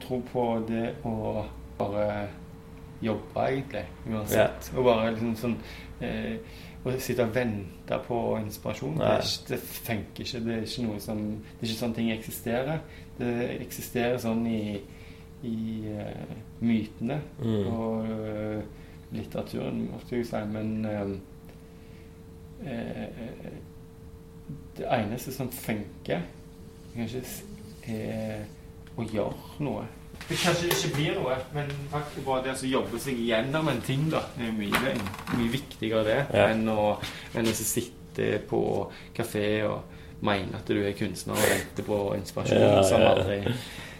tror 0.03 0.21
på 0.31 0.45
det 0.67 0.91
å 1.05 1.45
bare 1.79 2.27
jobbe, 3.01 3.47
egentlig. 3.49 3.85
Uansett. 4.09 4.71
Og 4.75 4.85
bare 4.87 5.11
liksom 5.11 5.35
sånn 5.39 5.57
eh, 6.01 6.37
Å 6.85 6.93
sitte 7.01 7.25
og 7.25 7.33
vente 7.33 7.97
på 8.07 8.17
inspirasjon, 8.43 8.99
det, 9.01 9.13
ikke, 9.25 9.47
det 9.49 9.57
funker 9.87 10.23
ikke. 10.27 10.39
Det 10.45 10.53
er 10.53 10.65
ikke 10.67 10.83
noe 10.85 10.99
som 11.01 11.21
Det 11.41 11.63
er 11.63 11.69
ikke 11.71 11.79
sånn 11.81 11.95
ting 11.97 12.11
eksisterer. 12.13 12.83
Det 13.17 13.31
eksisterer 13.63 14.17
sånn 14.21 14.43
i, 14.51 14.59
i 15.49 15.57
eh, 15.89 16.35
mytene 16.61 17.17
Mm. 17.41 17.67
og 17.73 18.05
uh, 18.09 18.61
litteraturen, 19.15 19.85
måtte 19.91 20.15
jeg 20.17 20.25
si, 20.29 20.39
men 20.51 20.85
eh, 20.89 21.15
eh, 22.63 23.51
Det 24.77 24.85
eneste 24.91 25.31
som 25.33 25.49
funker, 25.51 26.21
kanskje 26.95 27.21
er 27.87 28.45
å 28.97 29.03
gjøre 29.03 29.63
noe. 29.63 29.85
Det 30.29 30.37
kanskje 30.39 30.69
ikke 30.71 30.91
blir 30.95 31.17
noe, 31.19 31.35
men 31.53 31.71
faktisk 31.91 32.25
bare 32.25 32.43
det 32.45 32.53
å 32.55 32.69
jobbe 32.69 32.99
seg 33.03 33.19
gjennom 33.19 33.67
en 33.71 33.81
ting, 33.83 34.05
da, 34.11 34.21
er 34.39 34.51
mye, 34.55 34.93
mye 35.35 35.51
viktigere 35.51 36.03
det 36.07 36.17
Ja. 36.33 36.47
enn 36.53 36.67
å, 36.71 36.97
enn 37.35 37.47
å 37.47 37.53
sitte 37.55 38.39
på 38.49 38.91
kafé 39.15 39.63
og 39.67 39.81
mene 40.25 40.55
at 40.55 40.67
du 40.67 40.79
er 40.79 40.95
kunstner 40.97 41.35
og 41.35 41.49
vente 41.51 41.83
på 41.83 41.97
inspirasjon 42.15 42.61
Ja, 42.61 42.75
ja, 42.77 42.83
Som, 42.87 43.01
aldri, 43.01 43.55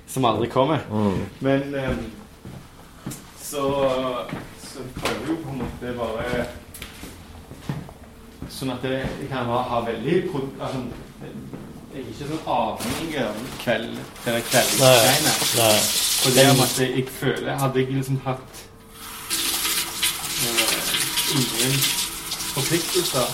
som 0.07 0.25
aldri 0.25 0.47
kommer. 0.49 0.79
Mm. 0.89 1.25
Men 1.41 1.75
um, 1.75 2.05
så, 3.41 3.65
så 4.63 4.85
prøver 4.95 5.27
jo 5.29 5.35
på 5.43 5.49
en 5.51 5.59
måte 5.65 5.91
bare 5.99 6.45
Sånn 8.55 8.71
at 8.71 8.83
jeg, 8.87 9.03
jeg 9.19 9.27
kan 9.31 9.45
ha, 9.51 9.57
ha 9.69 9.79
veldig 9.83 10.17
altså, 10.31 10.79
Jeg 11.95 12.01
er 12.01 12.07
ikke 12.11 12.27
sånn 12.29 12.45
avhengig 12.51 13.17
av 13.23 13.41
kveld, 13.63 13.97
Nei. 14.25 14.41
kveldsgreiene. 14.49 15.33
Og 16.25 16.35
det 16.35 16.45
om 16.51 16.61
at 16.63 16.77
jeg, 16.79 17.03
føler 17.19 17.59
Hadde 17.61 17.79
jeg 17.83 17.93
liksom 17.97 18.19
hatt 18.25 18.61
eh, 20.45 21.39
ingen 21.39 21.75
forpliktelser, 22.55 23.33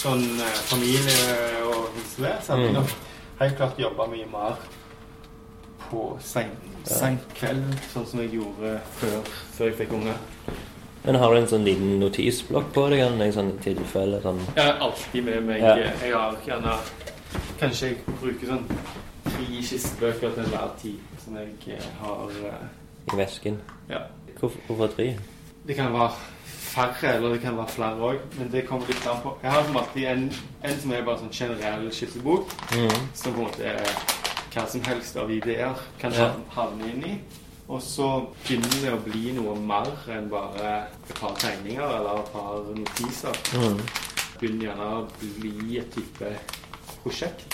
sånn 0.00 0.26
eh, 0.40 0.58
familie 0.68 1.16
og 1.70 1.88
det, 2.20 2.34
så 2.44 2.52
hadde 2.54 2.66
jeg 2.66 2.74
Mm. 2.74 2.80
nok 2.80 2.90
helt 3.40 3.56
klart 3.56 3.78
jobba 3.80 4.06
mye 4.12 4.26
mer 4.28 4.58
på 5.90 6.04
sein, 6.20 6.50
seint 6.86 7.24
kveld, 7.34 7.64
sånn 7.92 8.06
som 8.06 8.20
jeg 8.20 8.34
gjorde 8.36 8.74
før, 9.00 9.16
før 9.56 9.66
jeg 9.70 9.76
fikk 9.80 9.92
unger. 9.96 10.18
Men 11.10 11.18
har 11.20 11.32
du 11.34 11.40
en 11.40 11.46
sånn 11.50 11.64
liten 11.66 11.96
notisblokk 11.98 12.68
på 12.70 12.84
deg? 12.92 13.00
Eller 13.02 13.32
i 13.50 13.54
tilfelle? 13.64 14.20
Sånn. 14.22 14.36
Jeg 14.54 14.62
har 14.62 14.76
alltid 14.86 15.24
med 15.26 15.42
meg 15.48 15.58
Ja. 15.58 15.72
Jeg 15.74 16.12
har 16.14 16.36
gjerne 16.46 16.74
Kanskje 17.58 17.88
jeg 17.88 17.96
bruker 18.20 18.46
sånn 18.46 18.68
tre 19.24 19.62
kistebøker 19.66 20.36
til 20.36 20.44
enhver 20.44 20.68
tid 20.78 21.18
som 21.24 21.40
jeg 21.40 21.74
eh, 21.74 21.88
har 21.98 22.30
uh, 22.44 23.10
i 23.10 23.18
vesken. 23.18 23.58
Ja. 23.90 24.04
Hvorfor, 24.38 24.60
hvorfor 24.68 24.94
tre? 24.94 25.08
Det 25.66 25.76
kan 25.80 25.90
være 25.92 26.14
færre, 26.46 27.16
eller 27.16 27.34
det 27.34 27.42
kan 27.42 27.58
være 27.58 27.74
flere 27.74 28.06
òg, 28.12 28.22
men 28.38 28.54
det 28.54 28.64
kommer 28.70 28.86
litt 28.86 29.10
an 29.10 29.18
på. 29.26 29.34
Jeg 29.42 29.50
har 29.50 29.66
som 29.66 29.82
alltid 29.82 30.08
en, 30.14 30.24
en 30.62 30.80
som 30.84 30.94
er 30.94 31.04
bare 31.10 31.24
sånn 31.24 31.34
generell 31.34 31.90
skissebok, 31.90 32.54
Mm. 32.70 33.10
som 33.14 33.34
på 33.34 33.38
en 33.40 33.50
måte 33.50 33.66
er 33.66 33.82
hva 34.54 34.68
som 34.70 34.86
helst 34.86 35.16
av 35.16 35.30
ideer 35.30 35.74
kan 35.98 36.12
Ja. 36.14 36.30
havne 36.54 36.94
inn 36.94 37.02
i. 37.02 37.18
Og 37.70 37.82
så 37.82 38.06
begynner 38.42 38.72
det 38.82 38.92
å 38.96 39.00
bli 39.04 39.30
noe 39.36 39.52
mer 39.62 39.90
enn 40.10 40.26
bare 40.30 40.70
et 41.06 41.12
par 41.20 41.36
tegninger 41.38 41.84
eller 41.86 42.18
et 42.18 42.30
par 42.32 42.64
notiser. 42.74 43.36
Mm. 43.54 43.76
Begynner 44.40 44.64
gjerne 44.66 44.88
å 44.96 45.02
bli 45.38 45.78
et 45.78 45.92
type 45.94 46.32
prosjekt. 47.04 47.44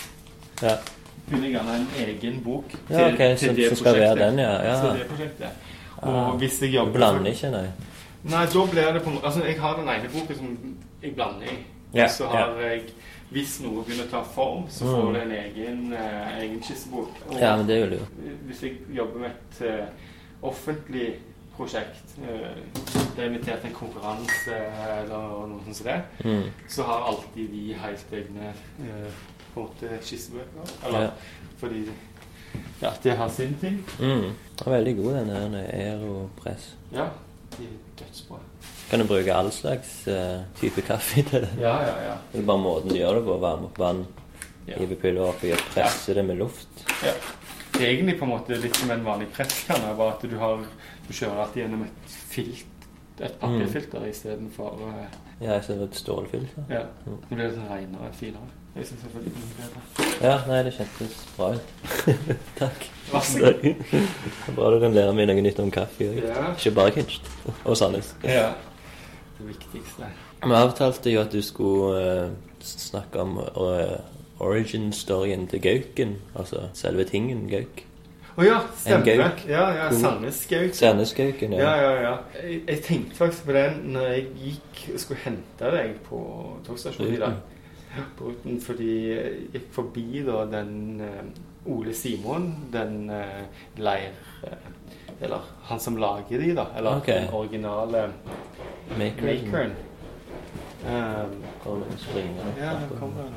Ja. 0.63 0.79
Begynner 1.27 1.53
gjerne 1.59 1.75
en 1.83 1.87
egen 2.07 2.41
bok 2.45 2.71
til, 2.71 2.97
Ja, 2.97 3.09
ok, 3.11 3.21
så- 3.37 3.53
det 3.53 3.69
så 3.69 3.77
skal 3.77 3.95
være 3.95 4.15
prosjektet. 4.15 4.19
den, 4.31 4.39
ja, 4.39 4.63
ja. 4.65 4.81
Til 4.81 4.99
det 5.01 5.09
prosjektet. 5.09 5.49
Ah. 6.03 6.09
Og 6.09 6.39
hvis 6.39 6.61
jeg 6.61 6.71
Du 6.71 6.77
jobber 6.77 6.93
blander 6.93 7.31
ikke, 7.31 7.51
nei? 7.51 7.67
Nei, 8.25 8.47
da 8.47 8.67
blir 8.67 8.93
det 8.93 9.03
på 9.03 9.09
en 9.11 9.15
måte 9.17 9.25
Altså, 9.27 9.45
jeg 9.45 9.61
har 9.61 9.77
den 9.77 9.89
ene 9.89 10.09
boken 10.09 10.37
som 10.37 10.77
jeg 11.03 11.15
blander 11.15 11.47
i. 11.47 11.59
Ja, 11.95 12.05
Og 12.05 12.11
så 12.11 12.27
har 12.29 12.61
jeg 12.61 12.83
Hvis 13.31 13.61
noe 13.61 13.83
begynner 13.85 14.07
å 14.07 14.11
ta 14.11 14.23
form, 14.23 14.69
så 14.71 14.85
Mm. 14.85 14.93
får 14.95 15.13
du 15.13 15.19
en 15.21 15.33
egen, 15.33 15.93
eh, 15.93 16.39
egen 16.43 16.61
skissebok. 16.63 17.09
Ja, 17.41 17.57
men 17.57 17.67
det 17.67 17.81
gjør 17.81 17.91
du 17.91 17.97
jo. 17.97 18.07
hvis 18.47 18.61
jeg 18.63 18.77
jobber 18.97 19.19
med 19.21 19.31
et 19.31 19.63
eh, 19.67 19.87
offentlig 20.43 21.15
prosjekt, 21.57 22.15
eh, 22.23 22.55
det 23.17 23.25
er 23.25 23.29
invitert 23.31 23.61
til 23.61 23.71
en 23.71 23.75
konkurranse 23.75 24.53
eh, 24.55 25.03
eller 25.03 25.49
noe 25.49 25.61
sånt 25.65 25.77
som 25.77 25.87
det, 25.87 26.03
Mm. 26.25 26.51
så 26.69 26.83
har 26.83 27.07
alltid 27.09 27.51
vi 27.51 27.73
helt 27.73 28.13
egne 28.13 28.53
eh, 28.81 29.11
på 29.55 29.61
en 29.61 29.67
måte 29.69 29.99
skissebøker. 30.03 30.87
Eller 30.87 31.01
Ja. 31.01 31.11
fordi 31.59 31.89
Ja, 32.83 32.91
de 33.03 33.11
har 33.11 33.29
sin 33.29 33.55
ting. 33.61 33.85
Mm. 33.99 34.33
Det 34.59 34.67
er 34.67 34.71
veldig 34.71 34.97
god, 34.97 35.13
den 35.15 35.53
der 35.53 35.69
Aeropress. 35.73 36.75
Ja, 36.93 37.09
de 37.59 37.65
er 37.65 37.69
dødsbra. 37.99 38.39
Kan 38.91 39.03
du 39.03 39.07
bruke 39.09 39.35
all 39.35 39.51
slags 39.53 40.07
uh, 40.09 40.43
type 40.61 40.83
kaffe 40.87 41.23
til 41.27 41.43
det? 41.43 41.49
Ja, 41.61 41.75
ja, 41.83 41.95
ja. 42.11 42.15
Det 42.33 42.41
er 42.43 42.47
bare 42.47 42.63
måten 42.63 42.93
du 42.93 42.99
gjør 43.01 43.19
det 43.19 43.25
på. 43.27 43.39
Varme 43.43 43.67
opp 43.71 43.79
vann, 43.83 44.05
Ja. 44.67 44.79
hive 44.81 44.97
piller 44.99 45.23
oppi 45.29 45.53
og 45.55 45.59
presse 45.75 46.15
det 46.15 46.25
med 46.27 46.39
luft. 46.39 46.69
Ja. 47.05 47.13
Det 47.77 47.83
er 47.83 47.91
egentlig 47.93 48.17
på 48.19 48.25
en 48.25 48.31
måte 48.33 48.57
litt 48.59 48.77
som 48.77 48.91
en 48.91 49.03
vanlig 49.05 49.29
presskanne, 49.35 49.91
bare 49.99 50.15
at 50.15 50.23
du 50.31 50.37
har 50.41 50.63
Du 51.07 51.13
kjører 51.15 51.39
alltid 51.45 51.61
gjennom 51.63 51.83
et 51.85 52.15
filt, 52.33 52.87
et 53.23 53.35
papirfilter 53.39 54.07
istedenfor 54.09 54.81
uh, 54.89 55.05
Ja, 55.41 55.59
istedenfor 55.61 55.85
et 55.87 55.99
stålfilter. 56.01 56.65
Ja. 56.71 56.81
Mm. 57.07 57.19
Det 57.29 57.37
blir 57.37 57.51
litt 57.53 57.61
renere, 57.71 58.09
finere. 58.19 58.49
Jeg 58.77 58.87
syns 58.89 59.05
det 59.07 59.13
blir 59.13 59.37
bedre. 59.57 60.09
Ja, 60.21 60.33
nei, 60.49 60.63
det 60.67 60.73
kjentes 60.77 61.21
bra 61.37 61.53
ut. 61.55 61.71
Takk. 62.61 62.89
Vær 63.13 63.23
så 63.25 63.39
god. 63.63 63.85
Bra 64.57 64.71
du 64.75 64.81
kan 64.83 64.93
lære 64.99 65.15
meg 65.17 65.31
noe 65.31 65.45
nytt 65.47 65.61
om 65.63 65.71
kaffe. 65.73 66.11
Ja. 66.19 66.51
Ikke 66.57 66.75
bare 66.77 66.93
Kinst. 66.97 67.31
Og 67.65 67.77
Sandnes. 67.79 68.15
ja. 68.25 68.51
Det 69.39 69.49
viktigste. 69.49 70.11
Vi 70.45 70.55
avtalte 70.57 71.13
jo 71.13 71.21
at 71.21 71.33
du 71.33 71.43
skulle 71.45 71.97
eh, 72.01 72.31
snakke 72.61 73.21
om 73.21 73.39
eh, 73.43 73.99
origin-storyen 74.41 75.47
til 75.51 75.63
Gauken. 75.63 76.17
Altså 76.35 76.69
selve 76.75 77.05
tingen 77.05 77.49
Gauk. 77.51 77.85
Å 78.37 78.45
ja, 78.45 78.57
stemmer. 78.77 79.17
gauk. 79.17 79.43
Ja, 79.49 79.65
ja, 79.73 79.85
Sandnes-gauk. 79.97 80.75
Sandnes-Gauken, 80.77 81.55
Ja, 81.57 81.73
ja, 81.81 81.93
ja. 82.03 82.17
Jeg, 82.37 82.59
jeg 82.69 82.83
tenkte 82.85 83.17
faktisk 83.17 83.47
på 83.49 83.55
den 83.57 83.79
når 83.95 84.11
jeg 84.11 84.27
gikk 84.43 84.81
og 84.93 85.01
skulle 85.01 85.23
hente 85.23 85.71
deg 85.73 85.95
på 86.05 86.21
togstasjonen 86.67 87.15
i 87.17 87.21
dag. 87.23 87.39
På 88.19 88.29
ruten, 88.29 88.59
fordi 88.61 88.91
jeg 89.09 89.31
gikk 89.55 89.71
forbi 89.73 90.21
da 90.27 90.43
den 90.53 90.75
uh, 91.01 91.73
Ole 91.73 91.97
Simon, 91.97 92.51
den 92.73 93.09
uh, 93.09 93.65
leir... 93.81 94.13
Uh, 94.45 94.53
eller 95.17 95.49
han 95.71 95.81
som 95.81 95.97
lager 95.97 96.37
de, 96.43 96.51
da. 96.59 96.67
Eller 96.77 97.01
okay. 97.01 97.23
den 97.25 97.33
originale 97.33 98.03
Maker. 98.99 99.23
makeren. 99.23 99.73
Um, 100.87 101.43
Kommer 101.65 101.87
og 101.87 101.99
springer. 101.99 102.45
ja, 102.61 102.73
den 102.81 102.99
kommer. 103.01 103.31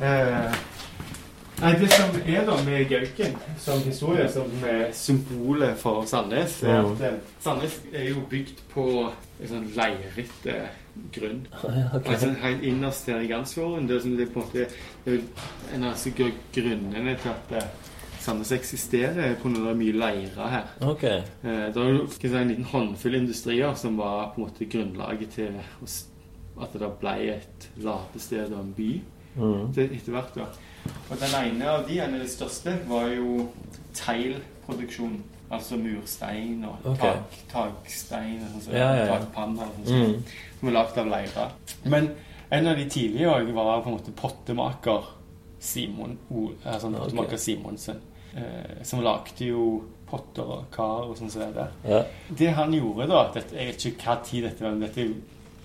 Ja, 0.00 0.52
Nei, 1.60 1.72
Det 1.80 1.88
som 1.92 2.16
er 2.26 2.44
da 2.44 2.56
med 2.64 2.88
Gauken 2.88 3.36
som 3.58 3.80
historie, 3.80 4.28
som 4.28 4.50
er 4.68 4.90
symbolet 4.92 5.78
for 5.80 6.04
Sandnes, 6.04 6.62
er 6.62 6.82
Mm. 6.82 6.92
at 6.92 7.00
eh, 7.00 7.18
Sandnes 7.40 7.80
er 7.94 8.08
jo 8.10 8.20
bygd 8.30 8.58
på 8.74 8.84
en 9.40 9.48
sånn 9.48 9.70
leirete 9.76 10.58
grunn. 11.14 11.46
Ja, 11.64 11.96
ok. 11.96 12.06
Altså 12.12 12.34
Helt 12.42 12.62
innerst 12.62 13.06
her 13.06 13.20
i 13.20 13.26
Gansfjorden. 13.26 13.88
Det 13.88 13.96
er, 13.96 14.26
på 14.26 14.40
en 14.40 14.46
måte 14.46 15.26
en 15.74 15.84
av 15.84 15.94
grunnene 16.52 17.16
til 17.22 17.28
at 17.32 17.56
eh, 17.56 17.68
Sandnes 18.26 18.50
eksisterer, 18.52 19.36
pga. 19.38 19.74
mye 19.78 19.92
leirer 19.94 20.48
her. 20.50 20.64
Ok. 20.82 21.04
Eh, 21.04 21.20
Det 21.44 21.76
jeg 21.76 22.08
si, 22.18 22.26
en 22.36 22.48
liten 22.48 22.64
håndfull 22.64 23.14
industrier 23.14 23.74
som 23.78 23.96
var 23.98 24.32
på 24.34 24.40
en 24.40 24.46
måte 24.48 24.66
grunnlaget 24.72 25.30
til 25.36 25.54
at 26.62 26.72
det 26.72 26.88
ble 27.00 27.12
et 27.36 27.68
latested 27.76 28.52
og 28.52 28.60
en 28.64 28.72
by 28.76 29.00
Mm. 29.36 29.68
etter 29.76 30.10
hvert. 30.12 30.36
Og 31.10 31.18
den 31.20 31.34
ene 31.44 31.68
av 31.68 31.86
de, 31.86 31.98
en 32.00 32.14
av 32.14 32.20
de 32.20 32.28
største, 32.28 32.72
var 32.88 33.08
jo 33.08 33.48
teglproduksjon. 33.94 35.22
Altså 35.50 35.76
murstein 35.78 36.64
og 36.66 36.76
okay. 36.90 37.12
tak, 37.12 37.36
takstein 37.52 38.40
og 38.42 38.48
sånn, 38.50 38.62
som- 38.62 38.72
Ja, 38.74 38.92
ja, 38.96 39.04
ja. 39.04 39.18
takpanner 39.18 39.62
og 39.62 39.86
sånn, 39.86 40.14
Mm. 40.14 40.22
som 40.58 40.68
er 40.68 40.72
lagd 40.72 40.98
av 40.98 41.06
leire. 41.06 41.50
Men 41.84 42.10
en 42.50 42.66
av 42.66 42.76
de 42.76 42.84
tidlige 42.86 43.28
òg 43.30 43.52
var 43.54 43.82
på 43.82 43.86
en 43.86 43.92
måte 43.98 44.10
pottemaker 44.12 45.04
Simon, 45.60 46.18
altså 46.64 46.88
okay. 47.18 47.36
Simonsen. 47.38 48.00
Eh, 48.36 48.82
som 48.84 49.00
lagde 49.04 49.46
jo 49.48 49.84
potter 50.06 50.42
og 50.44 50.64
kar 50.74 51.06
og 51.08 51.16
sånn 51.18 51.30
som 51.32 51.40
det 51.40 51.54
der. 51.56 51.70
Ja. 51.88 52.02
Det 52.38 52.50
han 52.54 52.72
gjorde 52.76 53.06
da 53.08 53.22
dette, 53.34 53.56
Jeg 53.56 53.66
vet 53.72 53.84
ikke 53.88 54.04
hva 54.06 54.16
tid 54.22 54.44
dette 54.44 54.62
var, 54.64 54.70
men 54.76 54.80
dette 54.84 55.00
er 55.00 55.06
jo 55.06 55.14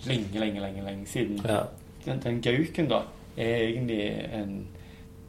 lenge, 0.07 0.39
lenge, 0.39 0.61
lenge, 0.63 0.83
lenge 0.85 1.07
siden. 1.07 1.41
ja. 1.45 1.63
Den, 2.05 2.17
den 2.23 2.39
gauken 2.41 2.87
da 2.89 3.03
er 3.37 3.67
egentlig 3.67 4.05
en 4.33 4.53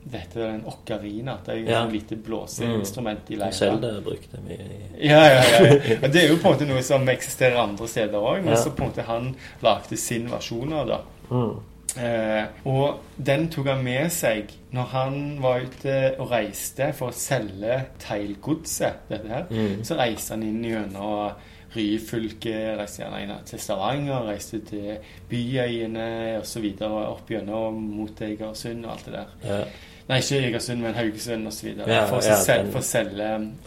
Dette 0.03 0.41
er 0.43 0.49
en 0.57 0.65
okkarina. 0.67 1.37
Det 1.47 1.53
er 1.53 1.59
jo 1.61 1.67
Ja. 1.71 1.83
et 1.87 1.93
lite 1.93 2.17
blåseinstrument 2.17 3.29
i 3.31 3.37
leira. 3.37 3.53
Zelda 3.53 4.01
brukte 4.03 4.41
mye 4.43 4.57
i 4.59 5.09
Ja, 5.09 5.21
ja, 5.31 5.43
ja. 5.45 5.75
ja. 6.03 6.09
det 6.09 6.25
er 6.25 6.29
jo 6.33 6.39
på 6.43 6.49
en 6.49 6.55
måte 6.57 6.67
noe 6.67 6.83
som 6.83 7.07
eksisterer 7.09 7.57
andre 7.63 7.87
steder 7.89 8.19
òg, 8.19 8.43
men 8.45 8.57
så 8.57 8.71
på 8.75 8.83
en 8.83 8.89
måte 8.91 9.03
han 9.07 9.29
lagde 9.63 9.97
sin 9.97 10.27
versjon 10.31 10.73
av 10.73 10.87
det. 10.89 10.99
mm. 11.31 11.61
Eh, 12.01 12.45
og 12.65 13.01
den 13.21 13.51
tok 13.53 13.67
han 13.69 13.83
med 13.85 14.09
seg 14.15 14.49
når 14.73 14.87
han 14.95 15.17
var 15.43 15.61
ute 15.67 15.97
og 16.19 16.31
reiste 16.31 16.87
for 16.97 17.13
å 17.13 17.17
selge 17.17 17.83
teglgodset. 18.01 19.03
dette 19.11 19.29
her. 19.29 19.45
Mm. 19.51 19.83
Så 19.85 19.99
reiste 19.99 20.33
han 20.35 20.43
inn 20.47 20.63
gjennom 20.65 21.33
Ryfylke, 21.77 22.77
reiste 22.79 23.05
han 23.09 23.31
til 23.49 23.61
Stavanger, 23.61 24.27
reiste 24.29 24.61
til 24.69 24.97
byøyene 25.31 26.39
osv. 26.41 26.67
Opp 26.83 27.31
gjennom 27.33 27.79
mot 27.97 28.21
Egersund 28.25 28.85
og 28.87 28.93
alt 28.97 29.09
det 29.09 29.15
der. 29.19 29.35
Ja. 29.49 29.65
Nei, 30.09 30.19
ikke 30.19 30.41
Egersund, 30.49 30.83
men 30.83 30.95
Haugesund 30.99 31.47
osv. 31.49 31.69
Ja, 31.87 32.05
for, 32.11 32.21
ja, 32.25 32.37
sel- 32.43 32.67
for, 32.73 32.83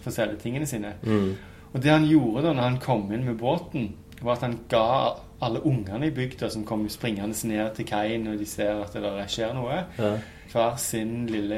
for 0.01 0.11
å 0.11 0.15
selge 0.15 0.39
tingene 0.41 0.67
sine. 0.69 0.93
Mm. 1.05 1.31
Og 1.73 1.81
det 1.83 1.91
han 1.91 2.05
gjorde 2.09 2.43
da 2.47 2.53
når 2.53 2.69
han 2.69 2.81
kom 2.83 3.07
inn 3.13 3.25
med 3.25 3.37
båten, 3.39 3.93
var 4.21 4.37
at 4.37 4.45
han 4.47 4.59
ga 4.71 4.83
alle 5.41 5.59
ungene 5.67 6.07
i 6.07 6.13
bygda 6.15 6.49
som 6.49 6.63
kommer 6.65 6.89
springende 6.89 7.47
ned 7.47 7.75
til 7.75 7.85
kaien 7.85 8.27
og 8.31 8.39
de 8.39 8.45
ser 8.47 8.81
at 8.83 8.93
det 8.95 9.01
der 9.03 9.27
skjer 9.27 9.53
noe, 9.53 9.81
ja. 9.99 10.11
hver 10.51 10.75
sin 10.79 11.25
lille 11.27 11.57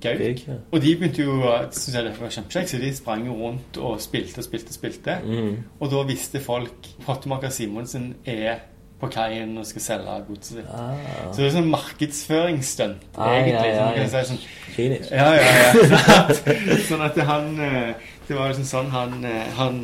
gauk. 0.00 0.42
Ja. 0.48 0.58
Og 0.72 0.82
de 0.82 0.96
begynte 0.96 1.22
jo 1.22 1.38
synes 1.70 1.94
jeg 1.94 2.04
det 2.04 2.16
var 2.20 2.28
kjempekjekt, 2.34 2.70
så 2.70 2.80
de 2.82 2.94
sprang 2.96 3.26
jo 3.26 3.36
rundt 3.40 3.78
og 3.80 4.00
spilte 4.04 4.42
og 4.42 4.44
spilte 4.44 4.74
spilte. 4.76 5.18
Mm. 5.24 5.54
Og 5.80 5.90
da 5.94 6.02
visste 6.10 6.40
folk 6.44 6.90
Pottemaker 7.06 7.48
Simonsen 7.54 8.14
er 8.26 8.58
på 8.98 9.06
kaien 9.14 9.52
og 9.58 9.66
skal 9.66 9.80
selge 9.84 10.14
godset 10.26 10.56
sitt. 10.58 10.70
Ah. 10.74 10.94
Så 11.30 11.38
det 11.40 11.46
er 11.46 11.52
sånn 11.54 11.68
markedsføringsstunt, 11.70 13.04
Ah, 13.16 13.36
egentlig. 13.36 13.68
ja, 13.70 13.90
ja, 13.94 14.00
ja. 14.02 14.06
si 14.10 14.22
sånn 14.32 14.40
Kynisk. 14.74 15.10
ja, 15.10 15.28
ja, 15.38 15.52
ja. 15.58 15.72
Sånn 15.74 15.94
at, 16.18 16.40
sånn 16.88 17.04
at 17.06 17.20
han 17.28 17.46
eh, 17.62 17.92
Det 18.28 18.36
var 18.36 18.50
liksom 18.50 18.66
sånn 18.68 18.90
han, 18.92 19.14
eh, 19.24 19.46
han 19.56 19.78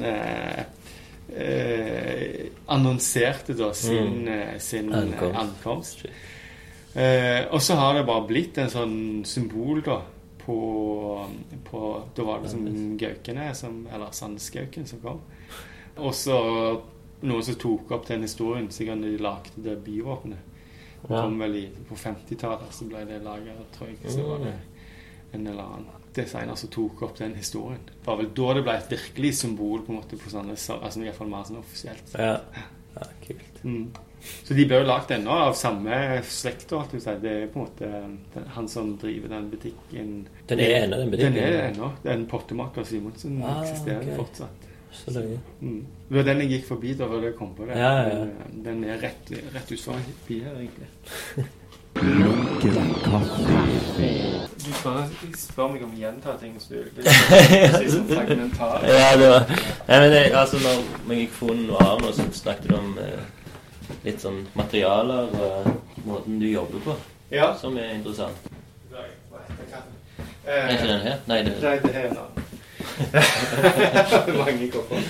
eh, 1.37 2.15
eh, 2.15 2.47
annonserte 2.67 3.57
da 3.59 3.73
sin, 3.75 4.25
mm. 4.29 4.61
sin 4.61 4.93
eh, 4.93 4.99
Ankomst. 4.99 5.41
ankomst. 5.43 6.07
Eh, 6.95 7.45
og 7.51 7.63
så 7.63 7.75
har 7.75 7.95
det 7.95 8.07
bare 8.07 8.27
blitt 8.29 8.59
en 8.63 8.71
sånn 8.71 8.99
symbol 9.27 9.83
da 9.83 9.99
på, 10.45 10.57
på 11.65 11.81
Da 12.15 12.27
var 12.27 12.43
det 12.43 12.53
som 12.53 12.67
Gaukene, 13.01 13.49
som, 13.57 13.87
eller 13.91 14.13
Sandsgauken, 14.13 14.87
som 14.87 15.01
kom. 15.03 15.23
Og 15.97 16.15
så 16.15 16.37
noen 17.25 17.47
som 17.47 17.57
tok 17.59 17.95
opp 17.97 18.07
den 18.09 18.27
historien, 18.27 18.69
sikkert 18.73 19.03
da 19.03 19.09
de 19.09 19.23
lagde 19.23 19.65
det 19.65 19.79
bivåpenet. 19.87 20.53
Det 21.05 21.11
kom 21.13 21.37
vel 21.41 21.57
i, 21.59 21.65
på 21.89 21.97
50-tallet, 22.01 22.71
så 22.73 22.87
ble 22.89 23.03
det 23.09 23.21
laga, 23.25 23.57
tror 23.75 23.91
jeg. 23.91 23.99
Så 24.09 24.25
var 24.25 24.45
det 24.47 24.55
en 25.35 25.47
eller 25.47 25.63
annen 25.65 25.91
designer 26.17 26.59
som 26.59 26.71
tok 26.73 27.03
opp 27.07 27.19
den 27.19 27.35
historien. 27.39 27.83
Det 27.91 28.07
var 28.07 28.21
vel 28.21 28.31
da 28.37 28.55
det 28.57 28.65
ble 28.67 28.79
et 28.79 28.95
virkelig 28.95 29.35
symbol 29.41 29.85
på 29.85 29.93
en 29.93 30.01
måte 30.01 30.19
på 30.21 30.33
Sandnes, 30.33 30.67
altså 30.75 31.05
iallfall 31.05 31.31
mer 31.33 31.47
sånn 31.49 31.61
offisielt. 31.61 32.17
Ja. 32.19 32.39
Ja, 32.95 33.07
kult. 33.27 33.63
Mm. 33.65 33.87
Så 34.25 34.55
de 34.57 34.65
ble 34.65 34.79
jo 34.81 34.87
lagd 34.89 35.11
ennå 35.13 35.35
av 35.49 35.57
samme 35.59 35.97
slekt. 36.25 36.71
Det 36.71 37.33
er 37.33 37.49
på 37.53 37.59
en 37.59 37.65
måte 37.65 37.89
den, 37.91 38.47
han 38.55 38.69
som 38.73 38.95
driver 39.01 39.35
den 39.35 39.51
butikken. 39.53 40.13
Den 40.49 40.63
er 40.65 40.77
ennå, 40.85 41.01
den 41.03 41.11
butikken? 41.13 41.35
Den 41.37 41.57
er 41.59 41.67
ennå. 41.73 41.91
Den 42.07 42.25
pottemaker 42.31 42.87
Simonsen 42.89 43.43
Ah, 43.45 43.61
eksisterer 43.65 44.01
okay. 44.01 44.17
fortsatt. 44.23 44.71
Så 44.95 45.11
løye. 45.11 45.41
Mm. 45.61 45.83
Det 46.09 46.17
var 46.17 46.27
den 46.29 46.41
jeg 46.45 46.51
gikk 46.55 46.69
forbi 46.69 46.95
da 46.97 47.09
jeg 47.19 47.35
kom 47.37 47.53
på 47.59 47.67
det. 47.67 47.77
Ja, 47.77 47.93
ja, 47.99 48.15
ja. 48.15 48.47
Den, 48.47 48.63
den 48.69 48.85
er 48.95 49.03
rett, 49.03 49.33
rett 49.57 49.73
ut 49.75 49.83
forbi 49.83 50.41
her, 50.47 50.57
egentlig. 50.63 50.89
Lunken 52.03 52.95
kaffe. 53.05 53.61
Du 54.65 54.71
bare 54.85 55.05
spør 55.39 55.69
meg 55.75 55.83
om 55.87 55.93
å 55.95 55.99
gjenta 56.01 56.35
ting 56.41 56.55
som 56.61 56.77
du 56.77 57.03
som 57.93 58.09
fragmentar. 58.11 58.85
Ja, 58.89 59.11
det 59.21 59.29
var 59.31 59.47
Nei, 59.89 59.99
men 60.01 60.11
det, 60.13 60.23
altså, 60.37 60.59
når 60.65 60.83
for 61.33 61.55
noe 61.59 61.85
av 61.85 62.03
så 62.17 62.27
snakket 62.35 62.71
du 62.73 62.77
om 62.79 62.97
eh, 62.99 63.25
litt 64.07 64.21
sånn 64.25 64.43
materialer 64.59 65.31
og 65.39 65.69
måten 66.09 66.41
du 66.43 66.49
jobber 66.51 66.83
på, 66.89 66.97
Ja. 67.31 67.53
som 67.61 67.77
er 67.79 67.95
interessant. 67.95 68.49
Nei, 68.93 69.07
heter? 69.61 69.85
Er 70.47 70.75
ikke 70.75 70.89
den 70.91 71.05
her? 71.07 71.21
Nei, 71.31 71.39
det 71.47 71.55
Nei, 71.63 71.77
det 71.85 71.95
er 71.95 72.11
en 72.11 72.19
annen. 72.25 72.43
Mange 74.45 74.69
kopper. 74.71 75.07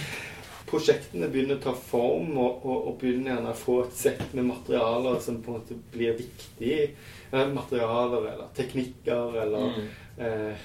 Prosjektene 0.68 1.28
begynner 1.32 1.58
å 1.58 1.64
ta 1.66 1.74
form 1.76 2.38
og, 2.40 2.64
og, 2.64 2.86
og 2.88 2.94
begynner 3.00 3.34
gjerne 3.34 3.52
å 3.52 3.58
få 3.58 3.80
et 3.84 3.98
sett 3.98 4.24
med 4.32 4.48
materialer 4.48 5.18
som 5.22 5.42
på 5.44 5.52
en 5.52 5.58
måte 5.58 5.76
blir 5.92 6.16
viktige. 6.18 6.94
Eh, 7.30 7.48
materialer 7.52 8.30
eller 8.32 8.52
teknikker 8.56 9.38
eller 9.42 9.74
mm. 9.74 9.90
eh, 10.24 10.64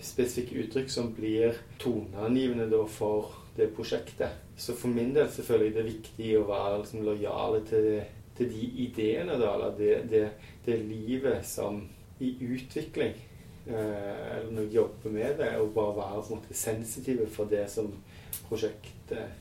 spesifikke 0.00 0.62
uttrykk 0.64 0.90
som 0.90 1.12
blir 1.16 1.56
toneangivende 1.82 2.68
da 2.72 2.82
for 2.88 3.34
det 3.56 3.70
prosjektet. 3.76 4.42
Så 4.56 4.76
for 4.76 4.92
min 4.92 5.14
del 5.14 5.28
selvfølgelig 5.32 5.74
det 5.74 5.82
er 5.82 5.90
viktig 5.90 6.32
å 6.38 6.46
være 6.48 6.80
liksom, 6.82 7.04
lojale 7.06 7.62
til, 7.68 7.88
til 8.36 8.50
de 8.52 8.66
ideene, 8.86 9.38
da, 9.40 9.54
eller 9.54 9.78
det, 9.78 9.94
det, 10.12 10.26
det 10.66 10.80
livet 10.84 11.44
som 11.48 11.82
i 12.20 12.32
utvikling 12.40 13.16
eh, 13.68 14.36
eller 14.38 14.52
når 14.52 14.62
jeg 14.62 14.76
jobber 14.78 15.16
med 15.18 15.40
det, 15.40 15.50
og 15.60 15.74
bare 15.76 15.96
være 15.96 16.22
på 16.22 16.34
en 16.34 16.40
måte 16.40 16.56
sensitive 16.56 17.28
for 17.32 17.52
det 17.52 17.66
som 17.72 17.90
prosjektet 18.48 19.32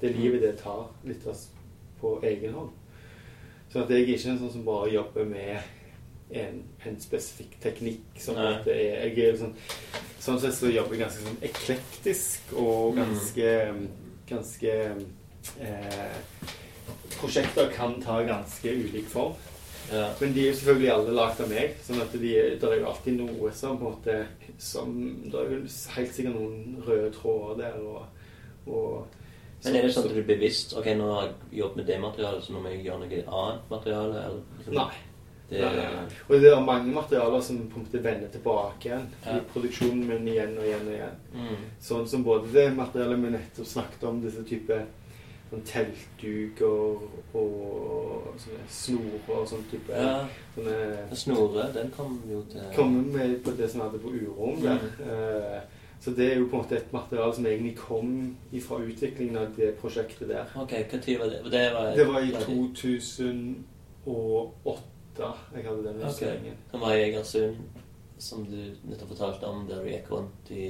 Det 0.00 0.10
livet 0.16 0.40
det 0.42 0.56
tar 0.58 0.88
litt 1.06 1.22
på 2.00 2.16
egen 2.22 2.52
hånd. 2.54 2.70
Så 3.70 3.82
at 3.82 3.90
jeg 3.90 4.02
er 4.02 4.06
ikke 4.14 4.30
en 4.30 4.38
sånn 4.38 4.52
som 4.52 4.64
bare 4.66 4.90
jobber 4.92 5.24
med 5.24 5.58
en, 6.34 6.62
en 6.86 6.96
spesifikk 7.00 7.54
teknikk. 7.62 8.02
Som 8.18 8.34
Nei. 8.38 8.48
at 8.56 8.64
det 8.66 8.74
er, 8.74 9.06
jeg 9.14 9.28
er 9.28 9.38
sånn, 9.38 9.54
sånn 10.20 10.40
sett 10.42 10.54
så 10.58 10.70
jobber 10.72 10.96
jeg 10.96 11.04
ganske 11.04 11.24
sånn 11.28 11.40
eklektisk 11.50 12.52
og 12.58 12.94
Mm. 12.94 13.04
ganske 13.04 13.50
Ganske 14.28 14.74
eh, 15.60 16.14
Prosjekter 17.20 17.68
kan 17.76 17.98
ta 18.02 18.22
ganske 18.24 18.70
ulik 18.72 19.06
form. 19.12 19.34
Ja. 19.92 20.08
Men 20.20 20.32
de 20.32 20.40
er 20.40 20.46
jo 20.48 20.56
selvfølgelig 20.56 20.90
alle 20.94 21.12
lagd 21.14 21.40
av 21.44 21.50
meg. 21.50 21.74
sånn 21.84 22.00
at 22.00 22.12
de, 22.12 22.32
det 22.60 22.68
er 22.70 22.78
jo 22.80 22.86
alltid 22.88 23.18
noe 23.20 23.52
som 23.52 23.78
på 23.78 23.86
en 23.86 23.92
måte 23.98 24.26
som, 24.58 24.94
Det 25.30 25.34
er 25.40 25.50
jo 25.52 25.60
helt 25.96 26.14
sikkert 26.14 26.34
noen 26.38 26.82
røde 26.86 27.10
tråder 27.12 27.62
der. 27.62 27.80
Og, 27.84 28.23
og 28.66 29.06
Men 29.64 29.76
er 29.76 29.82
det 29.82 29.94
sånn 29.94 30.04
at 30.04 30.12
du 30.14 30.18
er 30.20 30.26
bevisst 30.28 30.74
Ok, 30.76 30.86
nå 30.96 31.06
har 31.14 31.22
jeg 31.26 31.58
jobbet 31.62 31.76
med 31.76 31.86
det 31.86 32.00
materialet, 32.00 32.44
så 32.44 32.52
nå 32.52 32.60
må 32.60 32.68
jeg 32.74 32.84
gjøre 32.84 32.98
noe 33.00 33.22
annet 33.40 33.70
materiale? 33.70 34.24
Eller, 34.26 34.40
liksom, 34.58 34.74
Nei. 34.74 34.94
Det, 35.48 35.60
Nei, 35.60 35.70
nei, 35.76 35.88
nei. 35.94 36.04
Og 36.28 36.40
det 36.40 36.50
er 36.50 36.60
mange 36.64 36.92
materialer 36.92 37.40
som 37.44 37.58
på 37.68 37.78
en 37.78 37.84
måte 37.84 38.00
vender 38.04 38.28
tilbake 38.32 38.88
igjen 38.88 39.06
Ja. 39.26 39.36
i 39.36 39.40
produksjonen 39.52 40.06
min 40.08 40.28
igjen 40.28 40.54
og 40.58 40.64
igjen 40.64 40.86
og 40.88 40.94
igjen. 40.94 41.16
Mm. 41.34 41.64
Sånn 41.80 42.06
som 42.08 42.24
både 42.24 42.52
det 42.52 42.70
materialet 42.76 43.18
vi 43.24 43.30
nettopp 43.34 43.66
snakket 43.66 44.04
om, 44.08 44.22
disse 44.24 44.44
type 44.48 44.78
sånn 45.50 45.62
teltduker 45.68 47.04
og 47.36 48.34
sånne 48.40 48.64
snorer 48.72 49.36
og 49.36 49.48
sånn 49.48 49.64
type 49.70 49.92
Ja. 49.92 50.26
sånne 50.56 51.72
den 51.74 51.90
kom 51.96 52.22
jo 52.30 52.42
til 52.50 52.60
Kommer 52.74 53.02
med 53.02 53.42
på 53.44 53.56
det 53.56 53.70
som 53.70 53.80
hadde 53.80 53.98
på 53.98 54.08
Urom 54.12 54.60
der. 54.62 54.78
Mm. 54.98 55.60
Så 56.04 56.10
det 56.12 56.24
er 56.32 56.36
jo 56.36 56.48
på 56.50 56.56
en 56.58 56.62
måte 56.62 56.76
et 56.76 56.90
materiale 56.92 57.34
som 57.34 57.46
egentlig 57.48 57.76
kom 57.78 58.36
fra 58.60 58.76
utviklingen 58.84 59.36
av 59.40 59.54
det 59.56 59.70
prosjektet 59.80 60.28
der. 60.28 60.44
Ok, 60.60 60.72
hva 60.90 60.98
tid 61.00 61.18
var 61.22 61.26
det? 61.32 61.38
Det 61.54 61.72
var, 61.72 61.84
Det 61.96 62.06
var 62.10 62.20
i 62.20 62.30
2008 64.04 64.84
jeg 65.54 65.64
hadde 65.64 65.84
den 65.86 66.02
Ok. 66.02 66.10
Okay. 66.12 66.52
Den 66.72 66.80
var 66.80 66.92
i 66.92 67.02
Egersund, 67.06 67.56
som 68.18 68.44
du 68.44 68.58
nettopp 68.84 69.08
fortalte 69.14 69.46
om, 69.48 69.64
der 69.68 69.80
du 69.80 69.88
gikk 69.88 70.10
rundt 70.10 70.50
i 70.50 70.66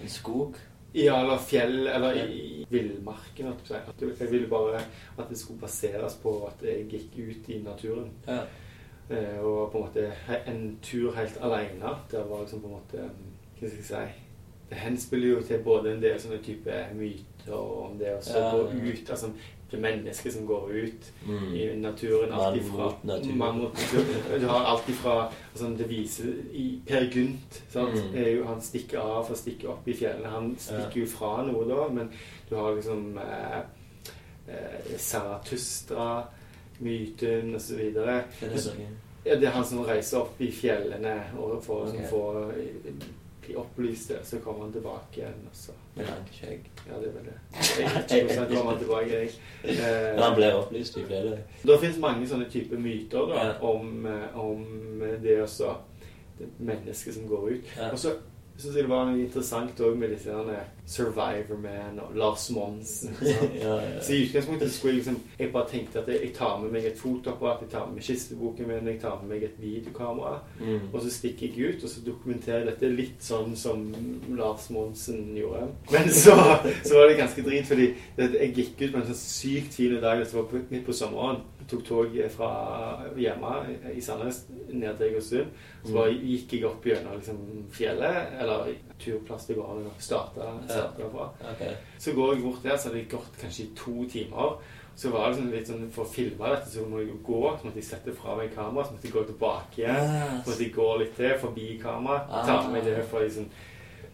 en 0.00 0.08
skog. 0.10 0.58
Ja, 0.96 1.20
eller 1.20 1.38
fjell, 1.38 1.86
eller 1.86 2.18
i 2.26 2.66
villmarken. 2.70 3.52
jeg 3.98 4.30
ville 4.30 4.48
bare 4.48 4.80
at 5.18 5.28
det 5.28 5.38
skulle 5.38 5.60
baseres 5.60 6.18
på 6.22 6.46
at 6.46 6.66
jeg 6.66 6.88
gikk 6.90 7.18
ut 7.18 7.48
i 7.48 7.62
naturen. 7.62 8.10
Ja. 8.26 8.40
Eh, 9.10 9.38
Og 9.38 9.70
på 9.72 9.78
en 9.78 9.84
måte 9.84 10.12
en 10.46 10.78
tur 10.82 11.12
helt 11.14 11.38
alene. 11.40 11.94
Det 12.10 12.24
var 12.28 12.40
liksom 12.40 12.60
på 12.60 12.66
en 12.66 12.72
måte 12.72 13.10
Hva 13.60 13.68
skal 13.68 13.78
jeg 13.78 13.84
si 13.84 14.22
Det 14.70 14.76
henspiller 14.82 15.28
jo 15.28 15.40
til 15.46 15.58
både 15.62 15.92
en 15.92 16.00
del 16.02 16.16
sånne 16.20 16.40
type 16.42 16.78
myter 16.98 17.52
om 17.54 17.98
det 17.98 18.08
å 18.16 18.20
Ja, 18.34 18.50
gå 18.50 18.64
ut. 18.90 19.10
Altså 19.10 19.28
det 19.70 19.78
mennesket 19.82 20.32
som 20.32 20.46
går 20.46 20.70
ut 20.70 21.06
Mm. 21.26 21.54
i 21.54 21.76
naturen. 21.76 22.32
Alt 22.32 22.56
ifra 22.56 22.92
mann 23.36 23.58
mot 23.58 23.72
natur. 23.74 24.38
Du 24.40 24.46
har 24.46 24.64
alt 24.64 24.88
ifra 24.88 25.30
altså, 25.52 25.70
Det 25.78 25.88
viser 25.88 26.32
i 26.52 26.80
Per 26.86 27.06
Gynt. 27.10 27.62
Mm. 27.74 28.14
Jo, 28.36 28.44
han 28.44 28.60
stikker 28.60 28.98
av 28.98 29.26
for 29.26 29.34
å 29.34 29.38
stikke 29.38 29.68
opp 29.68 29.88
i 29.88 29.92
fjellene. 29.94 30.30
Han 30.30 30.56
stikker 30.58 31.00
jo 31.00 31.06
fra 31.06 31.42
noe 31.46 31.64
da, 31.68 31.88
men 31.88 32.10
du 32.50 32.54
har 32.56 32.74
liksom 32.74 33.18
eh, 33.18 33.58
eh, 34.48 34.96
Zarathustra, 34.98 36.24
myten 36.80 37.54
osv. 37.54 37.80
Ja, 39.24 39.34
det 39.36 39.44
er 39.48 39.50
han 39.50 39.64
som 39.64 39.84
reiser 39.84 40.18
opp 40.20 40.40
i 40.40 40.50
fjellene 40.52 41.20
og 41.38 41.62
for 41.64 41.86
å 41.86 41.88
Ok. 41.88 42.04
Liksom 43.46 43.64
få 43.64 43.74
bli 43.74 43.84
opplyst. 43.86 44.12
Så 44.24 44.38
kommer 44.40 44.60
han 44.60 44.72
tilbake 44.72 45.20
igjen. 45.20 45.40
Og 45.50 45.56
så. 45.56 45.72
Med 45.94 46.06
langt 46.06 46.32
skjegg. 46.34 46.70
Ja, 46.88 46.98
det 47.00 47.08
er 47.08 47.12
vel 47.12 47.24
det. 47.24 47.36
Jeg 47.78 47.94
vet 47.94 48.12
ikke 48.12 48.34
hvordan 48.34 48.56
kommer 48.56 48.70
han 48.72 48.78
tilbake. 48.78 49.10
Jeg. 49.10 49.30
Eh, 49.64 50.14
Men 50.14 50.22
han 50.22 50.36
ble 50.36 50.52
opplyst 50.54 50.96
i 50.96 51.04
flere 51.04 51.38
det 51.66 51.80
finnes 51.80 51.98
mange 51.98 52.28
sånne 52.28 52.48
typer 52.50 52.78
myter 52.78 53.26
da, 53.32 53.58
om, 53.64 54.06
eh, 54.06 54.38
om 54.38 54.64
det 55.22 55.42
også 55.42 55.74
det 56.38 56.48
mennesket 56.58 57.14
som 57.14 57.28
går 57.28 57.48
ut. 57.50 57.76
Og 57.92 57.98
så 57.98 58.12
syns 58.56 58.74
jeg 58.76 58.84
det 58.84 58.90
var 58.90 59.04
noe 59.08 59.20
interessant 59.20 59.80
òg 59.80 59.96
med 59.96 60.10
disse 60.14 60.30
derne 60.32 60.60
Survivor 60.86 61.58
Man 61.58 61.98
og 61.98 62.14
Lars 62.14 62.50
Monsen. 62.50 63.16
ja, 63.62 63.74
ja. 63.74 64.02
Så 64.02 64.12
i 64.12 64.22
utgangspunktet 64.26 64.72
skulle 64.72 64.92
jeg 64.92 64.96
liksom 64.96 65.22
Jeg 65.38 65.52
bare 65.52 65.68
tenkte 65.70 65.98
at 65.98 66.08
jeg, 66.08 66.30
tar 66.34 66.60
med 66.62 66.70
meg 66.70 66.86
et 66.86 66.98
fotoapparat, 66.98 67.62
jeg 67.62 67.70
tar 67.70 67.86
med 67.86 67.98
meg 67.98 68.06
kisteboken 68.06 68.68
min, 68.68 68.86
jeg 68.92 69.00
tar 69.02 69.18
med 69.22 69.34
meg 69.34 69.46
et 69.48 69.58
videokamera. 69.58 70.38
Mm. 70.60 70.92
Og 70.92 71.02
så 71.02 71.10
stikker 71.10 71.46
jeg 71.46 71.74
ut, 71.74 71.84
og 71.84 71.90
så 71.90 72.04
dokumenterer 72.06 72.62
jeg 72.62 72.70
dette 72.70 72.92
litt 72.94 73.26
sånn 73.26 73.56
som 73.58 73.82
Lars 74.38 74.70
Monsen 74.70 75.34
gjorde. 75.36 75.66
Men 75.90 76.10
så, 76.14 76.36
så 76.84 76.94
var 77.00 77.10
det 77.10 77.18
ganske 77.18 77.46
drit, 77.46 77.66
fordi 77.66 77.90
jeg 78.16 78.54
gikk 78.54 78.80
ut 78.86 78.94
på 78.94 79.02
en 79.02 79.10
sånn 79.10 79.22
sykt 79.26 79.74
fin 79.74 79.98
dag. 79.98 80.22
Det 80.22 80.38
var 80.38 80.66
midt 80.70 80.86
på 80.86 80.94
sommeren. 80.94 81.42
Jeg 81.60 81.70
tok 81.72 81.86
tog 81.88 82.18
fra 82.30 82.50
hjemme 83.18 83.56
i 83.90 84.02
Sandnes 84.04 84.44
ned 84.70 84.92
til 85.00 85.08
Egersund. 85.08 85.54
Så 85.82 85.94
bare 85.96 86.14
gikk 86.14 86.54
jeg 86.54 86.66
opp 86.68 86.86
gjennom 86.86 87.18
liksom, 87.18 87.40
fjellet, 87.74 88.36
eller 88.38 88.70
å 88.96 89.92
starte, 89.98 90.40
starte 90.68 91.10
fra. 91.12 91.28
Okay. 91.52 91.74
Så 91.98 92.12
går 92.16 92.34
jeg 92.34 92.42
bort 92.42 92.62
der, 92.62 92.76
så 92.76 92.88
hadde 92.88 92.98
jeg 92.98 93.10
gått 93.10 93.38
kanskje 93.40 93.64
i 93.64 93.70
to 93.76 94.04
timer. 94.10 94.58
Så 94.96 95.10
var 95.12 95.28
det 95.28 95.36
sånn 95.36 95.50
litt 95.52 95.68
sånn, 95.68 95.90
For 95.92 96.04
å 96.04 96.08
filme 96.08 96.48
dette, 96.54 96.70
så 96.72 96.86
må 96.88 97.02
jeg 97.02 97.10
jo 97.10 97.18
gå. 97.26 97.40
Så 97.58 97.66
måtte 97.68 97.76
jeg 97.82 97.84
sette 97.84 98.14
fra 98.16 98.36
meg 98.36 98.54
kameraet, 98.54 98.88
så 98.88 98.92
måtte 98.96 99.08
jeg 99.08 99.12
gå 99.12 99.24
tilbake 99.28 99.82
igjen. 99.82 100.12
Yes. 100.16 100.44
Så 100.44 100.50
måtte 100.50 100.64
jeg 100.64 100.74
gå 100.74 100.90
litt 101.02 101.16
til 101.16 101.38
forbi 101.42 101.66
kameraet. 101.82 102.28
Ah. 102.30 102.46
Ta 102.46 102.68
med 102.72 102.84
det 102.84 103.04
for 103.10 103.20
liksom 103.20 103.48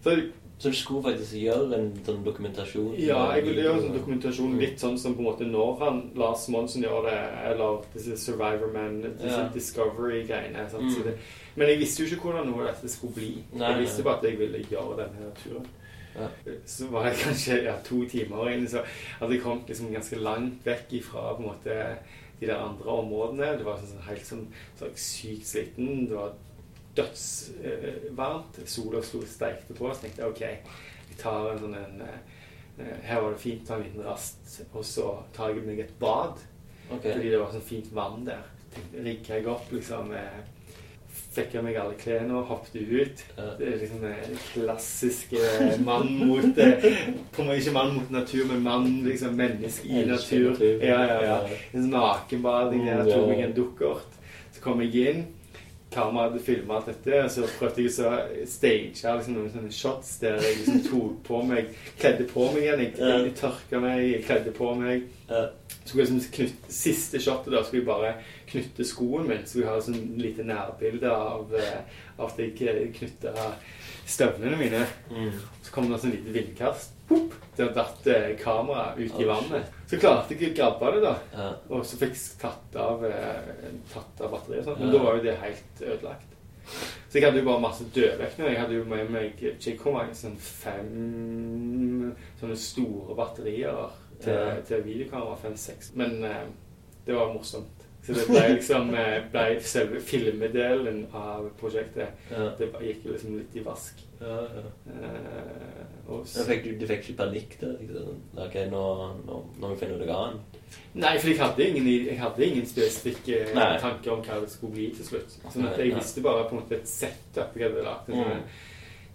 Så 0.02 0.16
Så 0.58 0.68
du 0.70 0.74
skulle 0.74 1.02
faktisk 1.02 1.32
gjøre 1.34 1.74
en 1.74 1.88
sånn 2.06 2.24
dokumentasjon? 2.24 2.94
ja, 2.94 3.32
jeg 3.34 3.44
ville 3.44 3.62
gjøre 3.62 3.78
en 3.80 3.82
sånn 3.82 3.96
dokumentasjon 3.96 4.58
litt 4.60 4.78
sånn 4.78 4.98
som 4.98 5.14
på 5.14 5.18
en 5.18 5.26
måte 5.26 5.46
når 5.50 5.78
han 5.80 6.12
Lars 6.14 6.48
Monsen 6.48 6.82
gjør 6.84 7.08
det, 7.08 7.16
eller 7.50 7.80
disse 7.94 8.16
Survivor 8.16 8.70
Men, 8.72 9.00
disse 9.02 9.26
Ja. 9.26 9.48
Discovery-greiene. 9.48 10.68
Mm. 10.70 10.90
Så 10.90 11.02
det- 11.02 11.18
Men 11.54 11.68
jeg 11.68 11.82
visste 11.82 12.02
jo 12.02 12.08
ikke 12.08 12.28
hvordan 12.28 12.48
noe 12.48 12.64
av 12.64 12.72
dette 12.72 12.90
skulle 12.92 13.16
bli. 13.16 13.30
Nei, 13.52 13.70
jeg 13.74 13.84
visste 13.84 14.04
bare 14.06 14.20
at 14.22 14.28
jeg 14.28 14.38
ville 14.40 14.62
gjøre 14.70 14.98
denne 15.02 15.32
turen. 15.42 15.66
Ja. 16.12 16.28
Så 16.68 16.88
var 16.92 17.08
jeg 17.08 17.20
kanskje 17.26 17.58
ja, 17.66 17.76
to 17.84 18.02
timer 18.08 18.50
inn, 18.52 18.66
så 18.68 18.84
hadde 19.20 19.36
jeg 19.36 19.44
kommet 19.44 19.72
liksom 19.72 19.92
ganske 19.92 20.20
langt 20.20 20.66
vekk 20.66 20.96
ifra 21.00 21.32
på 21.36 21.44
en 21.44 21.48
måte 21.50 21.78
de 22.40 22.48
der 22.48 22.58
andre 22.58 22.96
områdene. 23.02 23.50
Det 23.58 23.66
var 23.66 23.80
sånn, 23.80 24.00
helt 24.08 24.26
sånn, 24.26 24.46
så 24.76 24.86
var 24.88 24.96
sykt 24.98 25.50
sliten. 25.50 26.06
Det 26.10 26.16
var 26.18 26.32
dødsvarmt. 26.98 28.62
Sola 28.68 29.02
sto 29.06 29.22
og 29.22 29.28
steikte 29.30 29.76
på. 29.78 29.90
Så 29.92 30.06
tenkte 30.06 30.24
jeg 30.24 30.32
OK, 30.32 30.42
jeg 31.12 31.20
tar 31.20 31.52
en 31.52 31.62
sånn 31.62 31.76
en 31.78 32.06
eh, 32.06 32.96
Her 33.04 33.20
var 33.20 33.34
det 33.34 33.42
fint, 33.42 33.66
ta 33.68 33.76
en 33.76 33.84
liten 33.84 34.02
rast, 34.02 34.62
og 34.72 34.84
så 34.88 35.10
tar 35.36 35.52
jeg 35.52 35.66
meg 35.66 35.84
et 35.84 35.92
bad. 36.00 36.40
Okay. 36.88 37.12
Fordi 37.12 37.28
det 37.30 37.38
var 37.38 37.52
sånn 37.52 37.66
fint 37.68 37.92
vann 37.94 38.24
der. 38.26 38.48
Rigga 38.96 39.36
jeg 39.36 39.48
opp 39.52 39.68
liksom 39.72 40.10
eh, 40.16 40.40
fikk 41.32 41.54
jeg 41.56 41.64
meg 41.64 41.76
alle 41.80 41.94
klærne 41.98 42.36
og 42.38 42.44
hoppet 42.50 42.74
ut. 42.92 43.22
Det 43.58 43.68
er 43.68 43.78
liksom 43.80 44.02
den 44.04 44.38
klassiske 44.52 45.38
mann 45.84 46.10
mot 46.28 46.58
eh, 46.60 46.86
ikke 47.58 47.72
mann 47.74 47.94
mot 47.96 48.10
natur, 48.12 48.46
men 48.52 48.62
mann, 48.62 48.88
liksom 49.06 49.36
menneske 49.38 49.88
i 49.88 50.04
natur. 50.08 50.60
Ja, 50.82 51.00
ja, 51.08 51.20
ja. 51.24 51.38
En 51.74 51.88
nakenbading 51.92 52.86
der 52.86 53.02
Mm, 53.02 53.06
jeg 53.06 53.14
tok 53.14 53.22
ja. 53.22 53.28
meg 53.34 53.44
en 53.46 53.54
dukkert. 53.56 54.18
Så 54.52 54.60
kom 54.60 54.80
jeg 54.84 54.94
inn. 55.08 55.24
Kameraet 55.92 56.32
hadde 56.32 56.42
filma 56.44 56.76
alt 56.78 56.86
dette, 56.88 57.18
og 57.24 57.30
så 57.30 57.46
prøvde 57.58 57.82
jeg 57.84 57.92
å 58.06 58.46
stage 58.48 59.02
liksom, 59.02 59.34
noen 59.36 59.50
sånne 59.52 59.72
shots 59.76 60.14
der 60.22 60.38
jeg 60.40 60.60
liksom 60.62 60.80
tok 60.88 61.18
på 61.26 61.42
meg 61.48 61.68
Kledde 62.00 62.24
på 62.30 62.46
meg 62.54 62.62
igjen. 62.62 62.80
Jeg, 62.86 62.94
Ja. 62.98 63.18
jeg 63.18 63.34
tørka 63.38 63.80
meg, 63.80 64.00
jeg 64.12 64.24
kledde 64.24 64.52
på 64.56 64.74
meg. 64.78 65.02
Så 65.28 65.88
skulle 65.88 66.04
jeg 66.04 66.14
liksom 66.14 66.32
knytte, 66.38 66.72
Siste 66.72 67.20
shotet 67.20 67.52
da 67.52 67.62
skulle 67.64 67.82
jeg 67.82 67.86
bare 67.90 68.14
knytte 68.48 68.84
skoen 68.86 69.28
min. 69.28 69.44
Så 69.46 69.60
jeg 69.60 69.68
ha 69.68 69.78
sånn 69.80 70.16
lite 70.20 70.44
nærbilde 70.46 71.10
av, 71.10 71.52
eh, 71.54 71.80
av 72.18 72.30
at 72.30 72.38
jeg 72.38 72.92
knytta 72.96 73.32
støvlene 74.06 74.56
mine. 74.58 74.86
Mm. 75.10 75.32
Så 75.62 75.72
kom 75.72 75.88
det 75.88 75.96
et 75.96 76.04
sånn 76.06 76.14
lite 76.16 76.34
vindkast. 76.34 76.92
Pop, 77.08 77.34
der 77.56 77.72
datt 77.74 78.06
eh, 78.06 78.32
kameraet 78.40 78.98
ut 78.98 79.20
i 79.20 79.24
vannet. 79.28 79.72
Så 79.92 79.98
klarte 80.00 80.32
jeg 80.40 80.52
å 80.52 80.56
grabbe 80.56 80.90
det, 80.94 81.00
da. 81.04 81.14
Ja. 81.36 81.48
Og 81.68 81.82
så 81.84 81.98
fikk 82.00 82.14
jeg 82.16 82.38
tatt 82.40 82.76
av, 82.80 83.02
eh, 83.04 83.72
tatt 83.92 84.20
av 84.24 84.30
batteriet. 84.32 84.66
Men 84.78 84.86
Ja. 84.88 84.92
da 84.92 85.02
var 85.04 85.16
jo 85.18 85.22
det 85.22 85.34
helt 85.36 85.82
ødelagt. 85.82 86.28
Så 87.10 87.18
jeg 87.18 87.24
hadde 87.24 87.38
jo 87.42 87.44
bare 87.44 87.60
masse 87.60 87.84
dødvekter. 87.84 88.48
Jeg 88.48 88.58
hadde 88.60 88.74
jo 88.78 88.84
med 88.84 89.10
meg 89.10 89.42
mange, 89.92 90.14
sånn 90.14 90.36
fem 90.38 92.14
sånne 92.40 92.56
store 92.56 93.14
batterier 93.18 93.90
til, 94.22 94.32
Ja. 94.32 94.60
til 94.60 94.82
videokamera. 94.82 95.36
Fem-seks. 95.36 95.92
Men 95.94 96.24
eh, 96.24 96.46
det 97.06 97.14
var 97.14 97.34
morsomt. 97.34 97.81
Så 98.02 98.12
det 98.16 98.24
ble 98.26 98.40
liksom 98.56 98.88
eh, 98.98 99.20
ble 99.30 99.60
selve 99.62 100.00
filmedelen 100.02 101.04
av 101.14 101.44
prosjektet. 101.60 102.16
Ja. 102.32 102.48
Det 102.58 102.66
gikk 102.82 103.04
jo 103.06 103.12
liksom 103.12 103.36
litt 103.38 103.54
i 103.54 103.62
vask. 103.62 104.00
Ja, 104.18 104.40
ja. 104.56 104.62
Eh, 104.90 106.24
så, 106.26 106.42
fikk 106.48 106.64
du, 106.64 106.72
du 106.80 106.86
fikk 106.90 107.04
ikke 107.06 107.18
panikk 107.20 107.54
da? 107.60 107.70
Liksom. 107.78 108.18
Ok, 108.42 108.56
nå, 108.72 108.82
nå, 109.26 109.38
nå 109.54 109.62
må 109.62 109.70
vi 109.74 109.78
finne 109.84 110.00
hva 110.08 110.18
annet. 110.26 110.58
Nei, 110.98 111.14
for 111.20 111.30
jeg 111.30 111.38
hadde 111.38 111.68
ingen, 111.68 111.86
jeg 112.08 112.18
hadde 112.18 112.44
ingen 112.48 112.66
spesifikke 112.68 113.38
Nei. 113.54 113.70
tanker 113.80 114.16
om 114.16 114.26
hva 114.26 114.40
det 114.42 114.50
skulle 114.50 114.74
bli 114.74 114.90
til 114.96 115.06
slutt. 115.12 115.38
Sånn 115.46 115.70
at 115.70 115.78
jeg 115.80 115.94
visste 115.94 116.24
bare 116.26 116.44
på 116.48 116.56
en 116.56 116.62
måte 116.64 116.78
et 116.80 116.90
setup 116.90 117.54
jeg 117.56 117.68
hadde 117.70 117.86
lagt. 117.86 118.10
En 118.10 118.18
Mm. 118.18 118.28
sånn, 118.34 118.44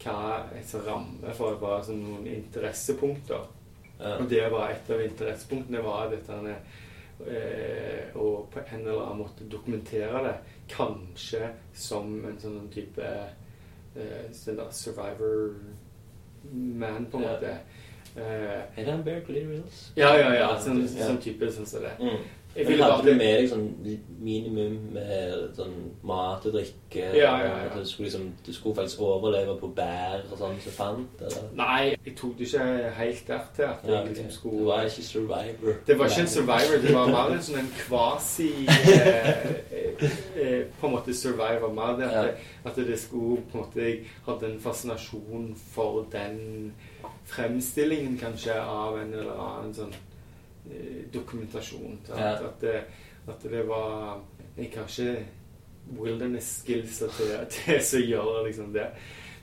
hva 0.07 0.17
et 0.55 0.65
sånn 0.71 0.85
ramme 0.87 1.33
for 1.35 1.59
bare 1.59 1.83
sånn 1.83 2.03
noen 2.07 2.27
interessepunkter. 2.37 3.47
Og 3.99 4.27
det 4.29 4.43
var 4.53 4.69
et 4.71 4.91
av 4.93 5.01
interessepunktene 5.01 5.81
var 5.83 6.11
dette 6.13 6.35
eh, 7.25 8.15
å 8.15 8.45
på 8.53 8.59
en 8.71 8.81
eller 8.87 9.01
annen 9.01 9.23
måte 9.23 9.47
dokumentere 9.49 10.23
det. 10.27 10.35
Kanskje 10.71 11.49
som 11.73 12.13
en 12.25 12.39
sånn 12.39 12.69
type 12.73 13.03
eh, 13.95 14.27
sånn 14.33 14.67
survivor 14.71 15.55
man, 16.53 17.05
på 17.11 17.17
en 17.17 17.23
måte. 17.23 17.57
Eh, 18.17 18.61
Er 18.77 18.85
det 18.85 18.91
en 18.93 19.03
Bear 19.03 19.21
Reels? 19.49 19.91
ja, 19.95 20.15
ja, 20.17 20.33
ja. 20.33 20.59
Sånn, 20.59 20.87
sånn 20.87 21.19
type 21.21 21.51
sånn 21.51 21.65
som 21.69 21.83
det. 21.83 21.95
Mm. 21.99 22.23
Jeg 22.57 22.67
ville 22.67 22.83
hadde 22.83 23.11
du 23.11 23.17
med 23.19 23.33
deg 23.37 23.49
sånn 23.51 23.65
minimum 24.19 24.77
med 24.95 25.33
sånn 25.55 25.75
mat 26.09 26.45
og 26.49 26.55
drikke? 26.55 27.03
Ja, 27.15 27.35
ja, 27.43 27.51
ja. 27.63 27.67
Du 27.75 27.85
skulle, 27.85 28.07
liksom, 28.07 28.31
du 28.45 28.49
skulle 28.53 28.75
faktisk 28.79 29.01
overleve 29.05 29.53
på 29.61 29.69
bær 29.77 30.23
og 30.31 30.39
sånn 30.39 30.57
som 30.63 30.73
fant? 30.73 31.21
Eller? 31.21 31.45
Nei, 31.59 31.83
jeg 32.07 32.15
tok 32.17 32.33
det 32.39 32.47
ikke 32.49 32.65
helt 32.97 33.27
der 33.27 33.45
til 33.55 33.67
at 33.67 33.85
Ja, 33.85 33.99
jeg 33.99 34.09
liksom 34.09 34.31
Du 34.31 34.35
skulle 34.39 34.65
var 34.71 34.89
ikke 34.89 35.05
survivor? 35.11 35.77
Det 35.87 35.99
var 35.99 36.11
ikke 36.11 36.25
en 36.25 36.33
survivor, 36.33 36.81
det 36.87 36.95
var 36.97 37.13
mer 37.13 37.35
en 37.37 37.45
sånn 37.49 37.61
en 37.61 37.71
quasi 37.83 38.49
eh, 38.65 39.45
eh, 40.01 40.65
På 40.81 40.89
en 40.89 40.97
måte 40.97 41.13
survivor. 41.13 41.73
Mer 41.77 41.95
det 42.01 42.09
at, 42.09 42.13
Ja. 42.17 42.21
det, 42.31 42.35
at 42.65 42.75
det 42.89 42.99
skulle 42.99 43.41
på 43.51 43.57
en 43.57 43.63
måte 43.65 43.85
Jeg 43.85 43.99
hadde 44.25 44.51
en 44.53 44.59
fascinasjon 44.59 45.51
for 45.75 46.05
den 46.11 46.73
fremstillingen, 47.27 48.17
kanskje, 48.17 48.55
av 48.61 48.97
en 49.01 49.13
eller 49.13 49.39
annen 49.43 49.73
sånn 49.75 49.91
eh, 49.93 50.06
dokumentasjon. 51.13 51.99
At, 52.09 52.19
Ja. 52.19 52.33
at, 52.47 52.61
det, 52.61 52.83
at 53.27 53.43
det 53.43 53.67
var 53.67 54.21
Jeg 54.57 54.71
har 54.75 54.83
ikke 54.87 55.25
wilderness 55.99 56.43
skills 56.63 56.97
til, 56.97 57.33
til 57.49 58.01
å 58.01 58.05
gjøre 58.07 58.45
liksom 58.47 58.73
det. 58.73 58.87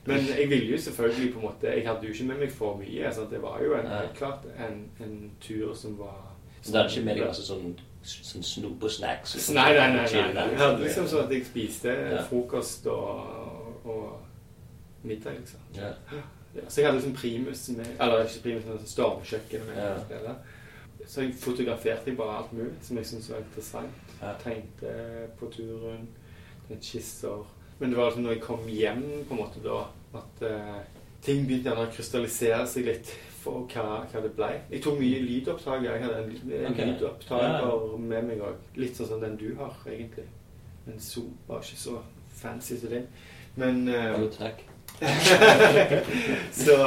Men 0.05 0.21
jeg 0.27 0.49
ville 0.49 0.71
jo 0.75 0.77
selvfølgelig 0.77 1.31
på 1.33 1.39
en 1.39 1.45
måte 1.47 1.67
Jeg 1.67 1.87
hadde 1.87 2.05
jo 2.05 2.13
ikke 2.13 2.25
med 2.29 2.37
meg 2.43 2.51
for 2.51 2.77
mye. 2.77 3.13
Sant? 3.13 3.31
Det 3.31 3.41
var 3.41 3.61
jo 3.63 3.73
en, 3.73 3.87
helt 3.89 4.13
klart 4.17 4.43
en, 4.59 4.83
en 5.01 5.31
tur 5.41 5.73
som 5.73 5.97
var 5.97 6.19
Så 6.61 6.71
du 6.71 6.77
hadde 6.77 6.91
ikke 6.93 7.05
med 7.07 7.17
deg 7.17 7.25
masse 7.27 7.45
sånn, 7.47 7.73
sånn 8.05 8.43
snop 8.45 8.83
og 8.85 8.91
snacks? 8.91 9.33
Nei, 9.55 9.71
nei, 9.73 9.87
nei. 9.95 10.05
nei, 10.13 10.33
nei. 10.33 10.45
Jeg 10.51 10.59
hadde 10.61 10.83
liksom 10.83 11.07
sånn 11.09 11.25
at 11.25 11.31
jeg 11.33 11.45
spiste 11.49 11.95
Ja. 12.11 12.21
frokost 12.29 12.85
og, 12.87 13.81
og 13.85 15.05
middag, 15.05 15.39
liksom. 15.39 15.59
Ja. 15.77 15.89
Ja, 16.55 16.61
så 16.69 16.79
jeg 16.81 16.85
hadde 16.87 16.99
liksom 17.01 17.15
primus 17.17 17.65
med 17.75 17.87
Eller 17.99 18.21
ikke 18.29 18.43
primus, 18.45 18.65
men 18.65 18.77
sånn 18.77 18.87
stormkjøkken 18.93 19.65
med. 19.67 19.81
Ja. 19.81 20.19
det. 20.29 20.35
Så 21.07 21.21
jeg 21.21 21.35
fotograferte 21.39 22.09
jeg 22.09 22.17
bare 22.17 22.37
alt 22.39 22.53
mulig 22.53 22.73
som 22.81 22.97
jeg 22.97 23.05
syntes 23.05 23.29
var 23.31 23.43
interessant. 23.43 24.15
Ja. 24.21 24.33
Tegnte 24.41 24.95
på 25.39 25.49
turen, 25.53 26.07
tegnte 26.67 26.85
skisser. 26.85 27.45
Men 27.79 27.91
det 27.91 27.97
var 27.99 28.09
liksom 28.09 28.23
når 28.23 28.37
jeg 28.37 28.41
kom 28.41 28.67
hjem, 28.71 29.03
på 29.27 29.35
en 29.35 29.41
måte 29.41 29.61
da, 29.63 29.81
at 30.15 30.43
uh, 30.47 30.77
ting 31.25 31.43
begynte 31.47 31.75
å 31.75 31.87
krystallisere 31.91 32.63
seg 32.71 32.87
litt 32.87 33.11
for 33.43 33.67
hva, 33.69 33.99
hva 34.09 34.21
det 34.23 34.31
ble. 34.37 34.51
Jeg 34.71 34.81
tok 34.85 34.97
mye 35.01 35.21
lydopptak. 35.25 35.83
Jeg 35.85 36.01
hadde 36.01 36.21
en, 36.23 36.31
en 36.49 36.71
okay. 36.71 36.93
lydopptaker 36.93 37.59
Ja. 37.67 37.97
med 37.97 38.29
meg 38.31 38.43
òg. 38.45 38.63
Litt 38.79 38.97
sånn 38.97 39.11
som 39.11 39.21
den 39.21 39.37
du 39.41 39.51
har, 39.59 39.75
egentlig. 39.85 40.25
Men 40.85 41.01
Zoom 41.01 41.35
var 41.49 41.61
ikke 41.65 41.81
så 41.81 41.99
fancy 42.35 42.79
som 42.79 42.95
din. 42.95 43.09
Men 43.55 43.85
uh. 43.89 44.17
så, 46.65 46.77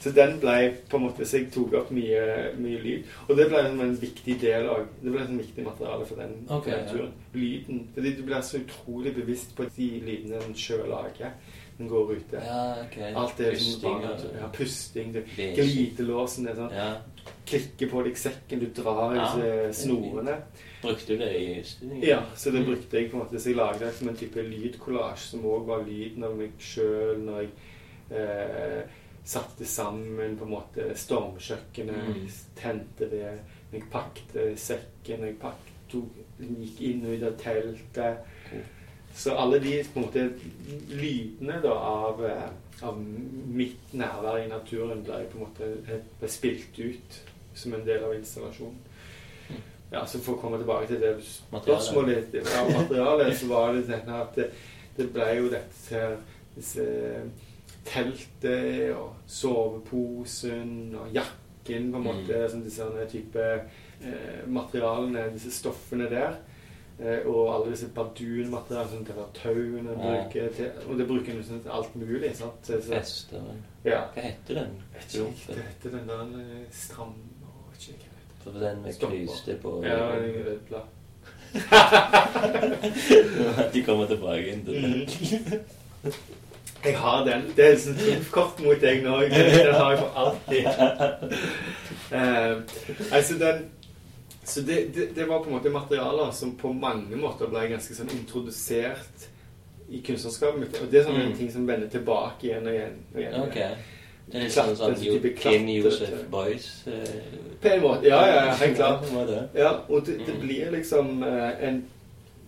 så 0.00 0.12
den 0.14 0.36
ble 0.40 0.56
på 0.90 0.98
en 0.98 1.02
måte 1.08 1.26
Så 1.26 1.40
jeg 1.40 1.48
tok 1.54 1.74
opp 1.80 1.90
mye, 1.94 2.22
mye 2.60 2.80
lyd. 2.82 3.12
Og 3.26 3.36
det 3.38 3.48
ble 3.50 3.62
en, 3.66 3.80
en 3.82 3.96
viktig 4.00 4.38
del 4.42 4.68
av 4.70 4.86
Det 5.02 5.12
ble 5.12 5.24
en 5.24 5.40
viktig 5.40 5.66
materiale 5.66 6.06
for 6.08 6.22
den, 6.22 6.38
okay, 6.46 6.80
for 6.88 7.02
den 7.02 7.12
ja. 7.12 7.30
Lyden. 7.36 7.84
Fordi 7.94 8.14
du 8.16 8.24
blir 8.28 8.46
så 8.46 8.62
utrolig 8.62 9.14
bevisst 9.16 9.56
på 9.56 9.68
de 9.76 9.90
lydene 10.06 10.42
den 10.44 10.58
sjøl 10.58 10.86
lager. 10.90 11.34
Den 11.78 11.88
går 11.88 12.14
ute. 12.16 12.40
Ja, 12.40 12.86
okay. 12.86 13.12
Alt 13.12 13.38
det 13.38 13.50
liksom 13.52 13.72
Pusting 13.72 14.02
bare 14.02 14.14
og 14.14 14.38
ja, 14.40 14.46
pusting. 14.54 15.12
Du, 15.12 15.20
glidelåsen 15.36 16.48
er 16.48 16.56
sånn. 16.56 16.72
Ja. 16.72 16.86
Klikker 17.46 17.90
på 17.90 18.04
deg 18.06 18.16
sekken, 18.18 18.62
du 18.62 18.70
drar 18.80 19.12
i 19.12 19.18
Ja, 19.18 19.26
det 19.42 19.74
snorene. 19.76 20.38
Brukte 20.86 21.12
du 21.12 21.18
det 21.24 21.30
i 21.40 21.62
studiet? 21.66 22.04
Ja, 22.08 22.20
så 22.36 22.50
det 22.54 22.64
brukte 22.66 22.96
jeg 23.00 23.10
på 23.10 23.16
en 23.18 23.24
måte. 23.24 23.40
Så 23.40 23.50
jeg 23.52 23.58
lagde 23.58 23.84
det 23.86 23.94
som 23.98 24.08
en 24.12 24.16
type 24.16 24.42
lydkollasj, 24.46 25.26
som 25.32 25.44
òg 25.50 25.66
var 25.68 25.82
lyden 25.86 26.24
av 26.28 26.36
meg 26.38 26.54
sjøl 26.62 27.18
når 27.26 27.40
jeg 27.42 27.50
eh, 28.10 28.96
satte 29.26 29.66
sammen 29.66 30.36
på 30.38 30.46
en 30.46 30.54
måte 30.54 30.90
stormkjøkkenet, 30.94 32.02
Mm. 32.06 32.28
tente 32.56 33.08
det, 33.10 33.24
jeg 33.72 33.82
pakte 33.90 34.44
sekken, 34.56 35.24
jeg 35.26 35.38
pakte, 35.42 35.72
tok, 35.90 36.20
gikk 36.38 36.80
inn 36.86 37.04
og 37.06 37.16
ut 37.16 37.26
av 37.28 37.36
teltet. 37.42 38.18
Så 39.16 39.32
alle 39.34 39.58
de 39.64 39.82
på 39.94 39.98
en 40.00 40.06
måte 40.06 40.24
lydene 40.90 41.60
da 41.62 41.72
av, 41.72 42.24
eh, 42.24 42.48
av 42.86 42.98
mitt 43.00 43.92
nærvær 43.96 44.44
i 44.44 44.48
naturen 44.50 45.02
ble 45.06 45.22
på 45.32 45.38
en 45.38 45.46
måte 45.46 46.00
ble 46.20 46.28
spilt 46.28 46.78
ut 46.78 47.20
som 47.56 47.74
en 47.74 47.84
del 47.86 48.04
av 48.04 48.14
installasjonen. 48.14 48.78
Ja, 49.92 50.04
så 50.06 50.18
For 50.18 50.34
å 50.34 50.40
komme 50.40 50.58
tilbake 50.58 50.86
til 50.90 51.00
det 51.00 51.12
spørsmålet 51.22 52.32
ditt 52.32 52.44
materialet, 52.74 53.36
så 53.38 53.46
var 53.48 53.72
det 53.76 53.84
denne 53.88 54.20
at 54.22 54.34
det, 54.34 54.50
det 54.96 55.12
ble 55.14 55.28
jo 55.38 55.48
dette 55.52 56.00
disse 56.56 56.86
teltet 57.86 58.90
og 58.96 59.12
soveposen 59.30 60.94
og 60.98 61.12
jakken, 61.14 61.90
på 61.92 61.98
en 61.98 62.04
måte, 62.04 62.34
Mm. 62.42 62.48
som 62.50 62.62
disse 62.62 62.84
type 63.10 63.38
eh, 64.02 64.42
materialene, 64.46 65.30
disse 65.34 65.50
stoffene 65.50 66.08
der. 66.10 66.34
Eh, 66.98 67.26
og 67.28 67.50
alle 67.54 67.70
disse 67.74 67.88
bardunmaterialene, 67.94 68.90
sånn 68.90 69.06
til 69.06 69.14
tauene 69.34 69.90
Ja. 69.92 70.22
bruker 70.24 70.48
til, 70.56 70.70
Og 70.88 70.98
det 70.98 71.06
bruker 71.08 71.30
en 71.32 71.38
liksom 71.38 71.60
til 71.62 71.70
alt 71.70 71.96
mulig. 71.96 72.34
sant? 72.36 72.54
Så, 72.62 72.80
så, 72.82 72.88
Fester. 72.94 73.42
ja. 73.84 74.02
Hva 74.14 74.22
heter 74.22 74.54
den? 74.54 74.82
Jeg 74.94 75.02
vet 75.02 75.36
ikke 75.36 75.54
det 75.54 75.64
heter 75.64 75.90
den 75.98 76.06
der 76.08 76.40
eh, 76.40 76.66
stram 76.72 77.14
hva. 78.46 78.52
For 78.52 78.60
den 78.66 78.76
med 78.82 78.92
Stopper. 78.94 79.56
på 79.62 79.70
Ja, 79.84 79.96
den 79.96 80.34
er 80.34 80.40
ødela. 80.54 80.82
De 83.72 83.82
kommer 83.86 84.06
tilbake 84.10 84.46
inn 84.52 84.64
til 84.66 84.74
det. 84.74 84.82
Jeg 86.84 86.94
har 87.00 87.24
den. 87.26 87.42
Det 87.56 87.64
er 87.64 87.72
et 87.72 87.80
sånt 87.82 87.98
trumfkort 87.98 88.60
mot 88.62 88.80
deg 88.82 89.02
nå. 89.04 89.14
Den 89.30 89.74
har 89.74 89.90
jeg 89.94 90.00
for 90.02 90.10
alltid. 90.22 90.66
Uh, 92.12 92.54
altså 93.12 93.34
den 93.40 93.56
Så 94.46 94.60
det, 94.62 94.94
det, 94.94 95.08
det 95.16 95.24
var 95.28 95.38
på 95.42 95.48
en 95.50 95.56
måte 95.56 95.70
materialer 95.74 96.30
som 96.30 96.52
på 96.60 96.70
mange 96.72 97.16
måter 97.18 97.46
ble 97.50 97.64
ganske 97.72 97.94
sånn 97.98 98.10
introdusert 98.14 99.24
i 99.90 99.98
kunstnerskapet 100.06 100.60
mitt. 100.60 100.78
Og 100.82 100.86
det 100.92 100.98
er 101.00 101.04
sånne 101.08 101.24
Mm. 101.26 101.34
ting 101.38 101.50
som 101.52 101.66
vender 101.66 101.88
tilbake 101.90 102.46
igjen 102.46 102.66
og 102.66 102.72
igjen. 102.76 102.96
Og 103.14 103.20
igjen, 103.20 103.34
og 103.40 103.46
Ok. 103.48 103.56
igjen. 103.56 103.76
Det 104.26 104.34
er 104.40 104.42
litt 104.44 104.52
sånn 104.52 104.76
som 104.76 104.94
så 104.94 105.04
Jo- 105.06 105.12
type 105.18 105.36
King 105.38 105.66
klatre- 105.66 105.82
Joseph 105.84 106.24
Boys 106.30 106.86
eh, 106.86 107.10
På 107.62 107.68
en 107.68 107.82
måte. 107.82 108.08
Ja, 108.08 108.26
ja, 108.26 108.40
helt 108.54 108.76
klart. 108.80 109.04
Ja, 109.54 109.70
og 109.88 110.06
det, 110.06 110.18
det 110.26 110.34
Mm. 110.34 110.40
blir 110.40 110.70
liksom 110.70 111.22
eh, 111.22 111.68
en 111.68 111.84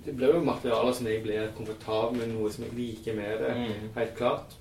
det 0.05 0.15
blir 0.17 0.35
jo 0.35 0.41
materialer 0.45 0.93
som 0.93 1.07
jeg 1.07 1.23
blir 1.23 1.49
komfortabel 1.57 2.17
med, 2.19 2.29
noe 2.33 2.51
som 2.53 2.65
jeg 2.65 2.73
liker 2.79 3.15
med 3.15 3.39
det, 3.43 3.55
Mm. 3.57 3.89
helt 3.95 4.15
klart. 4.17 4.55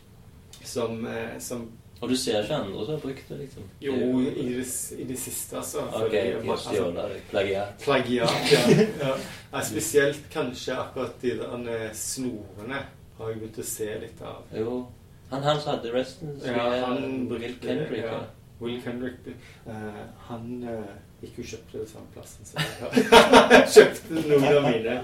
Som, 0.64 1.06
eh, 1.08 1.40
som 1.40 1.70
Og 2.02 2.10
du 2.10 2.16
ser 2.16 2.44
ikke 2.44 2.54
andre 2.56 2.86
som 2.86 2.94
har 2.94 3.00
brukt 3.02 3.30
det, 3.30 3.38
liksom? 3.40 3.64
Jo, 3.82 3.94
i 4.20 4.26
det, 4.26 4.66
i 5.00 5.04
det 5.04 5.18
siste, 5.20 5.56
altså. 5.58 5.80
Ok, 5.80 6.12
har 6.14 6.52
altså. 6.52 7.10
Plagiat. 7.32 7.78
Plagiat, 7.80 8.52
ja. 8.52 8.60
ja. 9.08 9.16
ja. 9.54 9.62
Spesielt 9.62 10.20
kanskje 10.34 10.76
akkurat 10.78 11.22
de 11.22 11.30
der 11.40 11.90
snorene 11.94 12.84
har 13.18 13.30
jeg 13.30 13.40
begynt 13.40 13.58
å 13.58 13.64
se 13.64 13.86
litt 14.00 14.22
av. 14.22 14.44
Jo. 14.54 14.86
Han, 15.30 15.44
han 15.44 15.60
som 15.60 15.76
hadde 15.76 15.94
resten, 15.94 16.36
Ja, 16.46 16.70
han 16.86 17.28
Will 17.32 17.56
Kendrick. 17.62 18.04
ja. 18.04 18.14
Ja. 18.14 18.20
Will 18.60 18.82
Kendrick 18.82 19.28
uh, 19.68 19.74
Han 20.30 20.64
uh, 20.64 20.96
gikk 21.22 21.38
jo 21.40 21.44
og 21.44 21.52
kjøpte 21.52 21.80
det 21.82 21.90
samme 21.90 22.10
plassen 22.14 22.46
som 22.46 22.62
jeg 22.62 23.70
kjøpte 23.76 24.24
noen 24.28 24.48
av 24.50 24.66
mine. 24.68 24.98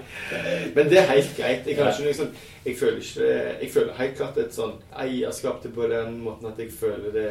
Men 0.76 0.90
det 0.90 0.98
er 1.00 1.08
helt 1.10 1.32
greit. 1.36 1.66
Jeg, 1.66 1.74
ikke 1.74 2.06
liksom, 2.06 2.28
jeg, 2.64 2.76
føler 2.78 3.00
ikke 3.02 3.30
Jeg 3.62 3.70
føler 3.74 3.96
helt 3.98 4.16
klart 4.20 4.38
et 4.42 4.54
sånn 4.54 4.76
eierskap 5.04 5.62
til 5.62 5.74
på 5.74 5.88
den 5.90 6.20
måten 6.22 6.50
at 6.50 6.62
jeg 6.62 6.70
føler 6.74 7.10
det 7.14 7.26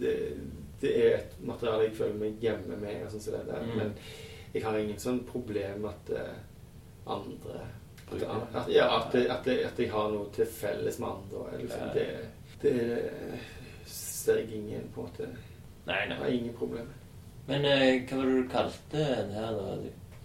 Det, 0.00 0.14
det 0.82 0.92
er 1.02 1.16
et 1.16 1.34
materiale 1.40 1.88
jeg 1.88 1.96
føler 1.98 2.20
meg 2.20 2.42
hjemme 2.42 2.78
med. 2.78 3.02
Og 3.06 3.14
sånn 3.14 3.26
som 3.26 3.38
det 3.38 3.46
der. 3.48 3.66
Mm. 3.66 3.74
Men 3.80 3.94
jeg 4.54 4.64
har 4.66 4.78
ingen 4.78 5.02
sånn 5.02 5.22
problem 5.26 5.82
med 5.86 5.90
at 5.94 6.14
uh, 6.14 7.16
andre 7.18 7.66
at, 8.12 8.68
ja, 8.70 8.86
at, 9.00 9.12
det- 9.12 9.26
at, 9.30 9.44
det- 9.44 9.64
at 9.66 9.78
jeg 9.78 9.90
har 9.90 10.10
noe 10.10 10.28
til 10.32 10.46
felles 10.46 10.98
med 10.98 11.08
andre. 11.08 11.46
eller 11.48 11.58
Liksom, 11.58 11.88
det, 11.94 12.06
det 12.62 13.10
ser 13.86 14.36
jeg 14.38 14.52
ingen 14.54 14.88
på 14.94 15.00
en 15.00 15.06
måte 15.06 15.28
Nei, 15.86 15.96
Jeg 16.08 16.16
har 16.18 16.26
ingen 16.26 16.54
problemer. 16.54 16.94
Men 17.46 17.64
eh, 17.64 18.02
hva 18.08 18.16
var 18.16 18.24
det 18.26 18.36
du 18.42 18.48
kalte 18.50 18.98
det 18.98 19.34
her, 19.34 19.52
da? 19.54 19.76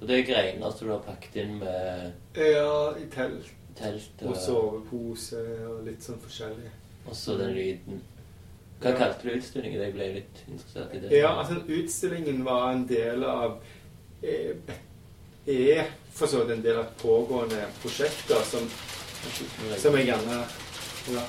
Og 0.02 0.08
det 0.10 0.16
er 0.20 0.24
greiner 0.34 0.72
som 0.74 0.88
du 0.88 0.94
har 0.94 1.04
pakket 1.06 1.36
inn 1.44 1.60
med 1.60 2.14
Ja, 2.36 2.94
i 2.98 3.06
telt 3.14 3.52
telt 3.78 4.22
og 4.26 4.30
og 4.34 4.38
sovepose 4.38 5.42
og 5.68 5.84
litt 5.86 6.02
sånn 6.04 6.18
forskjellig. 6.22 6.72
Og 7.08 7.16
så 7.16 7.38
den 7.38 7.54
lyden. 7.56 8.02
Hva 8.82 8.90
Ja. 8.92 8.98
kalte 8.98 9.24
du 9.30 9.36
utstillingen? 9.38 9.82
Jeg 9.82 9.94
ble 9.94 10.08
litt 10.16 10.42
interessert 10.50 10.94
i 10.96 11.00
det. 11.00 11.12
Ja, 11.20 11.30
altså 11.40 11.62
utstillingen 11.68 12.44
var 12.46 12.72
en 12.74 12.88
del 12.88 13.24
av 13.24 13.60
eh, 14.24 14.56
Er 15.46 15.88
for 16.14 16.28
så 16.28 16.44
vidt 16.44 16.58
en 16.58 16.62
del 16.64 16.78
av 16.78 16.89
pågående 17.02 17.66
prosjekter 17.82 18.44
som, 18.46 18.68
som 19.78 19.96
jeg 19.98 20.12
gjerne 20.12 20.44
ja. 21.12 21.24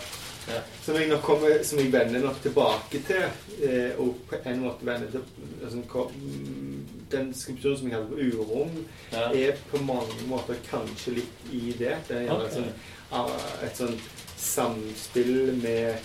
Som 0.83 0.97
jeg 0.99 1.07
nok 1.09 1.23
kommer 1.23 1.63
Som 1.65 1.79
jeg 1.79 1.93
vender 1.93 2.21
nok 2.25 2.41
tilbake 2.43 3.01
til. 3.07 3.23
Eh, 3.63 3.95
og 4.03 4.17
på 4.29 4.41
en 4.51 4.65
måte 4.65 4.87
vender 4.87 5.11
til 5.11 5.23
altså, 5.65 6.09
Den 7.13 7.31
skulpturen 7.35 7.79
som 7.79 7.89
jeg 7.89 7.95
kaller 7.97 8.35
Urom, 8.37 8.75
Ja. 9.13 9.29
er 9.33 9.57
på 9.71 9.77
mange 9.85 10.27
måter 10.27 10.59
kanskje 10.71 11.15
litt 11.21 11.47
i 11.53 11.75
det. 11.79 11.97
Det 12.09 12.17
er 12.17 12.23
gjerne 12.27 12.47
okay. 12.47 12.55
sånn, 12.55 12.73
ah, 13.13 13.31
et 13.63 13.77
sånn 13.77 13.99
samspill 14.41 15.53
med 15.63 15.99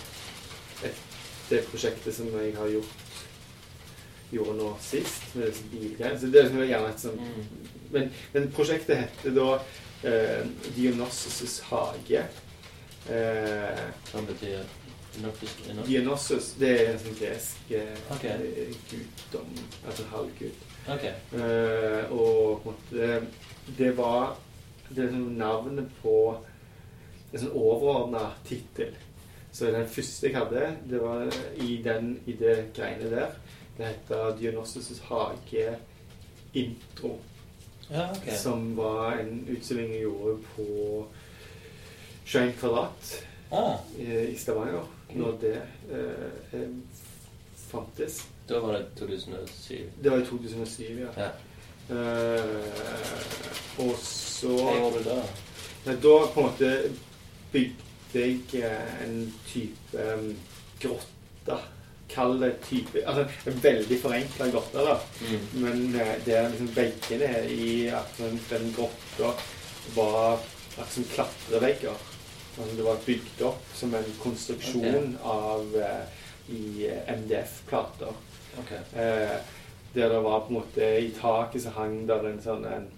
et, 0.84 1.00
det 1.48 1.62
prosjektet 1.70 2.14
som 2.14 2.28
jeg 2.36 2.52
har 2.56 2.68
gjort 2.68 3.06
gjorde 4.30 4.58
nå 4.58 4.74
sist, 4.84 5.24
med 5.34 5.48
disse 5.48 5.64
bilgreiene. 5.72 6.20
Så 6.20 6.28
det 6.28 6.42
er 6.42 6.50
liksom 6.50 6.68
gjerne 6.68 6.92
et 6.92 7.00
sånn 7.06 7.18
Mm. 7.18 7.77
Men, 7.92 8.10
men 8.34 8.50
prosjektet 8.52 8.96
heter 9.04 9.34
da 9.36 9.48
eh, 10.04 10.44
Dionysus' 10.76 11.60
hage. 11.70 12.24
Eh, 13.08 13.84
Hva 14.12 14.22
betyr 14.28 14.64
Dionysus, 15.86 16.52
det 16.60 16.68
er 16.70 16.90
en 16.92 16.98
sånn 17.02 17.16
gresk 17.18 17.70
eh, 17.74 17.96
Ok. 18.14 18.24
eh, 18.28 18.74
guddom, 18.90 19.48
altså 19.86 20.04
halvgud. 20.12 20.60
Okay. 20.88 21.14
Eh, 21.34 22.12
og 22.14 22.62
på 22.62 22.70
en 22.70 22.76
måte 22.76 23.08
Det 23.76 23.90
var 23.98 24.36
Det 24.88 25.02
er 25.04 25.10
sånn 25.12 25.34
navnet 25.36 25.90
på 26.02 26.14
en 27.32 27.42
sånn 27.42 27.52
overordna 27.60 28.30
tittel. 28.48 28.94
Så 29.52 29.68
den 29.74 29.88
første 29.90 30.28
jeg 30.30 30.36
hadde, 30.38 30.62
det 30.88 31.00
var 31.02 31.26
i, 31.60 31.74
den, 31.84 32.14
i 32.26 32.32
det 32.40 32.70
greiene 32.76 33.10
der. 33.12 33.34
Det 33.76 33.90
heter 33.90 34.30
Dionysus' 34.38 35.02
hage 35.10 35.74
intro. 36.56 37.18
Ja, 37.90 38.10
okay. 38.12 38.36
Som 38.36 38.76
var 38.76 39.16
en 39.22 39.46
utstilling 39.48 39.92
jeg 39.92 40.02
gjorde 40.02 40.38
på 40.56 41.06
21 42.24 42.52
kvadrat 42.60 43.24
Ah, 43.50 43.78
i 43.98 44.04
i 44.32 44.36
Stavanger. 44.36 44.84
Når 45.16 45.38
det 45.40 45.54
eh, 45.90 46.60
eh, 46.60 46.68
fantes. 47.70 48.26
da 48.48 48.58
var 48.60 48.72
det 48.72 48.86
2007. 48.98 49.90
Det 50.02 50.10
var 50.10 50.18
i 50.18 50.24
2007, 50.26 50.84
ja. 51.00 51.22
Ja. 51.22 51.30
Eh, 51.88 52.44
og 53.78 53.94
så 54.02 54.52
Hva 54.52 54.74
gjorde 54.76 54.98
du 54.98 55.08
da? 55.08 55.22
Ja, 55.86 55.92
Da 55.92 56.14
på 56.34 56.40
en 56.40 56.46
måte 56.46 56.72
bygde 57.52 58.20
jeg 58.20 58.40
eh, 58.54 59.08
en 59.08 59.34
type 59.46 60.12
um, 60.14 60.36
grotte. 60.80 61.58
Kall 62.08 62.38
det 62.40 62.54
type 62.64 63.02
Altså 63.04 63.26
en 63.50 63.58
veldig 63.62 63.98
forenkla 64.02 64.50
grotter, 64.52 64.86
da. 64.88 64.94
Mm. 65.20 65.48
Men 65.64 65.82
eh, 66.00 66.14
det 66.24 66.36
er 66.38 66.48
liksom 66.52 66.70
veggene 66.76 67.32
i 67.52 67.72
at 67.92 68.20
den, 68.20 68.70
grotta 68.76 69.34
var 69.96 70.38
akkurat 70.78 70.94
som 70.94 71.04
klatrevegger. 71.12 72.06
Altså, 72.58 72.76
det 72.76 72.86
var 72.86 73.04
bygd 73.06 73.42
opp 73.46 73.74
som 73.74 73.94
en 73.94 74.10
konstruksjon 74.22 75.14
av 75.22 75.76
eh, 75.78 76.24
i 76.54 76.88
eh, 76.88 77.14
MDF-plater. 77.18 78.14
Okay. 78.58 79.02
Eh, 79.02 79.38
der 79.94 80.08
det 80.08 80.20
var 80.20 80.40
på 80.40 80.48
en 80.48 80.54
måte 80.54 80.84
I 81.00 81.10
taket 81.16 81.62
så 81.62 81.72
hang 81.76 82.02
der 82.08 82.26
en 82.28 82.40
sånn 82.42 82.64
en 82.68 82.88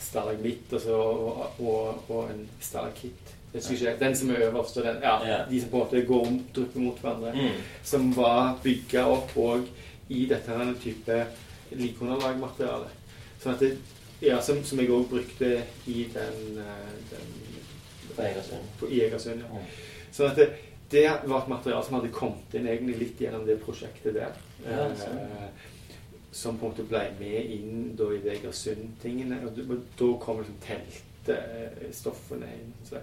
stalagmitt 0.00 0.72
og, 0.72 0.80
så, 0.82 0.96
og, 0.96 1.60
og, 1.60 2.10
og 2.10 2.32
en 2.32 2.46
stalaktitt. 2.60 3.34
Jeg 3.52 3.62
husker 3.62 3.90
ikke, 3.90 4.04
Den 4.04 4.16
som 4.16 4.30
er 4.30 4.42
øverst, 4.46 4.76
og 4.78 4.84
den, 4.84 5.00
ja, 5.02 5.44
de 5.50 5.60
som 5.60 5.70
på 5.70 5.76
en 5.76 5.82
måte 5.82 6.02
går 6.06 6.26
om, 6.26 6.36
drypper 6.54 6.80
mot 6.80 6.98
hverandre. 7.02 7.32
Mm. 7.34 7.62
Som 7.82 8.16
var 8.16 8.58
bygga 8.62 9.04
opp 9.10 9.34
òg 9.36 9.66
i 10.08 10.24
dette 10.30 10.54
her 10.58 10.74
type 10.82 11.16
likeunderlagmateriale. 11.70 12.88
Sånn 13.42 13.54
at 13.56 13.64
det, 13.64 13.72
ja, 14.22 14.40
som, 14.44 14.60
som 14.66 14.78
jeg 14.82 14.90
òg 14.92 15.08
brukte 15.10 15.50
i 15.90 16.04
den, 16.14 16.58
eh, 16.62 16.94
den 17.10 17.34
På 18.16 18.22
Egersund. 18.26 18.70
på 18.80 18.86
Egersund. 18.90 19.42
Ja. 19.46 19.50
Mm. 19.50 19.66
Sånn 20.12 20.30
at 20.30 20.36
det, 20.40 20.48
det 20.90 21.04
var 21.24 21.42
et 21.44 21.48
materiale 21.52 21.84
som 21.86 21.98
hadde 21.98 22.12
kommet 22.14 22.54
inn 22.58 22.66
egentlig 22.68 22.98
litt 22.98 23.20
gjennom 23.22 23.46
det 23.46 23.60
prosjektet 23.62 24.14
der. 24.18 24.38
Ja, 24.66 24.88
sånn. 24.98 25.18
eh, 25.18 25.68
som 26.32 26.58
på 26.58 26.66
en 26.66 26.72
måte 26.72 26.86
ble 26.86 27.04
med 27.18 27.50
inn 27.56 27.94
da 27.98 28.10
i 28.14 28.20
det 28.22 28.36
Egersund-tingene. 28.38 29.40
Og 29.46 29.56
da 29.98 30.10
kom 30.22 30.42
liksom 30.42 30.58
teltstoffene 30.66 32.50
inn. 32.58 32.74
Så, 32.86 33.00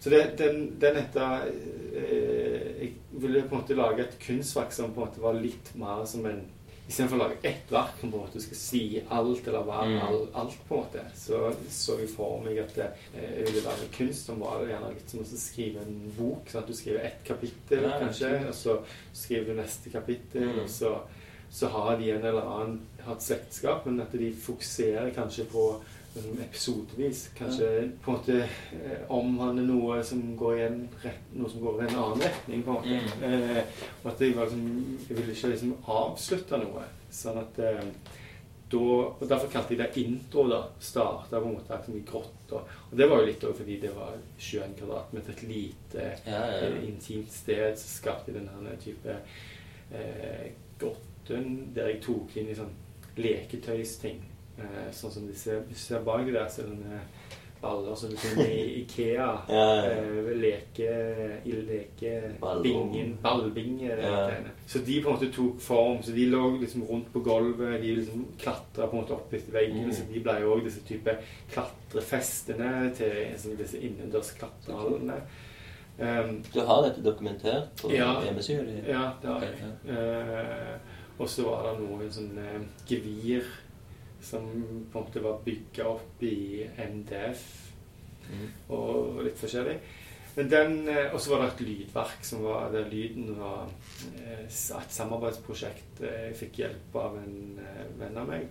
så 0.00 0.10
det, 0.10 0.20
den, 0.38 0.78
den 0.80 0.96
heter 0.96 1.48
eh, 1.94 2.82
Jeg 2.82 2.92
ville 3.10 3.42
på 3.48 3.54
en 3.56 3.60
måte 3.62 3.74
lage 3.74 4.04
et 4.04 4.18
kunstverk 4.22 4.72
som 4.72 4.92
på 4.94 5.02
en 5.02 5.08
måte 5.08 5.20
var 5.24 5.34
litt 5.42 5.74
mer 5.78 6.04
som 6.06 6.26
en 6.30 6.44
Istedenfor 6.88 7.18
å 7.18 7.20
lage 7.26 7.36
ett 7.44 7.68
verk 7.68 7.98
som 8.00 8.08
på 8.08 8.16
en 8.16 8.22
måte 8.24 8.40
skal 8.40 8.56
si 8.56 8.78
alt 9.12 9.48
eller 9.50 9.66
være 9.68 9.88
Mm. 9.90 9.98
all, 10.06 10.22
alt, 10.40 10.54
på 10.68 10.74
en 10.78 10.80
måte, 10.86 11.02
så 11.14 11.40
så 11.68 11.98
jeg 12.00 12.08
for 12.08 12.40
meg 12.40 12.56
at 12.62 12.72
det 12.78 12.86
eh, 13.14 13.42
ville 13.44 13.60
være 13.66 13.90
kunst 13.92 14.24
som 14.30 14.40
var 14.40 14.62
gjerne 14.64 14.94
litt 14.94 15.10
som 15.12 15.20
å 15.20 15.24
skrive 15.28 15.82
en 15.84 15.98
bok. 16.16 16.48
sånn 16.48 16.62
at 16.62 16.66
Du 16.66 16.72
skriver 16.72 17.04
ett 17.04 17.20
kapittel, 17.28 17.82
Nei, 17.84 17.98
kanskje, 18.00 18.30
og 18.48 18.54
så 18.54 18.78
skriver 19.12 19.44
du 19.52 19.60
neste 19.60 19.90
kapittel, 19.92 20.48
Mm. 20.48 20.62
og 20.62 20.68
så, 20.70 20.94
så 21.50 21.68
har 21.68 21.98
de 22.00 22.10
en 22.10 22.24
eller 22.24 22.48
annen 22.54 22.80
hatt 23.04 23.20
slektskap, 23.22 23.84
men 23.86 24.00
at 24.00 24.12
de 24.12 24.32
fokuserer 24.32 25.10
kanskje 25.14 25.44
på 25.52 25.68
liksom, 26.18 26.42
episodevis. 26.44 27.22
Kanskje 27.38 27.68
på 28.04 28.12
en 28.12 28.18
måte 28.18 28.36
eh, 28.42 29.00
omhandle 29.14 29.64
noe 29.70 30.02
som 30.04 30.20
går 30.36 30.58
i 30.58 30.62
en 30.66 30.78
rett, 31.04 31.32
noe 31.38 31.50
som 31.52 31.64
går 31.64 31.80
i 31.80 31.88
en 31.88 31.96
annen 32.02 32.22
retning. 32.26 32.62
på 32.66 32.76
en 32.76 32.78
måte. 32.82 33.24
Eh, 33.24 33.82
og 34.02 34.12
at 34.12 34.22
jeg, 34.26 34.36
var 34.36 34.50
liksom, 34.50 34.68
jeg 35.08 35.18
ville 35.22 35.34
ikke 35.38 35.52
liksom 35.54 35.74
avslutte 35.98 36.62
noe. 36.62 36.86
Sånn 37.10 37.40
at 37.40 37.58
eh, 37.64 37.84
da, 38.68 38.78
og 38.78 39.22
Derfor 39.24 39.48
kalte 39.48 39.72
jeg 39.72 39.80
det 39.80 40.02
intro. 40.02 40.42
da, 40.50 40.58
Starta 40.84 41.38
på 41.40 41.48
en 41.48 41.54
måte 41.56 41.72
liksom 41.78 41.96
i 41.96 42.02
grått. 42.10 42.52
Og 42.52 42.92
det 43.00 43.06
var 43.08 43.22
jo 43.22 43.28
litt 43.30 43.44
også 43.48 43.62
fordi 43.62 43.78
det 43.80 43.94
var 43.96 44.12
21 44.36 44.74
kvadratmeter, 44.82 45.32
et 45.38 45.46
lite 45.48 46.08
Ja, 46.26 46.42
ja. 46.52 46.66
eh, 46.68 46.82
intimt 46.90 47.32
sted. 47.32 47.78
Så 47.80 47.88
skapte 48.02 48.28
jeg 48.34 48.42
denne 48.42 48.76
type 48.82 49.16
eh, 49.92 50.50
grotten 50.80 51.72
der 51.76 51.94
jeg 51.94 52.02
tok 52.04 52.36
inn 52.40 52.52
i 52.52 52.58
sånn 52.58 52.74
leketøysting. 53.18 54.20
Eh, 54.58 54.88
sånn 54.92 55.10
som 55.14 55.26
disse 55.28 55.60
Hvis 55.68 55.76
du 55.86 55.94
ser 55.94 56.00
bak 56.06 56.26
der, 56.26 56.48
så 56.50 56.62
er 56.62 56.72
det 56.72 57.00
baller 57.62 57.94
som 57.98 58.10
du 58.10 58.16
finner 58.16 58.46
i 58.54 58.64
Ikea. 58.82 59.28
Ja, 59.48 59.62
ja. 59.82 59.90
Eh, 59.90 60.28
leke 60.38 60.90
i 61.44 61.52
lekebingen. 61.52 63.16
Ballbinge. 63.22 63.96
Ja. 64.02 64.30
Så 64.66 64.78
de 64.86 65.00
på 65.02 65.08
en 65.10 65.16
måte 65.16 65.30
tok 65.34 65.60
form. 65.60 66.02
Så 66.02 66.12
de 66.14 66.26
lå 66.30 66.42
liksom 66.60 66.84
rundt 66.90 67.10
på 67.12 67.20
gulvet. 67.26 67.80
De 67.82 67.94
liksom 67.96 68.26
klatra 68.38 68.86
på 68.86 68.96
en 68.96 69.02
måte 69.02 69.14
opp 69.16 69.34
etter 69.34 69.52
veggene. 69.58 69.88
Mm. 69.90 69.92
Så 69.98 70.06
de 70.12 70.22
ble 70.22 70.36
òg 70.46 70.62
disse 70.66 70.82
type 70.86 71.16
klatrefestene 71.54 72.90
til 72.98 73.56
disse 73.58 73.78
innendørs 73.80 74.32
klatrehallene. 74.38 75.20
Um, 75.98 76.42
Du 76.54 76.60
har 76.62 76.82
dette 76.84 77.02
dokumentert 77.02 77.72
på 77.82 77.90
Ja. 77.90 78.20
hjemmesida 78.22 78.62
di? 78.62 78.82
ja, 78.86 79.10
det 79.22 79.28
har 79.28 79.40
jeg. 79.40 79.54
Okay, 79.54 79.94
ja. 79.94 80.72
Eh, 80.72 80.78
og 81.18 81.28
så 81.28 81.42
var 81.42 81.64
det 81.72 81.80
noen 81.82 82.10
sånne 82.12 82.66
gevir 82.86 83.42
som 84.20 84.42
på 84.92 84.98
en 84.98 85.04
måte 85.04 85.20
var 85.22 85.40
bygga 85.44 85.86
opp 85.88 86.22
i 86.22 86.66
MDF 86.76 87.64
Mm. 88.28 88.48
og 88.68 89.22
litt 89.24 89.38
forskjellig. 89.40 89.78
Men 90.36 90.48
den, 90.50 90.88
eh, 90.88 91.12
Og 91.14 91.20
så 91.20 91.30
var 91.30 91.38
det 91.46 91.52
et 91.54 91.60
lydverk 91.66 92.24
som 92.24 92.42
var 92.44 92.70
der 92.72 92.90
lyden 92.90 93.38
var 93.38 93.70
eh, 94.18 94.44
et 94.44 94.92
samarbeidsprosjekt. 94.92 96.00
Eh, 96.02 96.26
Jeg 96.28 96.36
fikk 96.36 96.52
hjelp 96.58 96.94
av 96.96 97.16
en 97.16 97.58
venn 97.98 98.16
av 98.18 98.28
meg, 98.28 98.48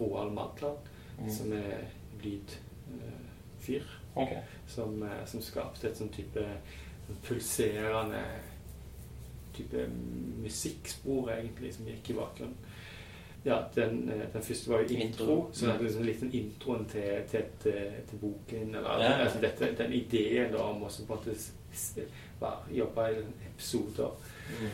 Roald 0.00 0.32
Madland, 0.32 0.78
Mm. 1.20 1.30
som 1.30 1.52
er 1.52 1.84
lydfyr. 2.22 3.84
Okay. 4.16 4.42
Som, 4.66 5.04
som 5.26 5.40
skapte 5.42 5.88
et 5.88 5.96
sånn 5.98 6.08
type 6.14 6.46
pulserende 7.26 8.22
type 9.54 9.86
musikkspor, 10.42 11.30
egentlig, 11.34 11.74
som 11.74 11.86
gikk 11.86 12.10
i 12.10 12.14
bakgrunnen. 12.14 12.56
Ja, 13.44 13.62
den, 13.74 14.10
eh, 14.12 14.26
den 14.32 14.42
første 14.42 14.70
var 14.70 14.78
jo 14.80 14.86
intro, 14.88 15.06
Intro. 15.06 15.50
så 15.52 15.66
det 15.66 15.80
liksom 15.82 16.02
litt 16.04 16.20
den 16.20 16.32
introen 16.34 16.84
til, 16.92 17.22
til, 17.30 17.42
til, 17.62 17.72
til 18.10 18.18
boken. 18.20 18.74
Eller, 18.74 18.90
Ja, 19.00 19.10
ja. 19.10 19.16
altså 19.24 19.38
dette, 19.40 19.74
den 19.78 19.92
ideen 19.92 20.52
da 20.52 20.58
om 20.58 20.82
å 20.82 20.88
på 20.88 21.02
en 21.02 21.08
måte 21.08 21.34
jobbe 22.74 23.10
i 23.12 23.14
episoder. 23.48 24.10
Mm. 24.60 24.68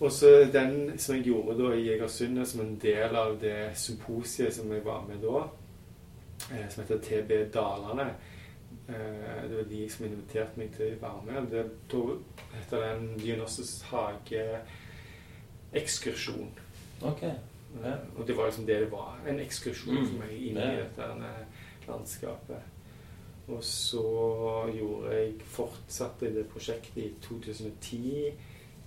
Og 0.00 0.12
så 0.12 0.26
den 0.52 0.98
som 0.98 1.14
jeg 1.14 1.24
gjorde 1.28 1.58
da 1.62 1.68
i 1.76 1.88
Egersund 1.92 2.46
som 2.46 2.60
en 2.60 2.78
del 2.82 3.16
av 3.16 3.36
det 3.40 3.70
symposiet 3.76 4.54
som 4.56 4.72
jeg 4.72 4.84
var 4.84 5.04
med 5.08 5.16
da, 5.22 5.42
eh, 6.54 6.68
som 6.72 6.82
heter 6.84 6.98
TB 6.98 7.44
Dalane. 7.54 8.06
Eh, 8.88 8.94
Det 9.48 9.56
var 9.56 9.64
de 9.70 9.88
som 9.90 10.06
inviterte 10.06 10.58
meg 10.58 10.68
til 10.76 10.86
å 10.96 11.00
være 11.02 11.22
med. 11.26 11.50
Det 11.50 11.64
heter 12.56 12.80
den 12.80 13.18
Dionysos 13.18 13.82
hage-ekskursjon. 13.82 16.48
Ok. 17.02 17.22
Ja. 17.84 17.94
Og 18.16 18.26
det 18.26 18.36
var 18.36 18.46
liksom 18.50 18.66
det 18.66 18.80
det 18.80 18.90
var. 18.92 19.18
En 19.28 19.38
ekskursjon 19.40 19.96
Mm. 19.98 20.06
for 20.06 20.18
meg 20.24 20.32
inn 20.42 20.56
i 20.56 20.76
dette 20.82 21.02
eh, 21.02 21.46
landskapet. 21.88 22.62
Og 23.48 23.64
så 23.64 24.02
gjorde 24.74 25.14
jeg 25.14 25.34
fortsatte 25.44 26.34
det 26.34 26.46
prosjektet 26.48 26.96
i 27.02 27.12
2010 27.22 28.32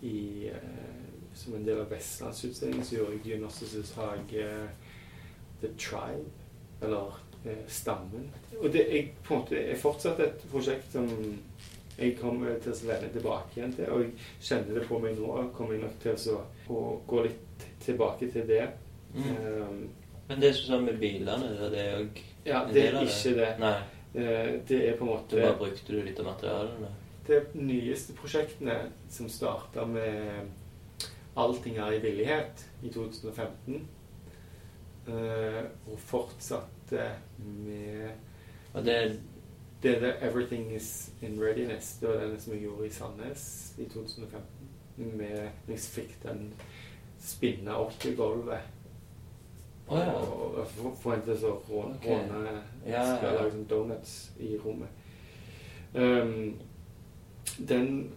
i, 0.01 0.47
eh, 0.47 0.55
som 1.33 1.55
en 1.55 1.65
del 1.65 1.79
av 1.79 1.89
Vestlandsutstillingen. 1.91 2.85
Så 2.85 2.95
gjorde 2.95 3.11
jeg 3.11 3.25
Dionysus' 3.25 3.93
hage 3.95 4.69
The 5.61 5.69
Tribe, 5.77 6.29
eller 6.81 7.19
eh, 7.45 7.63
Stammen. 7.67 8.31
Og 8.59 8.73
det 8.73 8.85
jeg, 8.91 9.13
på 9.23 9.33
en 9.33 9.39
måte, 9.41 9.55
jeg 9.67 9.77
fortsatt 9.77 10.19
et 10.19 10.45
prosjekt 10.51 10.91
som 10.91 11.07
jeg 11.97 12.17
kommer 12.19 12.55
til 12.63 12.71
å 12.73 12.87
vende 12.89 13.09
tilbake 13.13 13.57
igjen 13.59 13.73
til. 13.77 13.89
Og 13.93 14.01
jeg 14.03 14.13
kjenner 14.41 14.79
det 14.79 14.87
på 14.87 14.99
meg 15.03 15.17
nå. 15.19 15.31
Jeg 15.41 15.51
kommer 15.57 15.81
nok 15.83 15.99
til 16.03 16.33
å, 16.33 16.39
å 16.73 16.83
gå 17.07 17.25
litt 17.27 17.67
tilbake 17.85 18.31
til 18.33 18.47
det. 18.49 18.63
Mm. 19.13 19.27
Um, 19.29 19.83
Men 20.29 20.41
det 20.41 20.53
som 20.57 20.71
sånn 20.73 20.87
med 20.87 20.97
bilene, 21.01 21.51
det 21.73 21.83
er 21.83 21.99
òg 21.99 22.21
ja, 22.45 22.63
det 22.67 22.87
er 22.89 22.97
ikke 23.03 23.35
det. 23.37 23.51
Nei. 23.61 23.75
Eh, 24.13 24.49
Det 24.67 24.79
er 24.89 24.97
på 24.97 25.05
en 25.05 25.11
måte 25.13 25.39
bare 25.39 25.55
brukte 25.57 25.93
du 25.93 26.01
litt 26.03 26.19
av 26.19 26.25
materialene. 26.31 26.89
de 27.27 27.37
nyeste 27.55 28.13
prosjektene 28.13 28.75
som 29.09 29.29
starta 29.29 29.85
med 29.87 30.49
Allting 31.35 31.77
er 31.77 31.93
i 31.95 31.99
villighet 32.03 32.65
i 32.83 32.89
2015. 32.93 33.87
eh, 35.07 35.63
Og 35.87 35.99
fortsatte 35.99 37.07
med 37.39 38.11
Og 38.73 38.83
det 38.85 39.19
det 39.83 40.01
der 40.01 40.13
'Everything 40.13 40.75
Is 40.75 41.11
In 41.21 41.39
Readiness'. 41.43 41.99
Det 42.01 42.09
var 42.09 42.15
den 42.15 42.39
som 42.39 42.53
jeg 42.53 42.61
gjorde 42.61 42.87
i 42.87 42.89
Sandnes 42.89 43.73
i 43.77 43.85
2015. 43.85 44.41
Med 44.97 45.49
jeg 45.67 45.79
fikk 45.79 46.23
den 46.23 46.53
spinne 47.19 47.75
opp 47.75 47.99
til 47.99 48.15
gulvet. 48.17 48.59
Oh, 49.87 49.99
ja. 49.99 50.11
Og 50.13 50.55
og 50.55 50.67
for- 50.67 50.95
forventet 51.01 51.39
så 51.39 51.51
råne 51.69 51.95
okay. 51.95 52.09
råne 52.11 52.61
Ja, 52.87 53.01
ja. 53.03 53.33
lage 53.33 53.51
sånn 53.51 53.65
donuts 53.69 54.31
i 54.39 54.57
rommet. 54.57 54.87
Um, 55.95 56.59
den 57.67 58.11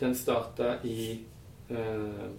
den 0.00 0.14
starta 0.14 0.78
i 0.84 1.24
uh, 1.70 2.30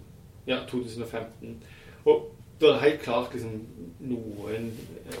ja, 0.46 0.58
2015. 0.68 1.62
Og 2.04 2.34
det 2.60 2.68
er 2.68 2.78
helt 2.80 3.00
klart 3.00 3.32
liksom 3.34 3.66
noen 4.00 4.72
eh, 5.06 5.18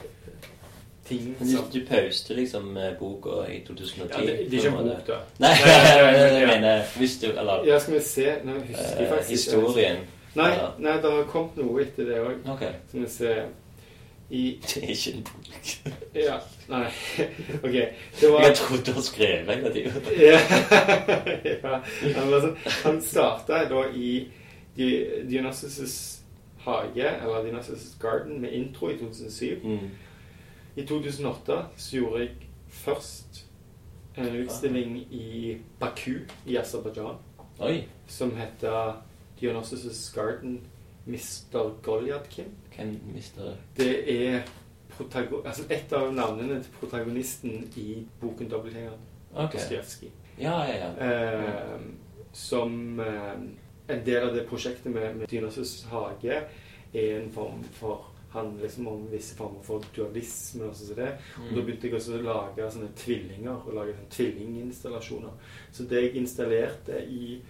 ting 1.08 1.36
Men 1.38 1.48
som 1.50 1.68
du, 1.72 1.78
du 1.80 1.86
pauste 1.88 2.34
liksom 2.36 2.76
eh, 2.76 2.92
boka 2.98 3.44
i 3.52 3.60
2010? 3.66 3.98
ja, 4.10 4.20
det, 4.20 4.26
det 4.50 4.58
er 4.58 4.58
ikke 4.58 4.68
en 4.68 4.88
bok, 4.88 5.06
da. 5.06 5.18
Nei, 5.38 5.52
Nei, 5.54 5.78
nei, 5.84 6.12
nei, 6.12 6.40
jeg 6.40 6.48
mener 6.52 6.82
Hvis 6.98 7.16
du 7.22 7.26
Eller 7.32 7.64
Ja, 7.66 7.78
skal 7.78 7.94
vi 7.94 8.00
se 8.04 8.26
husker 8.44 8.98
jeg 8.98 9.06
eh, 9.06 9.08
faktisk 9.14 9.30
historien. 9.30 9.96
Nei, 10.36 10.50
nei, 10.78 10.92
det 11.02 11.10
har 11.12 11.24
kommet 11.32 11.56
noe 11.56 11.80
etter 11.82 12.04
det 12.06 12.18
òg. 12.20 12.44
Ok. 12.52 12.62
Skal 12.90 13.00
vi 13.00 13.08
se 13.10 13.32
I 14.30 14.42
Det 14.68 14.82
er 14.84 14.92
ikke 14.92 15.12
en 15.16 15.24
bok. 15.30 15.72
Ja, 16.28 16.36
nei 16.68 16.84
OK. 17.62 17.76
Det 18.20 18.30
var 18.32 18.44
Jeg 18.44 18.54
trodde 18.60 18.84
du 18.84 18.92
hadde 18.92 19.06
skrevet 19.06 19.50
en 19.54 19.66
av 19.66 19.76
ja. 20.28 20.38
Han, 22.18 22.36
sånn, 22.40 22.54
han 22.84 23.00
starta 23.02 23.64
da 23.70 23.86
i 23.94 24.12
Di- 24.78 25.24
Dionysus' 25.26 26.18
hage, 26.64 27.06
eller 27.22 27.42
Dionysus' 27.46 27.96
Garden, 28.02 28.40
med 28.40 28.52
intro 28.54 28.90
i 28.92 28.98
2007. 28.98 29.58
Mm. 29.64 29.88
I 30.78 30.86
2008 30.86 31.54
så 31.76 31.96
gjorde 31.96 32.20
jeg 32.20 32.48
først 32.70 33.46
en 34.18 34.36
utstilling 34.44 34.98
i 35.12 35.56
Baku 35.80 36.20
i 36.46 36.56
Aserbajdsjan 36.56 37.16
som 38.06 38.30
heter 38.36 39.00
Dionysus' 39.40 40.14
Garden 40.14 40.60
Mr. 41.06 41.82
Goljatkin. 41.82 42.52
Hvem 42.76 43.00
mister 43.14 43.56
Det 43.76 44.26
er 44.26 44.42
altså 45.44 45.62
et 45.70 45.92
av 45.92 46.12
navnene 46.14 46.62
til 46.62 46.72
protagonisten 46.80 47.72
i 47.76 48.06
boken 48.20 48.46
'Dobbelthengeren'. 48.46 49.02
Ok. 49.34 49.52
Dostojevskij. 49.52 50.10
Ja, 50.40 50.64
ja, 50.64 50.76
ja. 50.76 51.10
Eh, 51.10 51.80
som 52.32 53.00
eh, 53.00 53.34
en 53.88 54.06
del 54.06 54.28
av 54.28 54.34
det 54.34 54.46
prosjektet 54.46 54.92
med, 54.92 55.14
med 55.14 55.26
Dionysus 55.26 55.86
hage 55.90 56.42
er 56.94 57.20
en 57.20 57.32
form 57.32 57.64
for 57.64 58.12
handler 58.32 58.62
liksom 58.62 58.88
om 58.88 59.06
visse 59.10 59.36
former 59.36 59.62
for 59.64 59.84
dualisme 59.96 60.64
og 60.68 60.74
sånn 60.76 60.86
som 60.92 60.96
det. 60.96 61.12
Og 61.38 61.54
da 61.54 61.60
Mm. 61.60 61.66
begynte 61.66 61.88
jeg 61.88 61.94
også 61.94 62.18
å 62.18 62.22
lage 62.22 62.70
sånne 62.70 62.90
tvillinger, 62.96 63.62
og 63.66 63.74
lage 63.74 63.94
sånne 63.94 64.10
tvillinginstallasjoner. 64.10 65.30
Så 65.72 65.84
det 65.88 66.02
jeg 66.02 66.16
installerte 66.16 67.00
i, 67.08 67.40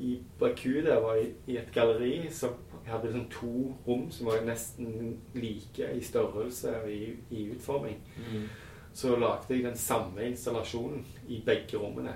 i 0.00 0.18
Baku 0.40 0.82
der, 0.82 1.00
var 1.00 1.16
i, 1.16 1.28
i 1.46 1.56
et 1.56 1.72
galleri 1.72 2.28
som 2.30 2.50
jeg 2.84 2.92
hadde 2.92 3.12
liksom 3.12 3.30
to 3.30 3.74
rom 3.86 4.10
som 4.10 4.26
var 4.26 4.42
nesten 4.44 5.16
like 5.34 5.86
i 5.96 6.00
størrelse 6.00 6.74
og 6.82 6.90
i, 6.90 7.16
i 7.30 7.46
utforming. 7.54 7.96
Mm. 8.32 8.48
Så 8.94 9.16
lagde 9.16 9.54
jeg 9.54 9.64
den 9.64 9.76
samme 9.76 10.26
installasjonen 10.28 11.04
i 11.28 11.40
begge 11.46 11.78
rommene. 11.78 12.12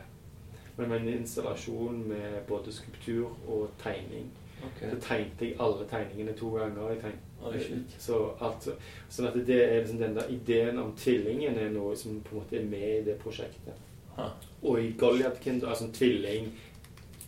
Men 0.76 0.88
med 0.88 1.00
en 1.00 1.08
installasjon 1.20 2.04
med 2.08 2.42
både 2.48 2.72
skulptur 2.72 3.32
og 3.48 3.70
tegning. 3.82 4.28
Ok. 4.66 4.80
Så 4.90 5.00
tegnte 5.08 5.46
jeg 5.46 5.56
alle 5.62 5.86
tegningene 5.90 6.34
to 6.38 6.50
ganger. 6.54 6.90
Jeg 6.92 7.02
tegnte, 7.04 8.00
så 8.02 8.22
alt, 8.42 8.68
sånn 9.08 9.28
at 9.30 9.36
det 9.46 9.58
er 9.62 9.76
liksom 9.80 10.00
den 10.00 10.16
der 10.16 10.32
ideen 10.34 10.80
om 10.82 10.94
tvillingen 10.98 11.58
er 11.58 11.70
noe 11.74 11.94
som 11.96 12.18
på 12.24 12.34
en 12.34 12.42
måte 12.42 12.58
er 12.58 12.66
med 12.66 12.88
i 12.96 13.04
det 13.06 13.18
prosjektet. 13.22 13.84
Ha. 14.16 14.32
Og 14.62 14.80
i 14.82 14.90
Goliath-Kind, 14.98 15.62
altså 15.62 15.92
tvilling, 15.94 16.50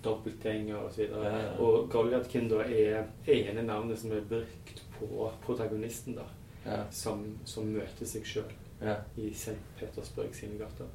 dobbeltgjenger 0.05 0.81
osv. 0.81 1.05
Ja, 1.07 1.37
ja. 1.37 1.53
Og 1.62 1.91
Goliath-Kind 1.93 2.51
da 2.51 2.64
er 2.66 3.05
ene 3.31 3.62
navnet 3.62 4.01
som 4.01 4.14
er 4.16 4.26
brukt 4.26 4.83
på 4.99 5.31
protagonisten, 5.45 6.18
da. 6.18 6.26
Ja. 6.64 6.83
Som, 6.93 7.22
som 7.49 7.70
møter 7.72 8.05
seg 8.05 8.26
sjøl 8.28 8.51
ja. 8.83 8.99
i 9.16 9.31
St. 9.33 9.57
Petersburg 9.78 10.35
sine 10.37 10.59
gater. 10.61 10.91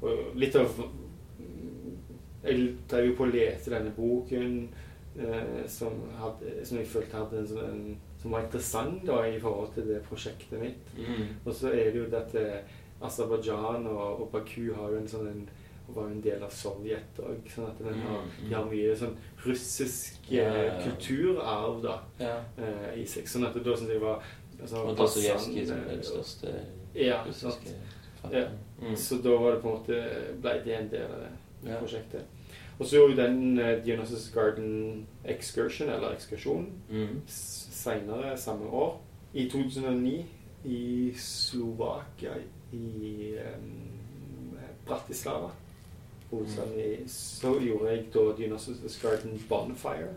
Og 0.00 0.36
litt 0.38 0.54
av 0.56 0.70
Jeg 2.44 2.68
drev 2.88 3.10
jo 3.10 3.16
på 3.18 3.26
å 3.26 3.32
lese 3.32 3.72
denne 3.72 3.90
boken 3.96 4.54
eh, 5.18 5.66
som, 5.68 5.96
hadde, 6.20 6.66
som 6.66 6.78
jeg 6.78 6.86
følte 6.90 7.16
hadde 7.16 7.40
en 7.40 7.48
sånn 7.50 7.64
en, 7.70 7.96
som 8.20 8.34
var 8.34 8.44
interessant 8.44 9.00
da 9.06 9.22
i 9.26 9.40
forhold 9.40 9.72
til 9.74 9.88
det 9.88 10.02
prosjektet 10.08 10.60
mitt. 10.60 10.92
Mm. 10.98 11.40
Og 11.44 11.54
så 11.56 11.72
er 11.72 11.90
det 11.90 12.02
jo 12.02 12.10
det 12.12 12.20
at 12.20 12.36
eh, 12.40 12.76
Aserbajdsjan 13.00 13.86
og, 13.88 14.20
og 14.20 14.28
Baku 14.32 14.74
har 14.76 14.92
jo 14.92 15.00
en 15.00 15.08
sånn 15.08 15.28
en, 15.30 15.44
var 15.90 16.06
jo 16.06 16.14
en 16.14 16.22
del 16.22 16.42
av 16.44 16.52
Sovjet 16.54 17.16
òg. 17.24 17.48
Sånn 17.50 17.70
at 17.70 17.80
den 17.82 18.02
har, 18.04 18.20
Mm, 18.20 18.48
de 18.48 18.54
har 18.54 18.66
mye 18.68 18.90
sånn 18.96 19.16
russisk 19.46 20.28
eh, 20.30 20.58
ja. 20.66 20.74
kulturarv 20.84 21.80
da 21.82 21.96
ja. 22.20 22.36
eh, 22.60 23.00
i 23.00 23.06
seg. 23.08 23.26
Sånn 23.30 23.48
at 23.48 23.56
det 23.56 23.64
da 23.66 23.74
syns 23.78 23.94
jeg 23.94 24.02
var 24.02 24.20
altså, 24.60 24.84
Og 24.84 24.96
Dostojevskij 24.98 25.66
som 25.66 25.80
er 25.80 25.88
den 25.94 26.04
største 26.06 26.52
Ja, 26.94 27.22
russiske 27.26 27.74
Ja. 28.30 28.44
Mm. 28.80 28.96
Så 28.96 29.18
da 29.24 29.32
var 29.40 29.56
det 29.56 29.62
på 29.62 29.68
en 29.68 29.78
måte 29.80 29.96
ble 30.44 30.52
det 30.64 30.76
en 30.76 30.92
del 30.92 31.08
av 31.08 31.24
det 31.64 31.80
prosjektet. 31.80 32.38
Og 32.80 32.86
så 32.86 32.96
gjorde 32.96 33.14
vi 33.14 33.22
den 33.22 33.56
Dionysus 33.84 34.30
Garden 34.34 35.06
Excursion, 35.24 35.88
eller 35.92 36.14
ekskursjon, 36.16 36.66
Mm. 36.90 37.20
seinere 37.26 38.36
samme 38.38 38.66
år. 38.70 39.00
I 39.34 39.48
2009 39.50 40.24
i 40.64 41.12
Slovakia, 41.16 42.34
i 42.72 43.34
um, 43.58 44.58
Bratislava, 44.86 45.50
hovedstaden 46.30 46.78
i 46.80 47.08
Så 47.08 47.54
gjorde 47.60 47.90
jeg 47.90 48.04
da 48.14 48.24
Dionysus 48.38 48.98
Garden 49.02 49.42
Bonfire, 49.48 50.14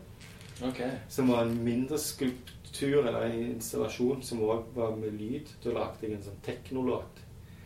Okay. 0.63 0.89
som 1.09 1.27
var 1.27 1.41
en 1.43 1.63
mindre 1.63 1.97
skulptur 1.97 3.07
eller 3.07 3.21
en 3.25 3.39
installasjon 3.55 4.21
som 4.23 4.39
òg 4.41 4.63
var 4.75 4.95
med 4.95 5.11
lyd. 5.11 5.49
Da 5.63 5.69
lagde 5.73 5.97
jeg 6.01 6.11
en 6.13 6.23
sånn 6.23 6.39
teknolåt 6.45 7.19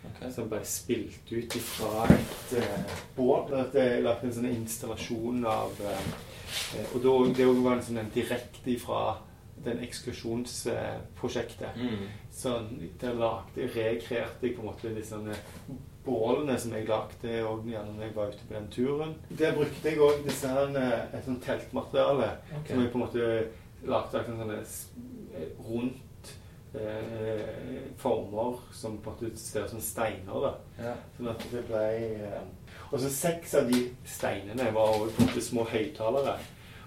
Ok. 0.08 0.24
som 0.34 0.50
ble 0.52 0.62
spilt 0.68 1.32
ut 1.32 1.56
ifra 1.60 2.08
et 2.14 2.58
eh, 2.62 2.98
bål. 3.16 3.54
At 3.60 3.76
Jeg 3.78 4.04
lagde 4.06 4.28
en 4.28 4.38
sånn 4.40 4.50
installasjon 4.52 5.46
av 5.48 5.82
eh, 5.84 6.12
eh, 6.80 6.94
Og 6.94 7.02
da, 7.04 7.16
det 7.38 7.50
var 7.52 7.78
en 7.78 7.86
sånn 7.86 8.14
direkte 8.16 8.74
ifra 8.74 9.02
den 9.66 9.80
ekskursjonsprosjektet. 9.84 11.76
Mm. 11.76 12.08
Så 12.32 12.60
der 13.02 13.14
lagde, 13.18 13.70
rekreerte 13.74 14.46
jeg 14.46 14.56
på 14.56 14.62
en 14.62 14.70
måte 14.70 14.94
disse 14.94 15.18
bålene 16.08 16.56
som 16.60 16.74
jeg 16.76 16.88
lagde 16.88 17.38
og 17.50 17.68
gjerne 17.68 17.96
når 17.96 18.06
jeg 18.06 18.16
var 18.16 18.34
ute 18.34 18.48
på 18.48 18.56
den 18.56 18.68
turen. 18.72 19.16
Der 19.30 19.56
brukte 19.56 19.90
jeg 19.90 20.02
òg 20.02 20.28
eh, 20.28 21.00
et 21.18 21.26
sånt 21.26 21.44
teltmateriale 21.44 22.30
okay. 22.48 22.68
som 22.70 22.84
jeg 22.84 22.92
på 22.94 23.00
en 23.00 23.06
måte 23.06 23.32
lagde 23.88 24.24
sånn, 24.28 24.54
eh, 24.56 25.50
rundt 25.68 26.04
eh, 26.82 27.88
former 27.98 28.60
som 28.74 28.98
på 29.02 29.12
en 29.12 29.16
måte 29.28 29.40
ser 29.40 29.66
ut 29.66 29.70
som 29.70 29.82
steiner. 29.82 30.44
da. 30.44 30.54
Ja. 30.84 30.94
Sånn 31.18 31.32
at 31.34 31.48
det 31.52 31.64
ble 31.70 31.86
eh, 32.28 32.42
Og 32.92 33.02
så 33.04 33.10
seks 33.12 33.56
av 33.60 33.72
de 33.72 33.82
steinene 34.08 34.70
var 34.76 34.94
også 34.96 35.16
på 35.16 35.24
en 35.24 35.30
måte 35.32 35.44
små 35.44 35.66
høyttalere. 35.68 36.38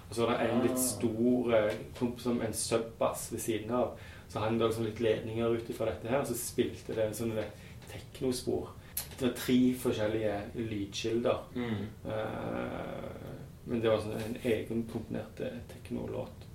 Og 0.09 0.15
så 0.15 0.25
var 0.25 0.33
det 0.33 0.47
en 0.49 0.65
litt 0.65 0.81
stor 0.81 1.53
eh, 1.55 1.73
klump 1.97 2.19
som 2.19 2.41
en 2.41 2.53
subbass 2.57 3.29
ved 3.31 3.43
siden 3.43 3.71
av. 3.77 3.93
Så 4.31 4.39
hang 4.39 4.57
det 4.59 4.67
liksom 4.67 4.87
litt 4.87 4.99
ledninger 5.03 5.57
ut 5.57 5.69
ifra 5.69 5.89
dette 5.89 6.07
her, 6.07 6.21
og 6.23 6.27
så 6.27 6.37
spilte 6.39 6.95
det 6.95 7.09
sånne 7.15 7.43
teknospor. 7.91 8.69
Det 9.17 9.25
var 9.25 9.33
tre 9.35 9.57
forskjellige 9.79 10.35
lydkilder. 10.55 11.41
Mm. 11.55 11.81
Uh, 12.05 13.41
men 13.65 13.81
det 13.83 13.91
var 13.91 13.99
sånn 14.03 14.15
en 14.15 14.37
egen 14.47 14.85
komponert 14.87 15.41
teknolåt. 15.69 16.47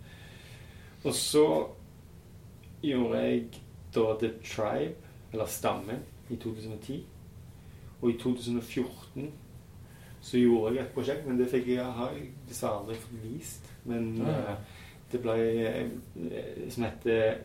Og 1.07 1.15
så 1.15 1.45
gjorde 2.87 3.19
jeg 3.23 3.43
da 3.95 4.07
The 4.21 4.31
Tribe, 4.45 4.95
eller 5.33 5.47
Stammen, 5.47 6.03
i 6.31 6.37
2010. 6.37 7.07
Og 8.01 8.11
i 8.11 8.19
2014 8.19 9.31
så 10.21 10.39
gjorde 10.39 10.75
jeg 10.75 10.85
et 10.85 10.95
prosjekt, 10.95 11.27
men 11.27 11.39
det 11.39 11.51
fikk 11.51 11.69
jeg 11.69 11.85
har 11.85 12.17
dessverre 12.49 12.81
aldri 12.81 12.97
fått 12.99 13.23
vist. 13.23 13.71
Men 13.85 14.17
ja. 14.19 14.33
eh, 14.33 14.57
det 15.13 15.21
ble 15.23 15.37
eh, 15.63 15.91
Som 16.75 16.83
heter 16.83 17.37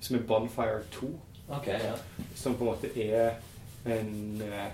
Som 0.00 0.16
er 0.16 0.22
Bonfire 0.28 0.84
2 0.94 1.08
Okay, 1.50 1.80
ja. 1.82 1.96
som 2.38 2.54
på 2.54 2.62
en 2.62 2.70
måte 2.70 2.90
er 2.94 3.32
en 3.82 4.42
eh, 4.46 4.68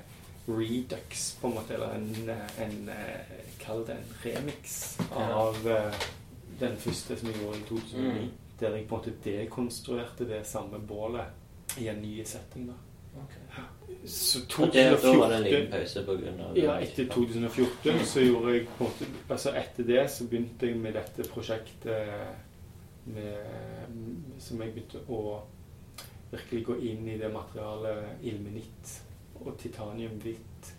redux, 0.44 1.38
på 1.40 1.48
en 1.48 1.54
måte, 1.54 1.74
eller 1.74 1.94
en, 1.96 2.30
en 2.60 2.90
Kall 3.66 3.86
det 3.86 3.96
en 3.96 4.12
remix 4.24 4.98
av 5.16 5.56
eh, 5.68 6.02
den 6.60 6.76
første 6.76 7.16
som 7.18 7.28
jeg 7.28 7.40
gjorde 7.40 7.58
i 7.58 7.64
2009. 7.68 8.10
Mm. 8.12 8.28
Der 8.60 8.76
jeg 8.76 8.86
på 8.88 8.96
en 8.96 9.00
måte 9.00 9.12
dekonstruerte 9.24 10.28
det 10.28 10.46
samme 10.46 10.78
bålet 10.78 11.78
i 11.78 11.88
en 11.88 12.02
ny 12.02 12.24
setting. 12.24 12.66
da. 12.66 12.72
Okay. 13.16 13.64
Så 14.06 14.40
Og 14.62 14.74
da 14.74 14.90
var 15.16 15.28
det 15.28 15.36
en 15.36 15.42
liten 15.42 15.70
pause 15.72 16.02
av 16.08 16.56
ja, 16.56 16.74
etter 16.80 17.06
2014 17.08 18.04
så 18.04 18.20
gjorde 18.20 18.52
jeg 18.52 18.66
på 18.66 18.84
en 18.84 18.90
måte 18.90 19.06
Altså 19.32 19.52
etter 19.56 19.84
det 19.88 20.02
så 20.10 20.26
begynte 20.28 20.66
jeg 20.68 20.76
med 20.76 20.92
dette 20.98 21.24
prosjektet 21.32 22.26
med, 23.06 24.36
som 24.38 24.60
jeg 24.60 24.74
begynte 24.74 25.00
å 25.08 25.40
virkelig 26.32 26.64
gå 26.66 26.76
inn 26.90 27.08
i 27.08 27.16
det 27.16 27.30
materialet 27.32 28.22
ilmenitt 28.26 28.92
og 29.40 29.56
titaniumhvitt, 29.62 30.72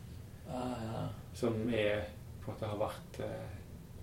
Ah, 0.48 0.84
ja. 0.84 1.00
som 1.34 1.56
er 1.74 2.06
på 2.44 2.52
en 2.52 2.54
måte 2.54 2.68
har 2.70 2.78
vært 2.80 3.18
eh, 3.20 3.56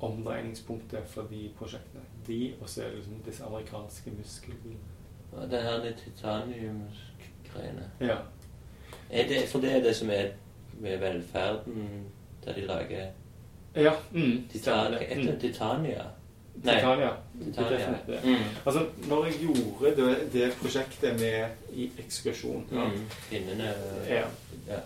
omdreiningspunktet 0.04 1.06
for 1.08 1.28
de 1.30 1.46
prosjektene. 1.58 1.93
De, 2.26 2.52
og 2.60 2.68
så 2.68 2.82
er 2.82 2.86
det 2.88 2.96
liksom 2.96 3.22
disse 3.26 3.44
amerikanske 3.44 4.10
muskelbilene. 4.18 4.80
Og 5.32 5.50
Det 5.50 5.62
her 5.62 5.80
det 5.82 5.94
titaniumsgreiene 6.04 7.90
Ja. 8.00 8.16
Er 9.10 9.28
det, 9.28 9.48
For 9.48 9.58
det 9.58 9.72
er 9.72 9.82
det 9.82 9.96
som 9.96 10.10
er 10.10 10.26
med 10.80 10.98
velferden, 10.98 12.04
der 12.44 12.52
de 12.52 12.60
lager 12.60 13.06
ja 13.76 13.92
mm, 14.12 14.48
titan, 14.52 14.92
det. 14.92 15.00
Det? 15.00 15.32
Mm. 15.32 15.40
Titania? 15.40 16.02
Nei. 16.54 16.74
Titania. 16.74 17.10
Titania. 17.44 17.70
Definert 17.70 18.06
det. 18.06 18.20
Mm. 18.24 18.44
Altså, 18.66 18.86
når 19.08 19.24
jeg 19.24 19.34
gjorde 19.34 19.96
det, 19.96 20.32
det 20.32 20.52
prosjektet 20.62 21.20
med 21.20 21.46
i 21.72 21.90
ekskursjon 21.98 22.66
ja, 22.72 22.84
Mm. 22.88 23.08
Finnene 23.10 23.72
Ja. 24.08 24.26
ja. 24.68 24.78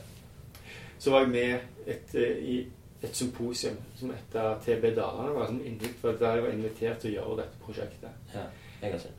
så 0.98 1.10
var 1.10 1.20
jeg 1.20 1.28
med 1.28 1.58
et, 1.86 2.14
eh, 2.14 2.36
i 2.38 2.66
et 3.02 3.14
symposium 3.16 3.76
som 3.96 4.10
etter 4.10 4.54
TB 4.64 4.94
Dalane. 4.96 5.34
Var 5.34 5.48
en 5.48 5.60
invit, 5.64 5.94
for 6.00 6.12
der 6.18 6.34
jeg 6.34 6.42
var 6.42 6.50
invitert 6.56 6.98
til 6.98 7.10
å 7.10 7.14
gjøre 7.14 7.36
dette 7.42 7.64
prosjektet. 7.64 8.10
ja. 8.34 8.46
Egersund. 8.82 9.14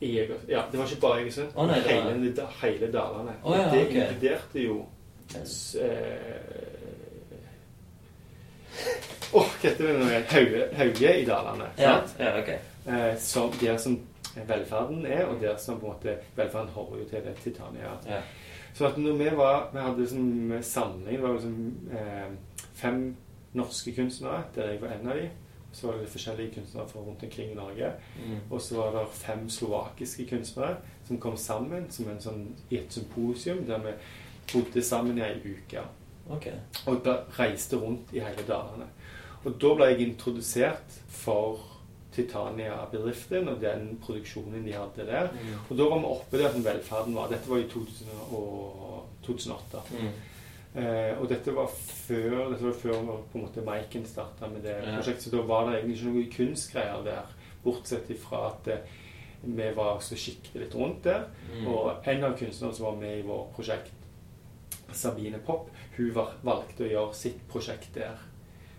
I 0.00 0.18
Egersund. 0.18 0.48
Ja, 0.48 0.62
det 0.72 0.78
var 0.78 0.86
ikke 0.86 1.00
bare 1.00 1.20
Egersund. 1.20 1.48
Oh, 1.54 1.66
nei, 1.66 1.80
var- 1.80 1.90
hele, 1.90 2.48
hele 2.62 2.92
Dalane. 2.92 3.34
Oh, 3.42 3.56
ja, 3.56 3.70
det 3.70 3.86
okay. 3.86 4.00
inkluderte 4.00 4.62
jo 4.62 4.86
eh, 5.34 6.20
Åh, 9.32 9.46
hva 9.46 9.62
heter 9.62 9.86
det 9.86 9.94
nå 9.98 10.06
igjen? 10.08 10.24
Hauge, 10.30 10.68
Hauge 10.78 11.16
i 11.20 11.24
Dalane. 11.26 11.66
Ja, 11.78 12.00
ja, 12.18 12.30
ok. 12.40 12.48
Eh, 12.86 13.18
som, 13.18 13.52
der 13.60 13.76
som 13.76 14.00
velferden 14.46 15.06
er, 15.06 15.24
og 15.26 15.40
der 15.42 15.56
som 15.56 15.80
på 15.80 15.86
en 15.86 15.92
måte 15.92 16.16
velferden 16.36 16.72
hører 16.74 17.02
jo 17.02 17.08
til 17.10 17.26
det 17.26 17.34
Titania. 17.44 17.92
Ja. 18.08 18.22
Så 18.74 18.86
at 18.86 18.98
når 18.98 19.12
vi 19.18 19.30
var 19.36 19.70
Vi 19.72 19.80
hadde 19.82 19.98
liksom 19.98 20.52
samling 20.62 21.16
Det 21.16 21.22
var 21.22 21.32
liksom 21.32 21.88
eh, 21.92 22.28
fem 22.80 23.14
norske 23.56 23.94
kunstnere, 23.94 24.42
der 24.54 24.72
jeg 24.72 24.82
var 24.82 24.96
en 24.96 25.08
av 25.08 25.20
de. 25.20 25.28
Så 25.72 25.86
var 25.86 26.00
det 26.00 26.10
forskjellige 26.10 26.54
kunstnere 26.54 26.88
fra 26.88 27.00
rundt 27.00 27.22
omkring 27.22 27.52
i 27.52 27.54
Norge. 27.54 27.92
Mm. 28.18 28.38
Og 28.50 28.60
så 28.60 28.76
var 28.76 28.98
det 28.98 29.06
fem 29.14 29.48
slovakiske 29.50 30.26
kunstnere 30.26 30.76
som 31.06 31.20
kom 31.20 31.36
sammen 31.36 31.86
som 31.90 32.10
en 32.10 32.22
sånn, 32.22 32.44
i 32.70 32.80
et 32.80 32.92
symposium 32.92 33.64
der 33.68 33.82
vi 33.84 33.94
bodde 34.52 34.82
sammen 34.82 35.18
i 35.18 35.26
ei 35.26 35.38
uke. 35.44 35.84
Okay. 36.30 36.58
Og 36.86 37.02
da 37.04 37.20
reiste 37.38 37.78
rundt 37.78 38.12
i 38.14 38.22
hele 38.22 38.46
dalene. 38.46 38.86
Og 39.44 39.54
da 39.62 39.74
ble 39.74 39.86
jeg 39.90 40.00
introdusert 40.04 41.00
for 41.08 41.58
Titania-bedriften 42.14 43.48
og 43.48 43.60
den 43.62 43.98
produksjonen 44.02 44.66
de 44.66 44.72
hadde 44.74 45.06
der. 45.06 45.28
Mm. 45.32 45.38
Og 45.68 45.78
da 45.78 45.82
var 45.90 45.98
vi 45.98 46.04
oppe 46.10 46.38
der 46.38 46.52
som 46.52 46.64
velferden 46.64 47.16
var. 47.16 47.28
Dette 47.30 47.50
var 47.50 47.58
i 47.62 47.68
2008. 47.70 49.78
Mm. 49.94 50.08
Eh, 50.74 51.18
og 51.18 51.28
dette 51.28 51.50
var 51.54 51.66
før 51.66 52.50
dette 52.52 52.62
var 52.62 52.72
før 52.78 52.92
på 53.32 53.38
en 53.38 53.42
måte 53.44 53.64
Maiken 53.66 54.04
starta 54.06 54.46
med 54.48 54.62
det 54.62 54.76
Ja. 54.84 54.96
prosjektet. 54.96 55.22
Så 55.22 55.30
da 55.30 55.42
var 55.42 55.70
det 55.70 55.80
egentlig 55.80 55.96
ikke 55.98 56.12
noen 56.12 56.30
kunstgreier 56.36 57.04
der. 57.04 57.26
Bortsett 57.64 58.10
ifra 58.10 58.46
at 58.52 58.68
eh, 58.68 58.78
vi 59.42 59.70
var 59.74 59.98
så 60.00 60.14
siktet 60.16 60.54
litt 60.62 60.74
rundt 60.74 61.02
der. 61.04 61.24
Mm. 61.52 61.66
Og 61.66 62.06
en 62.06 62.24
av 62.24 62.36
kunstnerne 62.38 62.74
som 62.74 62.86
var 62.86 62.96
med 63.00 63.18
i 63.18 63.22
vårt 63.22 63.52
prosjekt, 63.56 63.90
Sabine 64.92 65.38
Popp, 65.46 65.70
hun 65.96 66.10
var, 66.14 66.32
valgte 66.44 66.84
å 66.84 66.90
gjøre 66.90 67.14
sitt 67.14 67.40
prosjekt 67.48 67.94
der. 67.94 68.18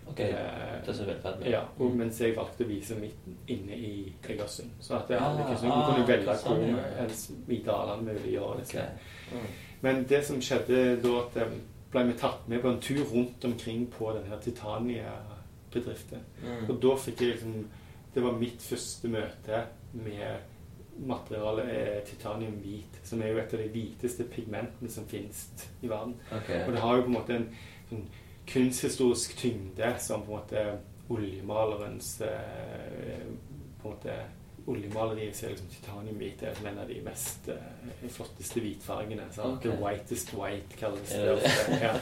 Ok. 0.07 0.19
Eh, 0.19 0.81
Det 0.85 0.89
er 0.89 0.93
så 0.93 1.05
velferd. 1.05 1.45
ja, 1.45 1.61
og 1.79 1.91
Mm. 1.91 1.97
mens 1.97 2.19
jeg 2.19 2.35
valgte 2.35 2.63
å 2.63 2.67
vise 2.67 2.95
mitt 2.95 3.15
inne 3.47 3.73
i 3.75 4.13
Egersund. 4.27 4.71
Så 4.79 4.95
at 4.95 5.11
Ah, 5.11 5.29
alle 5.29 5.43
kunstnere 5.43 5.71
ah, 5.73 5.93
kunne 5.93 6.07
velge 6.07 6.35
sånn, 6.37 6.75
hvor 6.75 7.53
i 7.53 7.61
dalene 7.63 8.05
vi 8.13 8.19
ville 8.19 8.39
gjøre 8.39 8.57
det. 8.57 8.63
Okay. 8.67 8.87
Mm. 9.33 9.47
Men 9.83 10.03
det 10.05 10.25
som 10.25 10.37
skjedde 10.41 11.01
da, 11.01 11.19
at 11.21 11.37
eh, 11.37 11.51
ble 11.91 12.05
vi 12.07 12.17
tatt 12.19 12.47
med 12.47 12.61
på 12.63 12.71
en 12.71 12.79
tur 12.81 13.03
rundt 13.11 13.45
omkring 13.45 13.85
på 13.91 14.13
denne 14.15 14.39
Titania-bedriften. 14.43 16.23
Mm. 16.43 16.69
Og 16.69 16.77
da 16.83 16.95
fikk 16.97 17.21
jeg 17.21 17.35
liksom 17.35 17.69
Det 18.11 18.19
var 18.23 18.33
mitt 18.35 18.59
første 18.59 19.07
møte 19.07 19.59
med 19.93 20.41
materialet 20.99 21.69
eh, 21.71 21.99
titanium 22.03 22.57
hvit, 22.59 22.97
som 23.07 23.21
er 23.21 23.31
jo 23.31 23.37
et 23.39 23.53
av 23.55 23.61
de 23.61 23.69
hviteste 23.71 24.25
pigmentene 24.27 24.91
som 24.91 25.05
finnes 25.07 25.45
i 25.79 25.87
verden. 25.87 26.17
Okay. 26.27 26.65
Og 26.65 26.73
det 26.75 26.81
har 26.83 26.97
jo 26.97 27.05
på 27.05 27.07
en 27.07 27.15
måte 27.15 27.37
en 27.37 27.47
sånn 27.87 28.03
kunsthistorisk 28.51 29.37
tyngde 29.39 29.93
som 30.03 30.25
på 30.25 30.33
en 30.33 30.41
måte 30.41 30.65
oljemalerens 31.11 32.11
eh, 32.27 33.23
på 33.81 33.87
en 33.87 33.95
måte 33.95 34.17
Oljemaleriet 34.67 35.35
ser 35.35 35.49
liksom 35.49 35.67
titaniumhvit 35.67 36.43
er 36.43 36.53
som 36.55 36.67
en 36.67 36.79
av 36.79 36.87
de 36.87 37.01
mest 37.05 37.47
eh, 37.49 38.09
flotteste 38.09 38.59
hvitfargene. 38.61 39.23
sant? 39.31 39.57
Ok. 39.57 39.61
The 39.63 39.77
whitest 39.83 40.33
white 40.37 40.77
kalles 40.77 41.11
Er 41.11 41.25
det. 41.35 41.41
det? 41.43 41.79
Ja. 41.81 41.93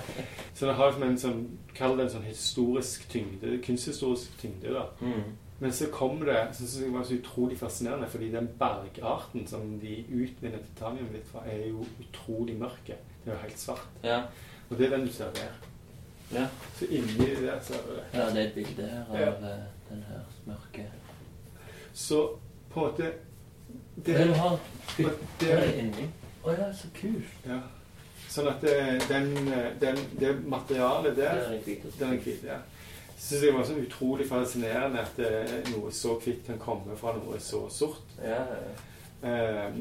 Så 0.55 0.65
det 0.67 0.75
har 0.75 0.89
liksom 0.91 1.03
en 1.09 1.17
sånn 1.17 1.45
Kall 1.75 1.97
det 1.97 2.03
en 2.03 2.09
sånn 2.17 2.25
historisk 2.27 3.05
tyngde, 3.09 3.57
kunsthistorisk 3.63 4.37
tyngde. 4.41 4.73
da. 4.73 4.85
Mm. 5.01 5.23
Men 5.59 5.71
så 5.75 5.87
kom 5.91 6.19
det 6.23 6.35
så 6.53 6.57
synes 6.67 6.81
jeg 6.83 6.93
var 6.93 7.03
så 7.03 7.13
utrolig 7.19 7.57
fascinerende, 7.59 8.07
fordi 8.09 8.29
den 8.31 8.47
bergarten 8.59 9.47
som 9.47 9.79
de 9.79 10.05
utvinner 10.09 10.59
titaniumhvitt 10.69 11.25
fra, 11.27 11.41
er 11.45 11.67
jo 11.67 11.85
utrolig 11.99 12.55
mørke. 12.59 12.95
Det 13.25 13.31
er 13.31 13.35
jo 13.35 13.41
helt 13.41 13.59
svart. 13.59 13.87
Ja. 14.03 14.21
Og 14.69 14.77
det 14.77 14.85
er 14.87 14.97
den 14.97 15.07
du 15.07 15.11
ser 15.11 15.31
der. 15.35 15.51
ja. 16.33 16.45
Så 16.79 16.85
inni 16.85 17.27
der 17.41 17.59
ser 17.61 17.75
du 17.87 17.95
det. 17.95 18.03
Ja, 18.13 18.29
det 18.29 18.37
er 18.37 18.47
et 18.47 18.53
bilde 18.55 18.87
her 18.87 19.03
av 19.09 19.19
Ja. 19.19 19.27
eh, 19.49 19.63
den 19.89 20.03
her 20.07 20.19
mørke 20.45 20.85
Så 21.93 22.37
på 22.69 22.79
en 22.79 22.85
måte 22.85 23.11
Det 23.95 24.15
det, 24.17 24.35
har 24.35 24.57
det, 24.97 25.11
Det 25.39 25.51
er 25.51 25.73
inni. 25.81 26.07
Å 26.43 26.55
ja, 26.55 26.69
så 26.73 26.87
kult. 26.95 27.45
ja. 27.45 27.59
Sånn 28.29 28.47
at 28.47 28.61
det, 28.61 28.75
den, 29.09 29.31
den, 29.81 29.97
det 30.19 30.35
materialet 30.45 31.15
Det 31.15 31.23
der 31.23 31.39
er. 31.49 31.55
Den 31.99 32.13
er 32.13 32.21
hvit, 32.23 32.43
ja. 32.45 32.59
syns 33.17 33.43
jeg 33.43 33.55
var 33.55 33.65
så 33.65 33.77
utrolig 33.81 34.27
fascinerende 34.29 35.01
at 35.01 35.19
eh, 35.25 35.55
noe 35.73 35.91
så 35.91 36.15
hvitt 36.21 36.45
kan 36.47 36.61
komme 36.61 36.95
fra 36.97 37.15
noe 37.17 37.39
så 37.43 37.65
sort. 37.73 38.13
Ja. 38.23 38.43
Eh, 39.25 39.79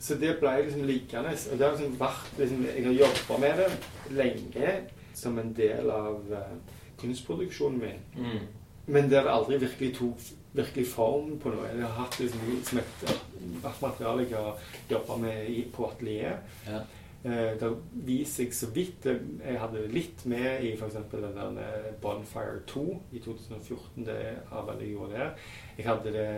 så 0.00 0.16
det 0.16 0.38
ble 0.40 0.54
liksom 0.64 0.86
liggende. 0.88 1.36
Og 1.52 1.58
det 1.58 1.66
har 1.66 1.76
liksom 1.76 1.98
vært 2.00 2.38
liksom, 2.38 2.64
Jeg 2.64 2.86
har 2.86 2.92
jobba 2.92 3.38
med 3.40 3.58
det 3.60 4.16
lenge 4.16 4.72
som 5.14 5.38
en 5.38 5.52
del 5.56 5.90
av 5.92 6.32
uh, 6.32 6.54
kunstproduksjonen 7.00 7.78
min. 7.78 8.00
Mm. 8.16 8.46
Men 8.86 9.10
der 9.10 9.26
det 9.26 9.32
aldri 9.34 9.58
virkelig 9.60 9.94
tok 9.98 10.30
virkelig 10.52 10.86
form 10.90 11.36
på 11.42 11.52
noe. 11.54 11.68
Jeg 11.70 11.84
har 11.84 11.98
hatt 12.04 12.18
liksom 12.20 12.62
som 12.66 12.80
et 12.82 13.82
materiale 13.82 14.26
jeg 14.26 14.38
har 14.38 14.72
jobba 14.90 15.18
med 15.22 15.50
i, 15.50 15.60
på 15.72 15.86
atelieret. 15.90 16.56
Ja. 16.66 16.80
Eh, 17.20 17.52
det 17.60 17.68
viser 17.92 18.46
jeg 18.46 18.54
så 18.56 18.70
vidt 18.72 19.04
eh, 19.10 19.18
Jeg 19.44 19.58
hadde 19.60 19.82
litt 19.92 20.22
med 20.24 20.62
i 20.64 20.70
f.eks. 20.72 20.94
den 21.12 21.34
der 21.36 21.58
eh, 21.60 21.90
Bonfire 22.00 22.62
2 22.70 22.84
i 23.12 23.20
2014. 23.20 24.06
Det 24.06 24.16
arbeidet 24.48 24.86
jeg 24.86 24.94
gjorde 24.94 25.18
der. 25.18 25.34
Jeg 25.76 25.88
hadde 25.90 26.14
det 26.14 26.30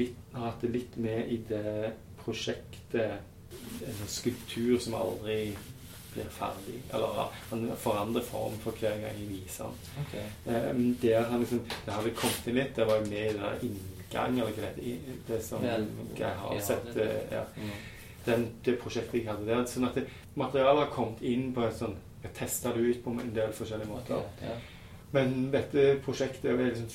litt, 0.00 0.16
har 0.32 0.48
hatt 0.48 0.64
det 0.64 0.72
litt 0.72 0.96
med 0.96 1.28
i 1.28 1.38
det 1.48 1.92
prosjektet 2.24 3.30
En 3.84 4.08
skulptur 4.10 4.80
som 4.82 4.96
aldri 4.98 5.52
blir 6.14 6.28
ferdig. 6.30 6.80
Eller 6.92 7.30
han 7.50 7.64
forandrer 7.76 8.22
form 8.22 8.56
for 8.62 8.70
hver 8.80 8.90
gang 9.00 9.18
jeg 9.18 9.28
viser 9.30 9.64
den. 9.64 10.04
Okay. 10.04 10.26
Eh, 10.46 10.94
der 11.02 11.24
han 11.30 11.40
liksom, 11.40 11.60
det 11.86 11.92
hadde 11.94 12.10
kommet 12.18 12.46
inn 12.46 12.54
litt. 12.60 12.74
Det 12.76 12.86
var 12.86 12.94
jeg 13.02 13.08
med 13.08 13.24
i 13.24 13.32
den 13.32 13.42
der 13.42 13.66
inngang, 13.68 14.38
eller 14.38 14.52
hva 14.52 14.74
det 14.76 14.82
i- 14.84 15.18
Det 15.28 15.42
som 15.44 15.62
jeg 15.64 16.26
har 16.26 16.54
ja, 16.54 16.60
sett. 16.60 16.94
det- 16.94 17.26
Ja 17.32 17.42
Mm. 17.56 17.70
den, 18.26 18.48
det 18.64 18.78
prosjektet 18.80 19.14
jeg 19.14 19.26
hadde 19.28 19.46
der. 19.46 19.64
Sånn 19.64 19.84
at 19.88 19.94
det, 19.94 20.06
materialet 20.34 20.84
har 20.86 20.90
kommet 20.94 21.22
inn 21.22 21.52
på 21.54 21.62
et 21.68 21.74
sånn 21.76 21.96
Jeg 22.24 22.32
testa 22.34 22.72
det 22.72 22.80
ut 22.80 23.04
på 23.04 23.10
en 23.10 23.34
del 23.34 23.52
forskjellige 23.52 23.86
måter. 23.88 24.14
Okay, 24.16 24.48
ja. 24.48 24.54
Men 25.12 25.50
dette 25.52 26.00
prosjektet 26.04 26.44
er 26.50 26.56
liksom, 26.70 26.88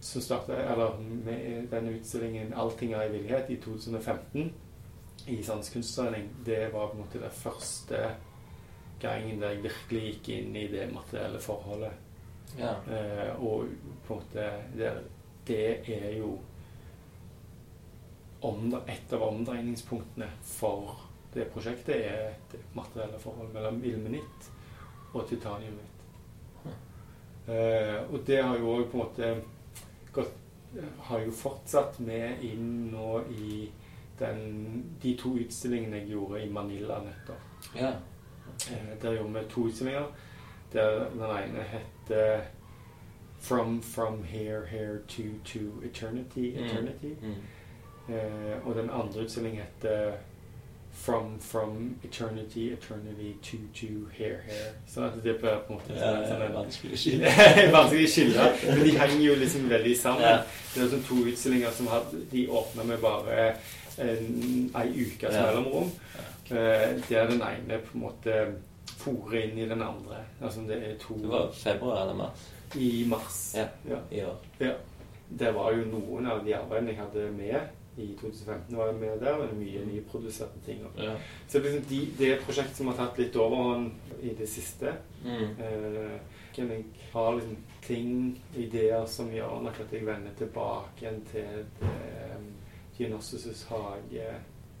som 0.00 0.22
starta 0.22 0.52
Eller 0.54 0.98
med 1.24 1.66
denne 1.70 1.90
utstillingen 1.98 2.52
'Allting 2.54 2.92
er 2.94 3.02
i 3.02 3.08
villighet' 3.18 3.50
i 3.50 3.56
2015 3.56 4.52
i 5.26 5.42
Sands 5.42 5.70
kunstforening, 5.70 6.28
det 6.46 6.72
var 6.72 6.86
på 6.86 6.92
en 6.92 6.98
måte 7.00 7.18
det 7.20 7.32
første 7.32 8.10
gangen 9.06 9.40
der 9.40 9.54
jeg 9.54 9.62
virkelig 9.64 10.02
gikk 10.10 10.28
inn 10.36 10.56
i 10.56 10.66
det 10.72 10.88
materielle 10.92 11.38
forholdet. 11.40 11.92
ja. 12.58 12.74
Eh, 12.90 13.32
og 13.42 13.68
på 14.06 14.14
en 14.14 14.20
måte 14.20 14.46
det, 14.76 14.92
det 15.46 15.88
er 15.96 16.12
jo 16.18 16.38
omdre- 18.40 18.82
et 18.88 19.12
av 19.12 19.22
omdreiningspunktene 19.22 20.28
for 20.42 20.96
det 21.34 21.48
prosjektet 21.52 21.96
er 21.96 22.30
et 22.30 22.56
materielle 22.74 23.18
forhold 23.20 23.52
mellom 23.54 23.82
ilmenitt 23.84 24.50
og 25.14 25.26
titaniumitt. 25.28 25.92
Eh, 27.46 28.00
og 28.10 28.24
det 28.26 28.40
har 28.42 28.56
jo 28.58 28.72
òg 28.78 28.88
på 28.90 28.98
en 28.98 29.04
måte 29.04 29.28
gått 30.12 30.32
Har 31.06 31.20
jo 31.22 31.30
fortsatt 31.32 32.00
med 32.04 32.42
inn 32.44 32.90
nå 32.92 33.20
i 33.32 33.68
den, 34.18 34.40
de 35.00 35.12
to 35.16 35.30
utstillingene 35.40 36.02
jeg 36.02 36.10
gjorde 36.10 36.42
i 36.42 36.50
Manila 36.52 36.98
nettopp. 37.04 37.70
ja. 37.78 37.92
Eh, 38.70 39.02
Der 39.02 39.12
gjorde 39.14 39.32
vi 39.34 39.38
to 39.50 39.60
utstillinger. 39.66 40.04
Der 40.72 40.98
den 41.10 41.20
ene 41.22 41.64
heter 41.72 42.40
From, 43.40 43.82
from 43.82 44.24
here, 44.24 44.66
here 44.66 44.98
to, 45.08 45.22
to 45.44 45.58
eternity, 45.84 46.54
Mm. 46.56 46.64
eternity. 46.64 47.14
Mm. 47.22 48.14
Eh, 48.14 48.66
og 48.66 48.74
den 48.74 48.90
andre 48.90 49.20
utstillingen 49.22 49.62
heter 49.62 50.12
From, 50.92 51.40
from 51.40 51.96
eternity, 52.04 52.72
eternity 52.72 53.32
to, 53.42 53.56
to 53.74 53.86
here, 54.12 54.38
here. 54.46 54.72
Så 54.88 55.04
at 55.04 55.12
det 55.14 55.22
blir 55.22 55.38
på 55.40 55.46
en 55.46 55.74
måte 55.78 55.92
Ja, 55.92 56.24
sånn 56.26 56.42
en- 56.42 56.54
vanskelig 56.54 56.92
å 56.92 56.96
skille. 56.96 57.26
er 57.26 57.72
vanskelig 57.80 58.04
å 58.06 58.10
skille, 58.14 58.46
men 58.70 58.80
de 58.84 58.98
henger 58.98 59.20
jo 59.26 59.34
liksom 59.34 59.68
veldig 59.70 59.96
sammen. 59.98 60.22
Ja. 60.22 60.38
Det 60.74 60.82
er 60.82 60.88
sånn 60.88 61.04
to 61.08 61.14
utstillinger 61.28 61.70
som 61.70 61.86
hadde, 61.86 62.22
de 62.32 62.46
åpna 62.48 62.84
med 62.84 62.98
bare 63.00 63.56
en, 63.98 64.70
ei 64.76 64.88
ukes 65.06 65.34
Ja. 65.34 65.46
mellomrom. 65.46 65.90
Eh, 66.50 67.00
der 67.08 67.26
den 67.30 67.42
ene 67.42 67.78
på 67.82 67.94
en 67.98 68.00
måte 68.02 68.36
fòrer 68.98 69.42
inn 69.48 69.58
i 69.58 69.68
den 69.68 69.82
andre. 69.82 70.20
Altså 70.40 70.60
det 70.68 70.76
er 70.82 70.94
to 71.00 71.14
Det 71.14 71.28
var 71.28 71.50
februar 71.52 72.02
eller 72.02 72.14
mars 72.14 72.52
i 72.74 73.04
mars. 73.08 73.54
Ja. 73.56 73.66
Ja. 73.88 73.98
i 74.10 74.22
år. 74.24 74.36
ja. 74.60 74.72
Det 75.38 75.54
var 75.54 75.72
jo 75.72 75.84
noen 75.90 76.26
av 76.30 76.44
de 76.44 76.54
arbeidene 76.54 76.92
jeg 76.92 76.98
hadde 77.00 77.30
med 77.32 77.60
i 77.98 78.12
2015, 78.20 78.76
var 78.76 78.86
jeg 78.86 78.94
med 79.00 79.20
der, 79.20 79.38
men 79.38 79.58
mye 79.58 79.80
nyproduserte 79.86 80.60
ting. 80.66 80.84
Ja. 80.98 81.14
Så 81.48 81.58
liksom 81.58 81.82
de, 81.88 82.00
det 82.18 82.28
er 82.28 82.34
et 82.36 82.44
prosjekt 82.44 82.76
som 82.76 82.86
har 82.86 82.94
tatt 82.98 83.18
litt 83.18 83.36
overhånd 83.36 83.90
i 84.22 84.34
det 84.38 84.48
siste. 84.48 84.92
Mm. 85.24 85.56
Eh, 85.58 86.20
jeg 86.56 86.84
har 87.12 87.34
liksom 87.34 87.56
ting, 87.82 88.38
ideer 88.56 89.06
som 89.06 89.30
gjør 89.32 89.62
nok 89.62 89.80
at 89.80 89.92
jeg 89.92 90.06
vender 90.06 90.30
tilbake 90.38 91.02
igjen 91.02 91.22
til 91.32 91.64
eh, 91.82 92.38
Dionysus' 92.98 93.64
hage 93.68 94.26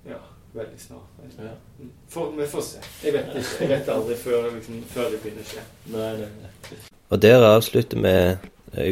ja, 0.06 0.18
veldig 0.52 0.80
snart. 0.80 1.14
Ja. 1.38 1.54
Mm. 1.78 1.90
For, 2.08 2.30
vi 2.30 2.46
får 2.46 2.60
se. 2.60 2.82
Jeg 3.04 3.12
vet 3.12 3.32
ikke. 3.34 3.56
Jeg 3.60 3.68
vet 3.68 3.88
aldri 3.88 4.16
før, 4.16 4.50
liksom, 4.54 4.82
før 4.90 5.10
det 5.14 5.22
begynner 5.22 5.46
å 5.46 5.50
skje. 5.50 5.64
Nei, 5.94 6.12
nei, 6.20 6.28
nei. 6.42 6.78
Og 7.08 7.22
der 7.22 7.46
avslutter 7.46 8.02
vi 8.02 8.16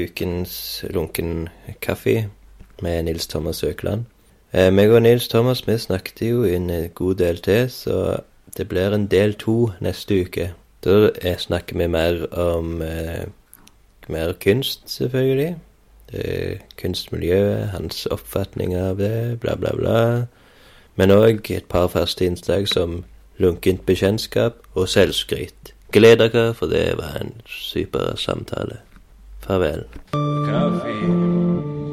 ukens 0.05 0.57
lunken 0.91 1.49
kaffe 1.83 2.29
med 2.83 3.05
Nils 3.05 3.27
Thomas 3.27 3.63
Økland. 3.65 4.05
Eh, 4.53 4.71
meg 4.73 4.93
og 4.95 5.03
Nils 5.03 5.29
Thomas 5.29 5.65
vi 5.67 5.79
snakket 5.79 6.23
jo 6.23 6.45
en 6.47 6.71
god 6.95 7.15
del 7.23 7.41
til, 7.43 7.71
så 7.71 8.21
det 8.57 8.69
blir 8.69 8.95
en 8.95 9.07
del 9.11 9.35
to 9.35 9.73
neste 9.83 10.21
uke. 10.27 10.53
Da 10.85 11.11
eh, 11.23 11.39
snakker 11.39 11.79
vi 11.79 11.89
mer 11.91 12.27
om 12.31 12.83
eh, 12.83 13.27
mer 14.09 14.33
kunst, 14.33 14.91
selvfølgelig. 14.91 15.57
Det 16.15 16.61
kunstmiljøet, 16.79 17.73
hans 17.75 18.07
oppfatning 18.07 18.77
av 18.79 19.01
det, 19.03 19.41
bla, 19.43 19.57
bla, 19.59 19.75
bla. 19.75 19.99
Men 20.95 21.11
òg 21.11 21.51
et 21.51 21.67
par 21.67 21.89
faste 21.91 22.23
innslag 22.27 22.69
som 22.71 23.03
lunkent 23.43 23.83
bekjentskap 23.87 24.63
og 24.75 24.89
selvskryt. 24.89 25.75
Gled 25.95 26.23
dere, 26.23 26.55
for 26.55 26.71
det 26.71 26.87
var 26.99 27.19
en 27.21 27.35
super 27.47 28.15
samtale. 28.17 28.79
Farvel. 29.43 29.87
Kaffe. 30.47 31.84